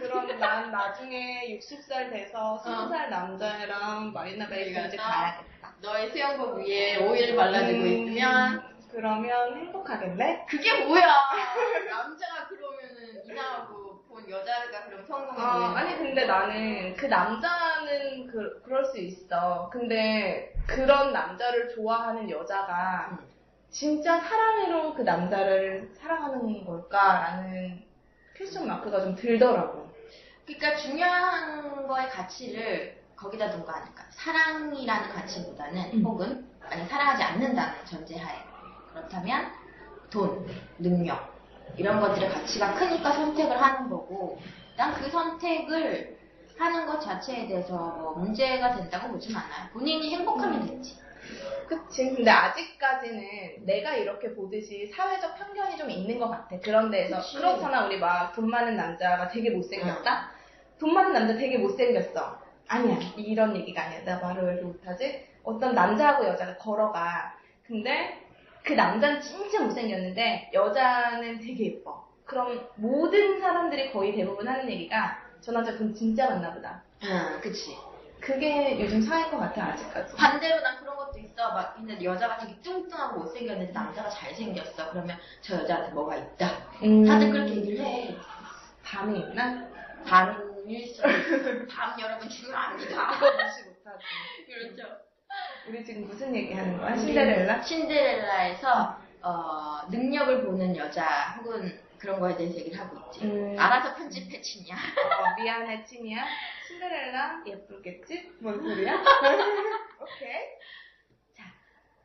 그럼 0.00 0.38
난 0.38 0.70
나중에 0.70 1.58
60살 1.58 2.10
돼서 2.10 2.60
20살 2.62 3.08
남자애랑 3.08 4.12
마리나 4.12 4.46
베이까지 4.48 4.98
가야겠다. 4.98 5.61
너의 5.82 6.10
수영복 6.10 6.58
위에 6.58 6.96
오일을 7.04 7.34
발라주고 7.34 7.82
음, 7.82 7.86
있으면 7.86 8.62
그러면 8.92 9.56
행복하겠네? 9.56 10.46
그게 10.48 10.84
뭐야? 10.84 11.02
남자가 11.90 12.46
그러면은 12.46 13.24
이상하고 13.24 14.04
본 14.08 14.30
여자가 14.30 14.84
그럼 14.86 15.04
성공해 15.04 15.40
아, 15.40 15.74
아니 15.76 15.96
근데 15.96 16.24
나는 16.24 16.94
그 16.94 17.06
남자는 17.06 18.28
그, 18.28 18.62
그럴 18.62 18.84
수 18.84 18.98
있어. 19.00 19.70
근데 19.72 20.54
그런 20.68 21.12
남자를 21.12 21.74
좋아하는 21.74 22.30
여자가 22.30 23.18
진짜 23.70 24.20
사랑으로 24.20 24.94
그 24.94 25.02
남자를 25.02 25.90
사랑하는 25.94 26.64
걸까라는 26.64 27.82
퀘스천 28.36 28.68
마크가 28.68 29.00
좀 29.00 29.16
들더라고. 29.16 29.90
그러니까 30.46 30.76
중요한 30.76 31.88
거의 31.88 32.08
가치를 32.08 33.01
거기다 33.22 33.50
둔거 33.50 33.70
아닐까? 33.70 34.04
사랑이라는 34.10 35.08
가치보다는 35.10 35.90
음. 35.94 36.04
혹은 36.04 36.46
아니 36.68 36.84
사랑하지 36.86 37.22
않는다는 37.22 37.84
전제하에 37.84 38.36
그렇다면 38.92 39.52
돈, 40.10 40.46
능력 40.78 41.32
이런 41.76 42.00
것들의 42.00 42.28
가치가 42.30 42.74
크니까 42.74 43.12
선택을 43.12 43.60
하는 43.60 43.88
거고 43.88 44.38
난 44.76 44.94
그 44.94 45.08
선택을 45.10 46.18
하는 46.58 46.86
것 46.86 47.00
자체에 47.00 47.46
대해서 47.46 47.74
뭐 47.74 48.12
문제가 48.18 48.74
된다고 48.76 49.08
보진 49.12 49.34
않아요. 49.36 49.70
본인이 49.72 50.14
행복하면 50.14 50.66
됐지. 50.66 50.98
그치. 51.66 52.14
근데 52.14 52.30
아직까지는 52.30 53.64
내가 53.64 53.94
이렇게 53.94 54.34
보듯이 54.34 54.86
사회적 54.94 55.36
편견이 55.38 55.76
좀 55.78 55.90
있는 55.90 56.18
것 56.18 56.28
같아. 56.28 56.58
그런 56.60 56.90
데에서. 56.90 57.16
그치. 57.16 57.36
그렇잖아. 57.38 57.86
우리 57.86 57.98
막 57.98 58.34
돈 58.34 58.50
많은 58.50 58.76
남자가 58.76 59.28
되게 59.28 59.50
못생겼다? 59.50 60.30
돈 60.78 60.92
많은 60.94 61.12
남자 61.12 61.34
되게 61.36 61.58
못생겼어. 61.58 62.41
아니야. 62.68 62.98
이런 63.16 63.56
얘기가 63.56 63.82
아니야. 63.82 64.00
내가 64.04 64.18
말을 64.20 64.44
왜 64.44 64.52
이렇게 64.52 64.64
못하지? 64.66 65.26
어떤 65.44 65.74
남자하고 65.74 66.26
여자가 66.26 66.56
걸어가. 66.56 67.34
근데 67.66 68.24
그 68.62 68.72
남자는 68.74 69.20
진짜 69.20 69.60
못생겼는데 69.62 70.50
여자는 70.54 71.40
되게 71.40 71.66
예뻐. 71.66 72.06
그럼 72.24 72.66
모든 72.76 73.40
사람들이 73.40 73.92
거의 73.92 74.14
대부분 74.14 74.46
하는 74.48 74.70
얘기가 74.70 75.18
저 75.40 75.52
남자 75.52 75.76
돈 75.76 75.92
진짜 75.94 76.30
많나 76.30 76.52
보다. 76.54 76.82
응, 77.04 77.40
그치. 77.40 77.76
그게 78.20 78.80
요즘 78.80 79.02
사회인 79.02 79.32
것 79.32 79.38
같아, 79.38 79.64
아직까지. 79.72 80.14
반대로 80.14 80.60
난 80.62 80.78
그런 80.78 80.96
것도 80.96 81.18
있어. 81.18 81.52
막 81.52 81.74
근데 81.74 82.02
여자가 82.02 82.38
되게 82.38 82.54
뚱뚱하고 82.62 83.18
못생겼는데 83.18 83.72
남자가 83.72 84.08
잘생겼어. 84.08 84.90
그러면 84.90 85.18
저 85.40 85.56
여자한테 85.58 85.90
뭐가 85.92 86.14
있다. 86.16 86.46
음. 86.84 87.04
다들 87.04 87.32
그렇게 87.32 87.56
얘기를 87.56 87.84
해. 87.84 88.14
밤이 88.84 89.18
있나? 89.18 89.66
있어. 90.70 91.02
밤 91.68 91.98
여러분 92.00 92.28
중요합니다. 92.28 93.10
그거 93.18 93.30
무시 93.32 93.64
못하지. 93.68 94.04
그렇죠. 94.46 94.96
우리 95.68 95.84
지금 95.84 96.06
무슨 96.06 96.34
얘기 96.34 96.52
하는 96.52 96.78
거야? 96.78 96.96
신데렐라? 96.96 97.62
신데렐라에서 97.62 98.98
어, 99.22 99.80
능력을 99.90 100.44
보는 100.44 100.76
여자 100.76 101.36
혹은 101.38 101.80
그런 101.98 102.18
거에 102.18 102.36
대해서 102.36 102.56
얘기를 102.58 102.78
하고 102.78 102.98
있지. 102.98 103.24
음. 103.24 103.56
알아서 103.58 103.94
편집해 103.94 104.40
치냐. 104.40 104.74
어, 104.74 105.40
미안해, 105.40 105.84
친이야. 105.84 106.24
신데렐라 106.66 107.44
예쁘겠지? 107.46 108.32
뭔 108.40 108.60
소리야? 108.60 108.94
오케이. 110.00 110.52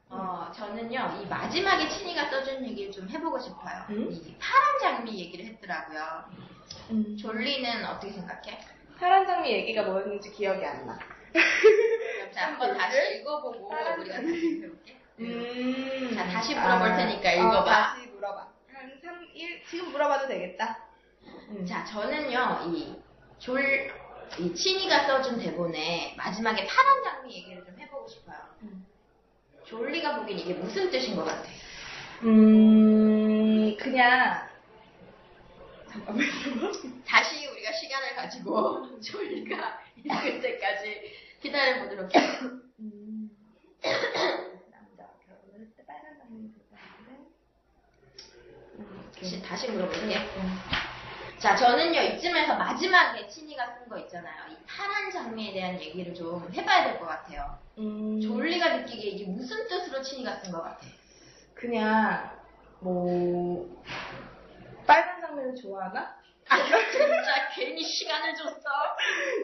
어, 0.09 0.49
저는요, 0.55 1.19
이 1.21 1.25
마지막에 1.27 1.89
친이가 1.89 2.29
써준 2.29 2.65
얘기를 2.65 2.91
좀 2.91 3.09
해보고 3.09 3.39
싶어요. 3.39 3.85
음? 3.89 4.07
이 4.09 4.35
파란 4.39 4.79
장미 4.79 5.19
얘기를 5.19 5.45
했더라고요. 5.45 6.29
음. 6.91 7.17
졸리는 7.17 7.85
어떻게 7.85 8.13
생각해? 8.13 8.59
파란 8.99 9.25
장미 9.25 9.51
얘기가 9.51 9.83
뭐였는지 9.83 10.31
기억이 10.31 10.65
안 10.65 10.87
나. 10.87 10.97
자, 12.31 12.47
한번 12.47 12.77
다시 12.77 12.97
읽어보고 13.19 13.69
우리가. 13.99 14.15
다시 14.15 14.61
해볼게. 14.63 14.97
음. 15.19 16.11
자, 16.15 16.25
다시 16.27 16.55
물어볼 16.55 16.95
테니까 16.95 17.29
어, 17.29 17.33
읽어봐. 17.33 17.65
다시 17.95 18.07
물어봐. 18.07 18.47
한 18.73 18.99
3, 19.03 19.27
1, 19.33 19.63
지금 19.69 19.91
물어봐도 19.91 20.27
되겠다. 20.27 20.79
음. 21.49 21.65
자, 21.65 21.83
저는요, 21.85 22.71
이 22.73 22.95
졸, 23.39 23.91
이 24.39 24.53
친이가 24.53 25.05
써준 25.07 25.39
대본에 25.39 26.13
마지막에 26.17 26.65
파란 26.65 27.03
장미 27.03 27.35
얘기를 27.35 27.63
좀 27.65 27.77
해보고 27.79 28.07
싶어요. 28.07 28.37
음. 28.63 28.85
졸리가 29.65 30.17
보기엔 30.19 30.39
이게 30.39 30.53
무슨 30.53 30.89
뜻인 30.89 31.15
것 31.15 31.25
같아? 31.25 31.43
음, 32.23 33.75
그냥. 33.77 34.46
잠깐만요. 36.05 36.71
다시 37.05 37.47
우리가 37.47 37.71
시간을 37.71 38.15
가지고 38.15 38.99
졸리가 39.01 39.81
읽을 39.97 40.41
때까지 40.41 41.11
기다려보도록 41.41 42.13
해요. 42.15 42.23
음. 42.79 43.29
남자 44.71 45.07
결혼을 45.25 45.71
때 45.75 45.85
빨간. 45.85 46.17
음, 46.29 46.53
다시, 49.19 49.41
다시 49.41 49.71
물어볼게. 49.71 50.17
자, 51.39 51.55
저는요, 51.55 51.99
이쯤에서 52.01 52.55
마지막에 52.57 53.27
친이가 53.27 53.77
쓴 53.77 53.87
거 53.89 53.97
있잖아요. 53.99 54.51
이 54.51 54.55
파란 54.67 55.11
장미에 55.11 55.53
대한 55.53 55.79
얘기를 55.79 56.13
좀 56.13 56.47
해봐야 56.51 56.85
될 56.85 56.99
것 56.99 57.05
같아요. 57.05 57.57
음. 57.77 58.19
졸리가 58.19 58.77
느끼기에 58.77 59.11
이게 59.11 59.25
무슨 59.25 59.67
뜻으로 59.67 60.01
친이가 60.01 60.37
쓴 60.37 60.51
것 60.51 60.63
같아? 60.63 60.79
그냥 61.53 62.31
뭐 62.79 63.83
장미를 65.37 65.55
좋아하나? 65.55 66.17
아, 66.49 66.57
진짜 66.91 67.49
괜히 67.53 67.83
시간을 67.83 68.33
줬어. 68.35 68.59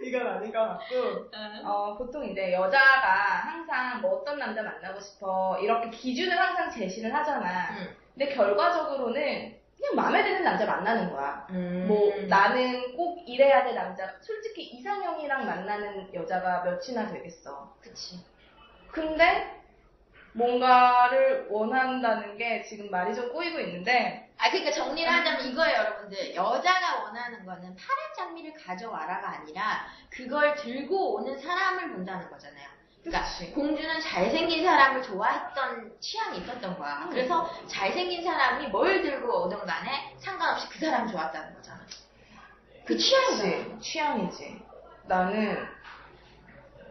이건 0.03 0.27
아닌 0.27 0.51
것 0.51 0.59
같고 0.59 1.29
어, 1.65 1.97
보통 1.97 2.25
이제 2.25 2.53
여자가 2.53 3.11
항상 3.43 4.01
뭐 4.01 4.19
어떤 4.19 4.39
남자 4.39 4.63
만나고 4.63 4.99
싶어 4.99 5.59
이렇게 5.61 5.89
기준을 5.89 6.37
항상 6.37 6.71
제시를 6.71 7.13
하잖아. 7.13 7.77
응. 7.77 7.95
근데 8.15 8.33
결과적으로는 8.33 9.59
그냥 9.77 9.95
마음에 9.95 10.23
드는 10.23 10.43
남자 10.43 10.65
만나는 10.65 11.11
거야. 11.11 11.45
음. 11.49 11.85
뭐 11.89 12.13
나는 12.27 12.95
꼭 12.95 13.21
이래야 13.27 13.65
될 13.65 13.75
남자. 13.75 14.15
솔직히 14.21 14.63
이상형이랑 14.63 15.45
만나는 15.45 16.13
여자가 16.13 16.63
몇이나 16.63 17.11
되겠어. 17.11 17.75
그치. 17.81 18.23
근데 18.91 19.61
뭔가를 20.31 21.47
원한다는 21.49 22.37
게 22.37 22.63
지금 22.63 22.89
말이 22.89 23.13
좀 23.13 23.33
꼬이고 23.33 23.59
있는데 23.59 24.22
아, 24.37 24.49
그러니까 24.49 24.71
정리를 24.71 25.09
하자면 25.11 25.45
이거예요, 25.45 25.77
여러분들. 25.77 26.35
여자가 26.35 27.03
원하는 27.03 27.45
거는 27.45 27.75
파란 27.75 28.13
장미를 28.17 28.53
가져와라가 28.53 29.29
아니라 29.29 29.85
그걸 30.09 30.55
들고 30.55 31.15
오는 31.15 31.39
사람을 31.39 31.91
본다는 31.93 32.29
거잖아요. 32.29 32.67
그러니까 33.03 33.29
그치. 33.29 33.51
공주는 33.51 33.99
잘생긴 34.01 34.63
사람을 34.63 35.03
좋아했던 35.03 35.99
취향이 35.99 36.39
있었던 36.39 36.77
거야. 36.77 37.07
그래서 37.09 37.49
잘생긴 37.67 38.23
사람이 38.23 38.67
뭘 38.67 39.01
들고 39.01 39.45
오든 39.45 39.65
간에 39.65 40.15
상관없이 40.19 40.69
그 40.69 40.79
사람이 40.79 41.11
좋았다는 41.11 41.53
거잖아. 41.55 41.85
그 42.85 42.97
취향이지. 42.97 43.77
취향이지. 43.81 44.61
나는 45.07 45.67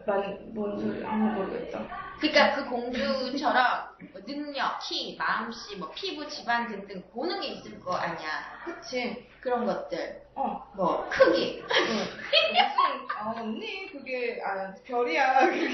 난, 0.05 0.53
뭔 0.53 0.79
소리, 0.79 1.05
아무 1.05 1.31
모르겠다. 1.31 1.87
그러니까 2.19 2.55
그 2.55 2.69
공주처럼 2.69 3.89
뭐 4.11 4.21
능력, 4.25 4.79
키, 4.79 5.15
마음씨, 5.17 5.75
뭐 5.77 5.91
피부, 5.91 6.27
집안 6.27 6.67
등등 6.67 7.01
보는 7.11 7.41
게 7.41 7.47
있을 7.47 7.79
거 7.81 7.95
아니야. 7.95 8.61
그치. 8.65 9.27
그런 9.41 9.65
것들. 9.65 10.21
어. 10.35 10.71
뭐 10.75 11.07
크기. 11.09 11.61
무슨, 11.61 13.07
아, 13.17 13.33
언니, 13.37 13.91
그게, 13.91 14.41
아, 14.45 14.73
별이야. 14.85 15.39
그게. 15.47 15.69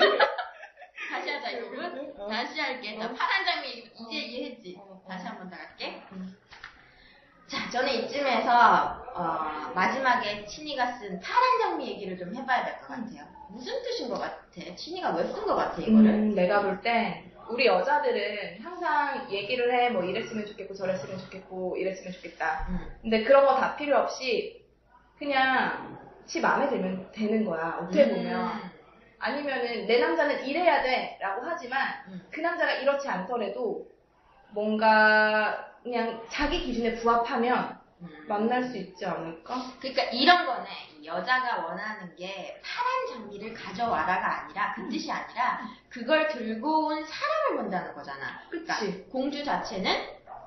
다시 1.11 1.29
하자 1.29 1.53
여러분. 1.53 2.13
어. 2.17 2.27
다시 2.27 2.59
할게. 2.59 2.97
나 2.97 3.13
파란 3.13 3.45
장미 3.45 3.69
이제 3.69 4.15
이해했지. 4.17 4.79
다시 5.07 5.25
한 5.27 5.37
번 5.37 5.49
더 5.49 5.55
할게. 5.55 6.01
자, 7.47 7.69
저는 7.71 7.91
이쯤에서 7.93 8.98
어, 9.19 9.71
마지막에 9.75 10.45
친이가 10.45 10.93
쓴 10.93 11.19
파란 11.19 11.59
장미 11.61 11.89
얘기를 11.89 12.17
좀 12.17 12.33
해봐야 12.33 12.63
될 12.63 12.75
것 12.79 12.87
같아요. 12.87 13.25
무슨 13.49 13.81
뜻인 13.83 14.07
것 14.09 14.17
같아? 14.19 14.75
친이가 14.75 15.11
왜 15.15 15.23
쓴 15.33 15.45
것 15.45 15.55
같아 15.55 15.81
이거를? 15.81 16.09
음, 16.09 16.35
내가 16.35 16.61
볼 16.61 16.79
땐, 16.81 17.29
우리 17.49 17.65
여자들은 17.65 18.61
항상 18.61 19.27
얘기를 19.29 19.73
해, 19.73 19.89
뭐 19.89 20.03
이랬으면 20.03 20.45
좋겠고, 20.45 20.73
저랬으면 20.73 21.17
좋겠고, 21.17 21.75
이랬으면 21.77 22.13
좋겠다. 22.13 22.67
음. 22.69 22.79
근데 23.01 23.23
그런 23.23 23.45
거 23.45 23.55
다 23.59 23.75
필요 23.75 23.97
없이, 23.97 24.63
그냥, 25.17 25.97
지 26.25 26.39
마음에 26.39 26.69
들면 26.69 27.11
되는 27.11 27.43
거야. 27.43 27.79
어떻게 27.81 28.05
음. 28.05 28.15
보면. 28.15 28.71
아니면은, 29.17 29.85
내 29.87 29.99
남자는 29.99 30.45
이래야 30.45 30.81
돼. 30.83 31.17
라고 31.19 31.41
하지만, 31.43 31.81
음. 32.07 32.21
그 32.31 32.39
남자가 32.39 32.71
이렇지 32.73 33.09
않더라도, 33.09 33.87
뭔가, 34.51 35.73
그냥 35.83 36.21
자기 36.29 36.61
기준에 36.61 36.95
부합하면, 36.95 37.69
음. 37.71 37.78
만날 38.27 38.63
수 38.63 38.77
있지 38.77 39.05
않을까? 39.05 39.73
그러니까 39.79 40.03
이런 40.11 40.45
거네. 40.45 40.69
이 40.99 41.05
여자가 41.05 41.65
원하는 41.65 42.15
게 42.15 42.61
파란 42.63 43.07
장미를 43.07 43.53
가져와라가 43.53 44.43
아니라 44.43 44.73
그 44.75 44.87
뜻이 44.89 45.11
아니라 45.11 45.61
그걸 45.89 46.27
들고 46.27 46.87
온 46.87 47.05
사람을 47.05 47.57
본다는 47.61 47.93
거잖아. 47.93 48.41
그러니까 48.49 48.79
그치. 48.79 49.03
공주 49.09 49.43
자체는 49.43 49.91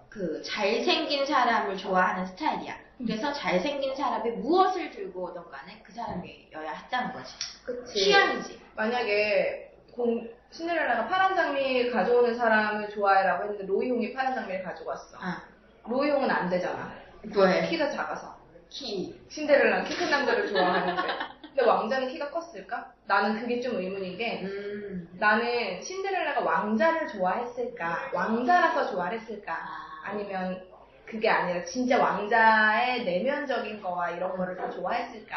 그 0.09 0.43
잘생긴 0.43 1.27
사람을 1.27 1.77
좋아하는 1.77 2.27
스타일이야. 2.27 2.77
그래서 2.99 3.33
잘생긴 3.33 3.95
사람이 3.97 4.31
무엇을 4.33 4.91
들고 4.91 5.25
오던 5.25 5.51
간에 5.51 5.83
그 5.85 5.93
사람이어야 5.93 6.73
했다는 6.73 7.13
거지. 7.13 7.35
그치. 7.65 8.05
취향이지. 8.05 8.61
만약에 8.77 9.73
공, 9.93 10.29
신데렐라가 10.51 11.09
파란 11.09 11.35
장미 11.35 11.91
가져오는 11.91 12.35
사람을 12.35 12.91
좋아해라고 12.91 13.45
했는데 13.45 13.67
로이홍이 13.67 14.13
파란 14.15 14.35
장미를 14.35 14.63
가져왔어. 14.63 15.19
아, 15.21 15.43
로이홍은 15.87 16.31
안 16.31 16.49
되잖아. 16.49 17.02
왜? 17.23 17.67
키가 17.69 17.91
작아서. 17.91 18.37
키. 18.69 19.21
신데렐라는 19.29 19.85
키큰 19.85 20.11
남자를 20.11 20.49
좋아하는데. 20.49 21.03
근데 21.43 21.63
왕자는 21.65 22.09
키가 22.09 22.31
컸을까? 22.31 22.93
나는 23.07 23.39
그게 23.39 23.61
좀 23.61 23.77
의문인 23.77 24.17
게 24.17 24.41
음. 24.43 25.09
나는 25.19 25.83
신데렐라가 25.83 26.41
왕자를 26.41 27.07
좋아했을까? 27.09 28.11
왕자라서 28.15 28.91
좋아했을까? 28.91 29.53
아, 29.53 30.01
아니면 30.05 30.63
그게 31.05 31.29
아니라 31.29 31.63
진짜 31.65 32.01
왕자의 32.03 33.05
내면적인 33.05 33.83
거와 33.83 34.11
이런 34.13 34.35
거를 34.37 34.57
더 34.57 34.71
좋아했을까? 34.71 35.37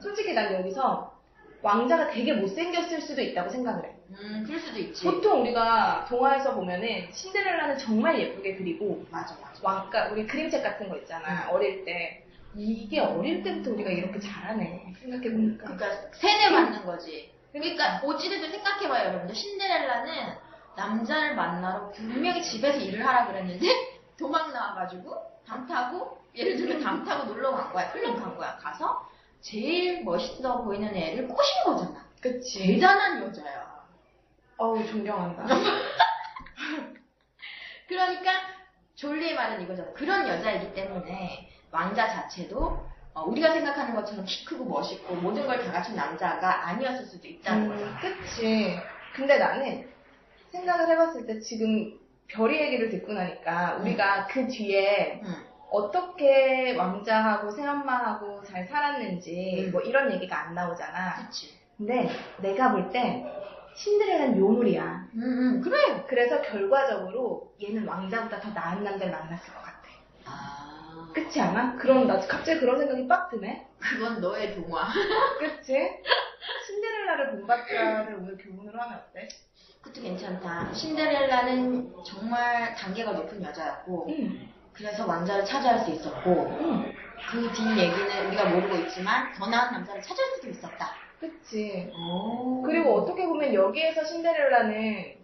솔직히 0.00 0.34
난 0.34 0.54
여기서 0.54 1.15
왕자가 1.66 2.10
되게 2.10 2.32
못생겼을 2.32 3.00
수도 3.00 3.20
있다고 3.20 3.50
생각을 3.50 3.84
해. 3.84 3.96
음, 4.10 4.44
그럴 4.46 4.60
수도 4.60 4.78
있지. 4.78 5.04
보통 5.04 5.42
우리가 5.42 6.06
동화에서 6.08 6.54
보면은 6.54 7.08
신데렐라는 7.12 7.76
정말 7.78 8.20
예쁘게 8.20 8.54
그리고 8.54 9.04
맞아, 9.10 9.36
맞아. 9.42 9.58
왕가 9.62 10.10
우리 10.12 10.24
그림책 10.28 10.62
같은 10.62 10.88
거 10.88 10.96
있잖아 10.98 11.50
어릴 11.50 11.84
때 11.84 12.22
이게 12.54 13.00
어릴 13.00 13.42
때부터 13.42 13.72
우리가 13.72 13.90
이렇게 13.90 14.20
잘하네 14.20 14.94
생각해 15.02 15.30
보니까 15.32 15.64
그러니까 15.64 16.08
세뇌 16.12 16.50
받는 16.52 16.86
거지. 16.86 17.32
그러니까 17.52 18.00
어찌됐든 18.04 18.50
생각해봐요, 18.52 19.08
여러분들. 19.08 19.34
신데렐라는 19.34 20.12
남자를 20.76 21.34
만나러 21.34 21.90
분명히 21.90 22.42
집에서 22.44 22.78
일을 22.78 23.04
하라 23.04 23.26
그랬는데 23.26 23.66
도망 24.16 24.52
나와가지고 24.52 25.16
담 25.44 25.66
타고 25.66 26.18
예를 26.34 26.56
들면 26.56 26.80
담 26.80 27.04
타고 27.04 27.24
놀러 27.24 27.50
간 27.50 27.72
거야, 27.72 27.90
클럽 27.90 28.22
간 28.22 28.36
거야. 28.36 28.56
가서 28.56 29.04
제일 29.50 30.02
멋있어 30.02 30.62
보이는 30.64 30.92
애를 30.94 31.28
꼬신 31.28 31.64
거잖아. 31.64 32.04
그치 32.20 32.66
대단한 32.66 33.22
여자야. 33.22 33.66
어우 34.56 34.84
존경한다 34.86 35.44
그러니까 37.86 38.32
졸리의 38.96 39.34
말은 39.34 39.62
이거잖아. 39.62 39.92
그런 39.92 40.26
여자이기 40.26 40.74
때문에 40.74 41.48
왕자 41.70 42.08
자체도 42.08 42.86
어, 43.14 43.22
우리가 43.22 43.52
생각하는 43.52 43.94
것처럼 43.94 44.24
키 44.24 44.44
크고 44.44 44.64
멋있고 44.64 45.14
모든 45.16 45.46
걸 45.46 45.62
다 45.64 45.72
갖춘 45.72 45.94
남자가 45.94 46.66
아니었을 46.68 47.06
수도 47.06 47.28
있다는 47.28 47.70
음, 47.70 47.76
거잖아. 47.76 48.00
그치 48.00 48.76
근데 49.14 49.38
나는 49.38 49.88
생각을 50.50 50.88
해봤을 50.88 51.26
때 51.26 51.38
지금 51.40 51.98
별이 52.28 52.60
얘기를 52.60 52.90
듣고 52.90 53.12
나니까 53.12 53.76
우리가 53.76 54.26
그 54.26 54.48
뒤에 54.48 55.20
음. 55.22 55.45
어떻게 55.70 56.76
왕자하고 56.76 57.50
새엄마하고 57.50 58.42
잘 58.44 58.66
살았는지 58.66 59.66
음. 59.66 59.72
뭐 59.72 59.80
이런 59.80 60.12
얘기가 60.12 60.46
안 60.46 60.54
나오잖아 60.54 61.26
그치. 61.26 61.58
근데 61.76 62.08
내가 62.38 62.72
볼땐 62.72 63.26
신데렐라는 63.74 64.38
요물이야 64.38 65.08
음, 65.14 65.22
음, 65.22 65.60
그래. 65.60 66.04
그래서 66.08 66.40
결과적으로 66.40 67.52
얘는 67.62 67.86
왕자보다 67.86 68.40
더 68.40 68.50
나은 68.50 68.82
남자를 68.82 69.12
만났을 69.12 69.52
것 69.52 69.60
같아. 69.62 69.76
아, 70.24 71.08
그렇지 71.12 71.38
않아? 71.40 71.76
그럼 71.76 72.06
나 72.06 72.18
갑자기 72.18 72.60
그런 72.60 72.78
생각이 72.78 73.06
빡 73.06 73.30
드네. 73.30 73.66
그건 73.78 74.20
너의 74.22 74.54
동화. 74.54 74.86
그치? 75.38 75.74
신데렐라를 76.66 77.30
본받자를 77.32 78.14
오늘 78.14 78.38
교훈으로 78.38 78.80
하면 78.80 78.98
어때? 78.98 79.28
그것도 79.82 80.02
괜찮다. 80.02 80.72
신데렐라는 80.72 81.92
정말 82.04 82.74
단계가 82.74 83.12
높은 83.12 83.42
여자였고, 83.42 84.06
응. 84.08 84.48
그래서 84.76 85.06
왕자를 85.06 85.44
차지할 85.44 85.80
수 85.80 85.90
있었고, 85.90 86.58
응. 86.60 86.92
그뒷 87.30 87.78
얘기는 87.78 88.26
우리가 88.26 88.44
모르고 88.50 88.76
있지만, 88.76 89.32
더 89.32 89.46
나은 89.46 89.72
남자를 89.72 90.02
찾을 90.02 90.24
수도 90.34 90.48
있었다. 90.48 90.90
그치. 91.18 91.90
오. 91.96 92.62
그리고 92.62 92.94
어떻게 92.94 93.26
보면 93.26 93.54
여기에서 93.54 94.04
신데렐라는 94.04 95.16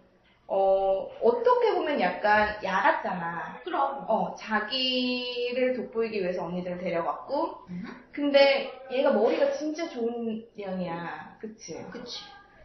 어, 0.45 1.07
어떻게 1.21 1.73
보면 1.73 1.99
약간 2.01 2.61
야랐잖아. 2.63 3.61
그럼. 3.63 4.05
어, 4.07 4.35
자기를 4.35 5.73
돋보이기 5.73 6.21
위해서 6.21 6.45
언니들을 6.45 6.79
데려갔고, 6.79 7.65
음, 7.69 7.83
근데 8.11 8.71
얘가 8.91 9.11
머리가 9.11 9.51
진짜 9.51 9.87
좋은 9.87 10.45
년이야. 10.55 11.37
그치? 11.39 11.83
그치. 11.91 12.23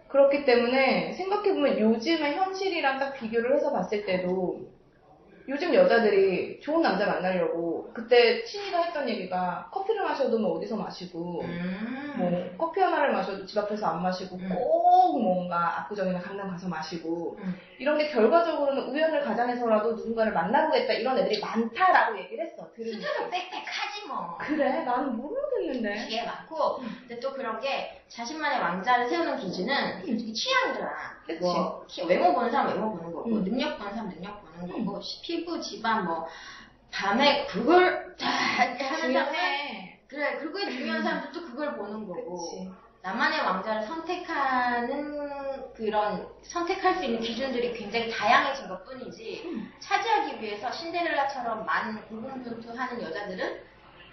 그렇기 0.08 0.44
때문에 0.44 1.12
생각해보면 1.12 1.78
요즘의 1.78 2.34
현실이랑 2.34 2.98
딱 2.98 3.14
비교를 3.14 3.54
해서 3.56 3.72
봤을 3.72 4.04
때도 4.04 4.77
요즘 5.48 5.72
여자들이 5.72 6.60
좋은 6.60 6.82
남자 6.82 7.06
만나려고 7.06 7.90
그때 7.94 8.44
친이가 8.44 8.82
했던 8.82 9.08
얘기가 9.08 9.70
커피를 9.72 10.02
마셔도 10.02 10.38
뭐 10.38 10.58
어디서 10.58 10.76
마시고 10.76 11.40
음. 11.42 12.14
뭐 12.18 12.68
커피 12.68 12.80
하나를 12.80 13.12
마셔도 13.14 13.46
집 13.46 13.56
앞에서 13.56 13.86
안 13.86 14.02
마시고 14.02 14.36
음. 14.36 14.48
꼭 14.54 15.22
뭔가 15.22 15.80
압구정이나 15.80 16.20
강남 16.20 16.50
가서 16.50 16.68
마시고 16.68 17.38
음. 17.38 17.58
이런 17.78 17.96
게 17.96 18.08
결과적으로는 18.08 18.90
우연을 18.90 19.24
가장해서라도 19.24 19.92
누군가를 19.92 20.32
만나보겠다 20.32 20.92
이런 20.92 21.16
애들이 21.16 21.40
많다라고 21.40 22.18
얘기를 22.18 22.44
했어 22.44 22.68
숫자는 22.76 23.30
빽빽하지 23.30 24.06
뭐. 24.08 24.36
그래 24.38 24.82
나는 24.84 25.16
모르겠는데 25.16 25.94
되게 25.94 26.24
많고, 26.24 26.78
근데 26.78 27.20
또 27.20 27.32
그런 27.32 27.60
게 27.60 28.00
자신만의 28.08 28.60
왕자를 28.60 29.08
세우는 29.08 29.36
기준은 29.38 30.04
솔직히 30.06 30.32
취향이잖아. 30.32 30.90
그치. 31.26 31.40
뭐 31.40 31.84
키- 31.86 32.02
외모 32.04 32.32
보는 32.34 32.50
사람 32.50 32.68
외모 32.68 32.96
보는 32.96 33.12
거고, 33.12 33.28
음. 33.30 33.44
능력 33.44 33.78
보는 33.78 33.92
사람 33.92 34.08
능력 34.08 34.40
보는 34.40 34.47
거고, 34.66 35.00
시- 35.00 35.20
피부, 35.22 35.60
집안 35.60 36.04
뭐 36.04 36.26
밤에 36.90 37.46
그걸 37.46 38.16
다 38.16 38.26
하는 38.28 38.78
중요해 38.78 40.00
그래 40.08 40.36
그게 40.38 40.70
중요한 40.70 41.02
사람도 41.02 41.32
또 41.32 41.46
그걸 41.46 41.76
보는 41.76 42.06
거고. 42.06 42.50
그치 42.50 42.70
나만의 43.02 43.40
왕자를 43.40 43.82
선택하는 43.82 45.72
그런 45.74 46.26
선택할 46.42 46.96
수 46.96 47.04
있는 47.04 47.20
기준들이 47.20 47.72
굉장히 47.74 48.10
다양해진 48.10 48.68
것 48.68 48.84
뿐이지 48.84 49.42
음. 49.46 49.72
차지하기 49.80 50.42
위해서 50.42 50.70
신데렐라처럼 50.72 51.64
많은 51.64 52.02
고군분투하는 52.08 53.00
여자들은 53.00 53.60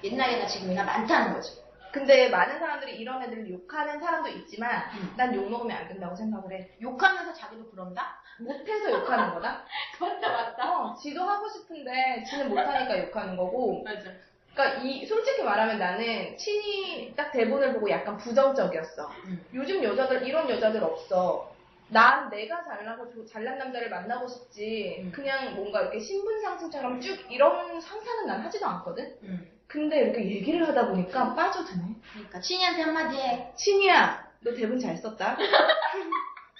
옛날이나 0.03 0.45
지금이나 0.45 0.83
많다는 0.83 1.33
거지. 1.33 1.64
근데 1.95 2.27
많은 2.27 2.59
사람들이 2.59 2.97
이런 2.97 3.21
애들을 3.23 3.49
욕하는 3.49 4.01
사람도 4.01 4.29
있지만 4.31 4.83
음. 4.99 5.13
난 5.15 5.33
욕 5.33 5.49
먹으면 5.49 5.77
안 5.77 5.87
된다고 5.87 6.13
생각을 6.13 6.51
해 6.51 6.69
욕하면서 6.81 7.33
자기도 7.33 7.69
그런다? 7.71 8.19
못해서 8.37 8.91
욕하는 8.91 9.33
거다 9.33 9.63
맞다 10.01 10.29
맞다. 10.29 10.77
어, 10.81 10.95
지도 10.95 11.23
하고 11.23 11.47
싶은데 11.47 12.21
지는 12.29 12.49
못하니까 12.49 12.99
욕하는 12.99 13.37
거고 13.37 13.81
맞아. 13.83 14.11
그러니까 14.53 14.81
이 14.83 15.05
솔직히 15.05 15.41
말하면 15.43 15.79
나는 15.79 16.35
친이 16.37 17.13
딱 17.15 17.31
대본을 17.31 17.73
보고 17.73 17.89
약간 17.89 18.17
부정적이었어. 18.17 19.09
음. 19.27 19.45
요즘 19.53 19.81
여자들 19.81 20.27
이런 20.27 20.49
여자들 20.49 20.83
없어. 20.83 21.55
난 21.87 22.29
내가 22.29 22.61
잘나서 22.65 23.09
조- 23.11 23.25
잘난 23.25 23.57
남자를 23.57 23.89
만나고 23.89 24.27
싶지. 24.27 25.01
음. 25.05 25.11
그냥 25.13 25.55
뭔가 25.55 25.79
이렇게 25.81 25.99
신분 25.99 26.41
상승처럼 26.41 26.99
쭉 26.99 27.17
이런 27.31 27.79
상상은 27.79 28.27
난 28.27 28.41
하지도 28.41 28.65
않거든. 28.65 29.15
음. 29.23 29.51
근데 29.75 29.99
이렇게 29.99 30.23
얘기를 30.23 30.65
하다 30.65 30.87
보니까 30.87 31.35
빠져드네. 31.35 31.83
그러니까 32.13 32.39
친이한테 32.39 32.81
한마디 32.83 33.17
해. 33.17 33.51
친이야, 33.57 34.25
너 34.39 34.53
대본 34.53 34.79
잘 34.79 34.95
썼다. 34.95 35.35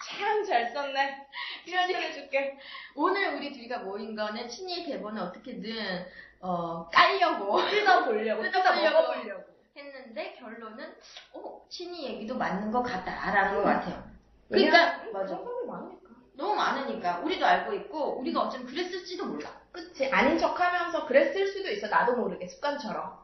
참 0.06 0.44
잘 0.46 0.70
썼네. 0.74 1.26
칭찬해줄게. 1.66 2.58
오늘 2.94 3.36
우리 3.36 3.54
둘이가 3.54 3.80
모인 3.80 4.16
거는 4.18 4.50
친이의 4.50 4.86
대본을 4.86 5.22
어떻게든 5.22 6.06
어, 6.42 6.90
깔려고 6.90 7.58
뜯어보려고, 7.72 8.44
뜯어 8.44 8.62
뜯어보려고. 8.62 9.44
했는데 9.78 10.36
결론은 10.38 10.94
어, 11.34 11.66
친이 11.70 12.06
얘기도 12.06 12.38
맞는 12.38 12.70
것 12.72 12.84
같다라는 12.84 13.56
것 13.56 13.64
같아요. 13.64 14.04
그러니까 14.50 15.04
맞아. 15.14 15.40
많으니까. 15.68 16.10
너무 16.34 16.54
많으니까 16.56 17.20
우리도 17.20 17.46
알고 17.46 17.74
있고 17.76 18.20
우리가 18.20 18.42
어쩌면 18.42 18.68
그랬을지도 18.68 19.26
몰라. 19.26 19.50
그치. 19.76 20.10
아닌 20.12 20.38
척 20.38 20.60
하면서 20.60 21.06
그랬을 21.06 21.48
수도 21.48 21.70
있어. 21.70 21.88
나도 21.88 22.16
모르게 22.16 22.48
습관처럼. 22.48 23.18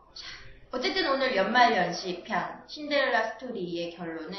어쨌든 0.73 1.09
오늘 1.09 1.35
연말 1.35 1.75
연시 1.75 2.23
편 2.23 2.63
신데렐라 2.67 3.31
스토리의 3.31 3.91
결론은 3.95 4.37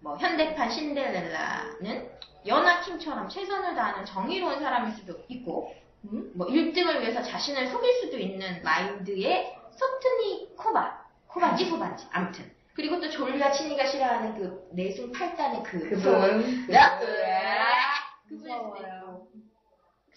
뭐 0.00 0.16
현대판 0.16 0.70
신데렐라는 0.70 2.10
연하킴처럼 2.46 3.28
최선을 3.28 3.74
다하는 3.74 4.04
정의로운 4.04 4.60
사람일 4.60 4.94
수도 4.94 5.24
있고 5.28 5.74
음? 6.04 6.30
뭐 6.34 6.46
1등을 6.46 7.00
위해서 7.00 7.22
자신을 7.22 7.66
속일 7.68 7.92
수도 8.00 8.18
있는 8.18 8.62
마인드의 8.62 9.56
서툰이 9.72 10.54
코바 10.56 11.04
코바인지 11.26 11.64
소바인지 11.68 12.06
아무튼 12.12 12.50
그리고 12.74 13.00
또 13.00 13.10
졸리와 13.10 13.50
친이가 13.50 13.86
싫어하는 13.86 14.34
그 14.38 14.68
내숭 14.72 15.10
팔단의 15.10 15.62
그 15.64 15.80
그분. 15.80 16.68
그 18.28 18.34
그분일 18.36 18.76
수도. 18.76 18.86
있고 18.86 19.07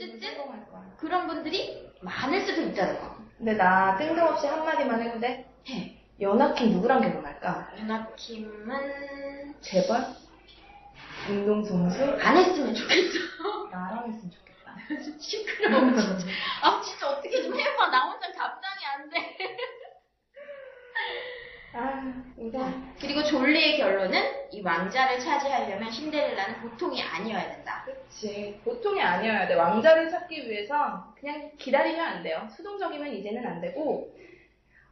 거야. 0.09 0.95
그런 0.97 1.27
분들이 1.27 1.91
많을 2.01 2.41
수도 2.41 2.61
있다는 2.61 2.99
거 2.99 3.17
근데 3.37 3.53
나 3.53 3.95
뜬금없이 3.97 4.47
한마디만 4.47 5.19
돼? 5.19 5.45
해. 5.69 5.97
연하킴 6.19 6.71
누구랑 6.73 7.01
결혼할까? 7.01 7.73
연하킴은 7.79 9.55
제발? 9.61 10.15
운동 11.29 11.63
선수? 11.63 12.03
안 12.19 12.37
했으면 12.37 12.73
좋겠어 12.73 13.67
나랑 13.71 14.11
했으면 14.11 14.31
좋겠다. 14.31 14.75
시끄러워 15.19 15.81
진짜 15.91 16.25
아 16.63 16.81
진짜 16.81 17.09
어떻게 17.09 17.41
좀 17.43 17.59
해봐 17.59 17.87
나 17.89 18.09
혼자 18.11 18.31
감당이 18.31 18.85
안 18.85 19.09
돼 19.09 19.37
아, 21.73 22.23
진짜. 22.35 22.59
그리고 22.99 23.23
졸리의 23.23 23.77
결론은 23.77 24.21
이 24.51 24.61
왕자를 24.61 25.19
차지하려면 25.19 25.89
신데렐라는 25.89 26.61
보통이 26.61 27.01
아니어야 27.01 27.49
된다 27.49 27.85
그치. 27.85 28.59
보통이 28.63 29.01
아니어야 29.01 29.47
돼. 29.47 29.55
왕자를 29.55 30.09
찾기 30.09 30.49
위해선 30.49 31.15
그냥 31.15 31.51
기다리면 31.57 32.05
안 32.05 32.23
돼요. 32.23 32.47
수동적이면 32.55 33.13
이제는 33.13 33.45
안 33.45 33.61
되고, 33.61 34.13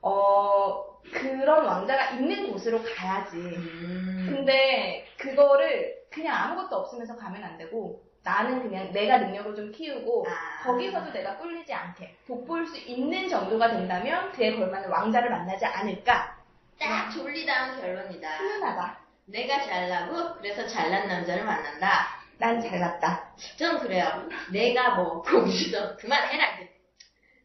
어, 0.02 1.00
그런 1.12 1.66
왕자가 1.66 2.12
있는 2.12 2.52
곳으로 2.52 2.82
가야지. 2.84 3.36
음. 3.38 4.28
근데 4.30 5.06
그거를 5.18 5.96
그냥 6.10 6.36
아무것도 6.36 6.76
없으면서 6.76 7.18
가면 7.18 7.44
안 7.44 7.58
되고, 7.58 8.02
나는 8.24 8.62
그냥 8.62 8.92
내가 8.92 9.18
능력을 9.18 9.56
좀 9.56 9.72
키우고, 9.72 10.26
아. 10.28 10.64
거기서도 10.64 11.12
내가 11.12 11.38
꿀리지 11.38 11.74
않게 11.74 12.16
돋보일 12.28 12.66
수 12.68 12.78
있는 12.78 13.28
정도가 13.28 13.70
된다면 13.70 14.32
그에 14.32 14.56
걸맞는 14.56 14.90
왕자를 14.90 15.30
만나지 15.30 15.66
않을까? 15.66 16.39
딱 16.80 17.10
졸리다운 17.12 17.80
결론이다 17.80 18.38
훈훈하다. 18.38 19.00
내가 19.26 19.62
잘나고 19.62 20.36
그래서 20.36 20.66
잘난 20.68 21.08
남자를 21.08 21.44
만난다 21.44 22.20
난 22.38 22.62
잘났다. 22.62 23.36
좀 23.58 23.80
그래요 23.80 24.28
내가 24.52 24.96
뭐 24.96 25.22
공주던 25.22 25.98
그만해라. 25.98 26.60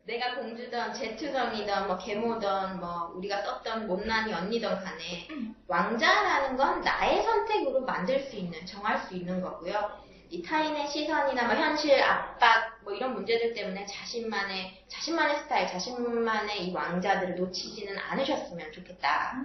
내가 0.07 0.35
공주던 0.37 0.93
제투성이던 0.93 1.87
뭐 1.87 1.97
계모던 1.99 2.79
뭐 2.79 3.13
우리가 3.17 3.43
썼던 3.43 3.87
못난이 3.87 4.33
언니던 4.35 4.85
간에 4.85 5.29
왕자라는 5.67 6.57
건 6.57 6.83
나의 6.83 7.23
선택으로 7.23 7.81
만들 7.81 8.21
수 8.21 8.37
있는 8.37 8.65
정할 8.67 8.99
수 8.99 9.15
있는 9.15 9.41
거고요. 9.41 10.04
이 10.35 10.43
타인의 10.43 10.89
시선이나 10.89 11.45
뭐 11.45 11.55
현실 11.55 12.03
압박 12.03 12.81
뭐 12.83 12.93
이런 12.93 13.15
문제들 13.15 13.55
때문에 13.55 13.87
자신만의 13.87 14.83
자신만의 14.89 15.39
스타일, 15.39 15.69
자신만의 15.69 16.67
이 16.67 16.73
왕자들을 16.75 17.37
놓치지는 17.37 17.97
않으셨으면 17.97 18.73
좋겠다. 18.73 19.37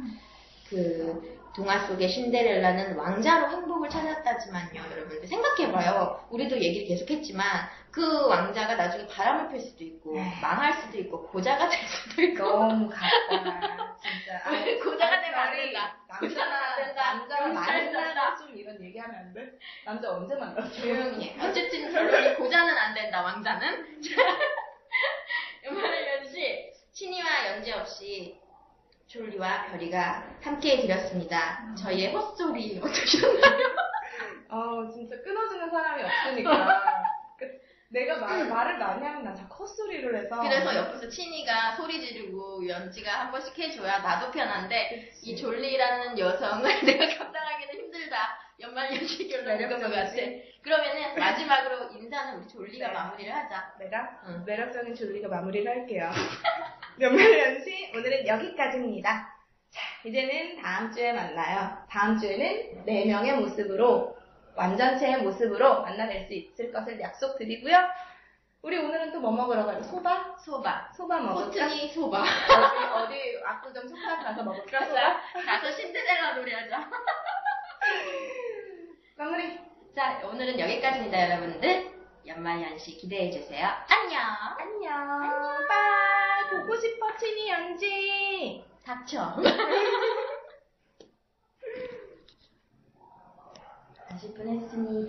그 0.69 1.39
동화 1.55 1.79
속의 1.87 2.07
신데렐라는 2.07 2.95
왕자로 2.95 3.49
행복을 3.49 3.89
찾았다지만요, 3.89 4.81
여러분들 4.91 5.27
생각해봐요. 5.27 6.27
우리도 6.29 6.57
얘기를 6.61 6.87
계속했지만 6.87 7.43
그 7.91 8.27
왕자가 8.27 8.75
나중에 8.75 9.07
바람을 9.07 9.49
필 9.49 9.59
수도 9.59 9.83
있고 9.83 10.13
망할 10.41 10.73
수도 10.73 10.99
있고 10.99 11.27
고자가 11.27 11.67
될 11.67 11.79
수도 11.87 12.21
있고 12.21 12.43
너무 12.43 12.87
갔다. 12.87 13.97
진짜. 13.99 14.41
왜 14.51 14.77
고자가 14.77 15.21
되면 15.21 15.39
안 15.39 15.51
된다. 15.51 15.97
남자나 16.07 16.55
안 16.55 16.77
된다. 16.85 17.13
남자가 17.15 17.41
경찰 17.45 17.85
만나면 17.85 18.05
된다. 18.05 18.35
좀 18.37 18.55
이런 18.55 18.83
얘기하면 18.83 19.15
안 19.15 19.33
돼? 19.33 19.49
남자 19.83 20.11
언제 20.11 20.35
만났어? 20.35 20.69
조용히 20.71 21.29
해. 21.29 21.47
어쨌든 21.47 21.91
결론이 21.91 22.35
고자는 22.35 22.77
안 22.77 22.93
된다, 22.93 23.23
왕자는. 23.23 24.01
연말연시 25.65 26.71
신이와 26.93 27.47
연재 27.47 27.73
없이 27.73 28.39
졸리와 29.09 29.65
별이가 29.71 30.23
함께 30.39 30.77
해드렸습니다. 30.77 31.73
저희의 31.75 32.13
헛소리 32.13 32.77
어떠셨나요? 32.83 33.67
아 34.49 34.87
진짜 34.93 35.19
끊어주는 35.23 35.69
사람이 35.69 36.03
없으니까. 36.03 36.83
그, 37.39 37.59
내가 37.89 38.19
말, 38.19 38.47
말을 38.47 38.77
많이 38.77 39.03
하면 39.03 39.23
난 39.23 39.35
자꾸 39.35 39.63
헛소리를 39.63 40.15
해서. 40.15 40.39
그래서 40.41 40.75
옆에서 40.75 41.09
친이가 41.09 41.75
소리 41.77 41.99
지르고 42.05 42.67
연지가 42.67 43.11
한 43.11 43.31
번씩 43.31 43.57
해줘야 43.57 43.97
나도 43.97 44.29
편한데 44.29 45.11
이 45.23 45.35
졸리라는 45.35 46.19
여성을 46.19 46.61
내가 46.85 47.17
감당하기는 47.17 47.73
힘들다. 47.73 48.37
연말 48.59 48.95
연시 48.95 49.27
결론인 49.27 49.69
것 49.69 49.79
같아. 49.79 50.13
그러면은 50.61 51.15
마지막으로 51.17 51.93
인사는 51.93 52.39
우리 52.39 52.47
졸리가 52.47 52.87
네. 52.89 52.93
마무리를 52.93 53.33
하자. 53.33 53.73
내가 53.79 54.21
응. 54.27 54.43
매력적인 54.45 54.93
졸리가 54.93 55.29
마무리를 55.29 55.67
할게요. 55.67 56.11
연말연시 56.99 57.91
오늘은 57.95 58.27
여기까지입니다. 58.27 59.33
자, 59.69 59.81
이제는 60.03 60.61
다음 60.61 60.91
주에 60.91 61.13
만나요. 61.13 61.77
다음 61.89 62.17
주에는 62.17 62.85
4명의 62.85 63.39
모습으로, 63.39 64.17
완전체의 64.55 65.21
모습으로 65.21 65.83
만나뵐 65.85 66.27
수 66.27 66.33
있을 66.33 66.71
것을 66.73 66.99
약속드리고요. 66.99 67.77
우리 68.61 68.77
오늘은 68.77 69.13
또 69.13 69.21
뭐 69.21 69.31
먹으러 69.31 69.65
가요? 69.65 69.81
소바? 69.83 70.35
소바. 70.39 70.91
소바 70.93 71.19
먹을까? 71.21 71.45
코트니 71.45 71.89
소바. 71.93 72.19
어디, 72.21 73.13
어디, 73.13 73.39
압구정 73.45 73.87
속담 73.87 74.23
가서 74.23 74.43
먹을까? 74.43 74.85
소바? 74.85 75.21
가서 75.45 75.71
신데렐라 75.71 76.33
노래하자. 76.35 76.89
마무리. 79.15 79.57
자, 79.95 80.19
오늘은 80.25 80.59
여기까지입니다, 80.59 81.29
여러분들. 81.29 81.91
연말연시 82.27 82.97
기대해주세요. 82.97 83.65
안녕. 83.87 84.19
안녕. 84.57 84.93
안녕. 85.23 85.67
빠이. 85.67 86.08
보고 86.49 86.75
싶어, 86.75 87.15
친이 87.17 87.49
연지. 87.49 88.63
닥쳐. 88.83 89.35
40분 94.09 94.47
했으니 94.47 95.07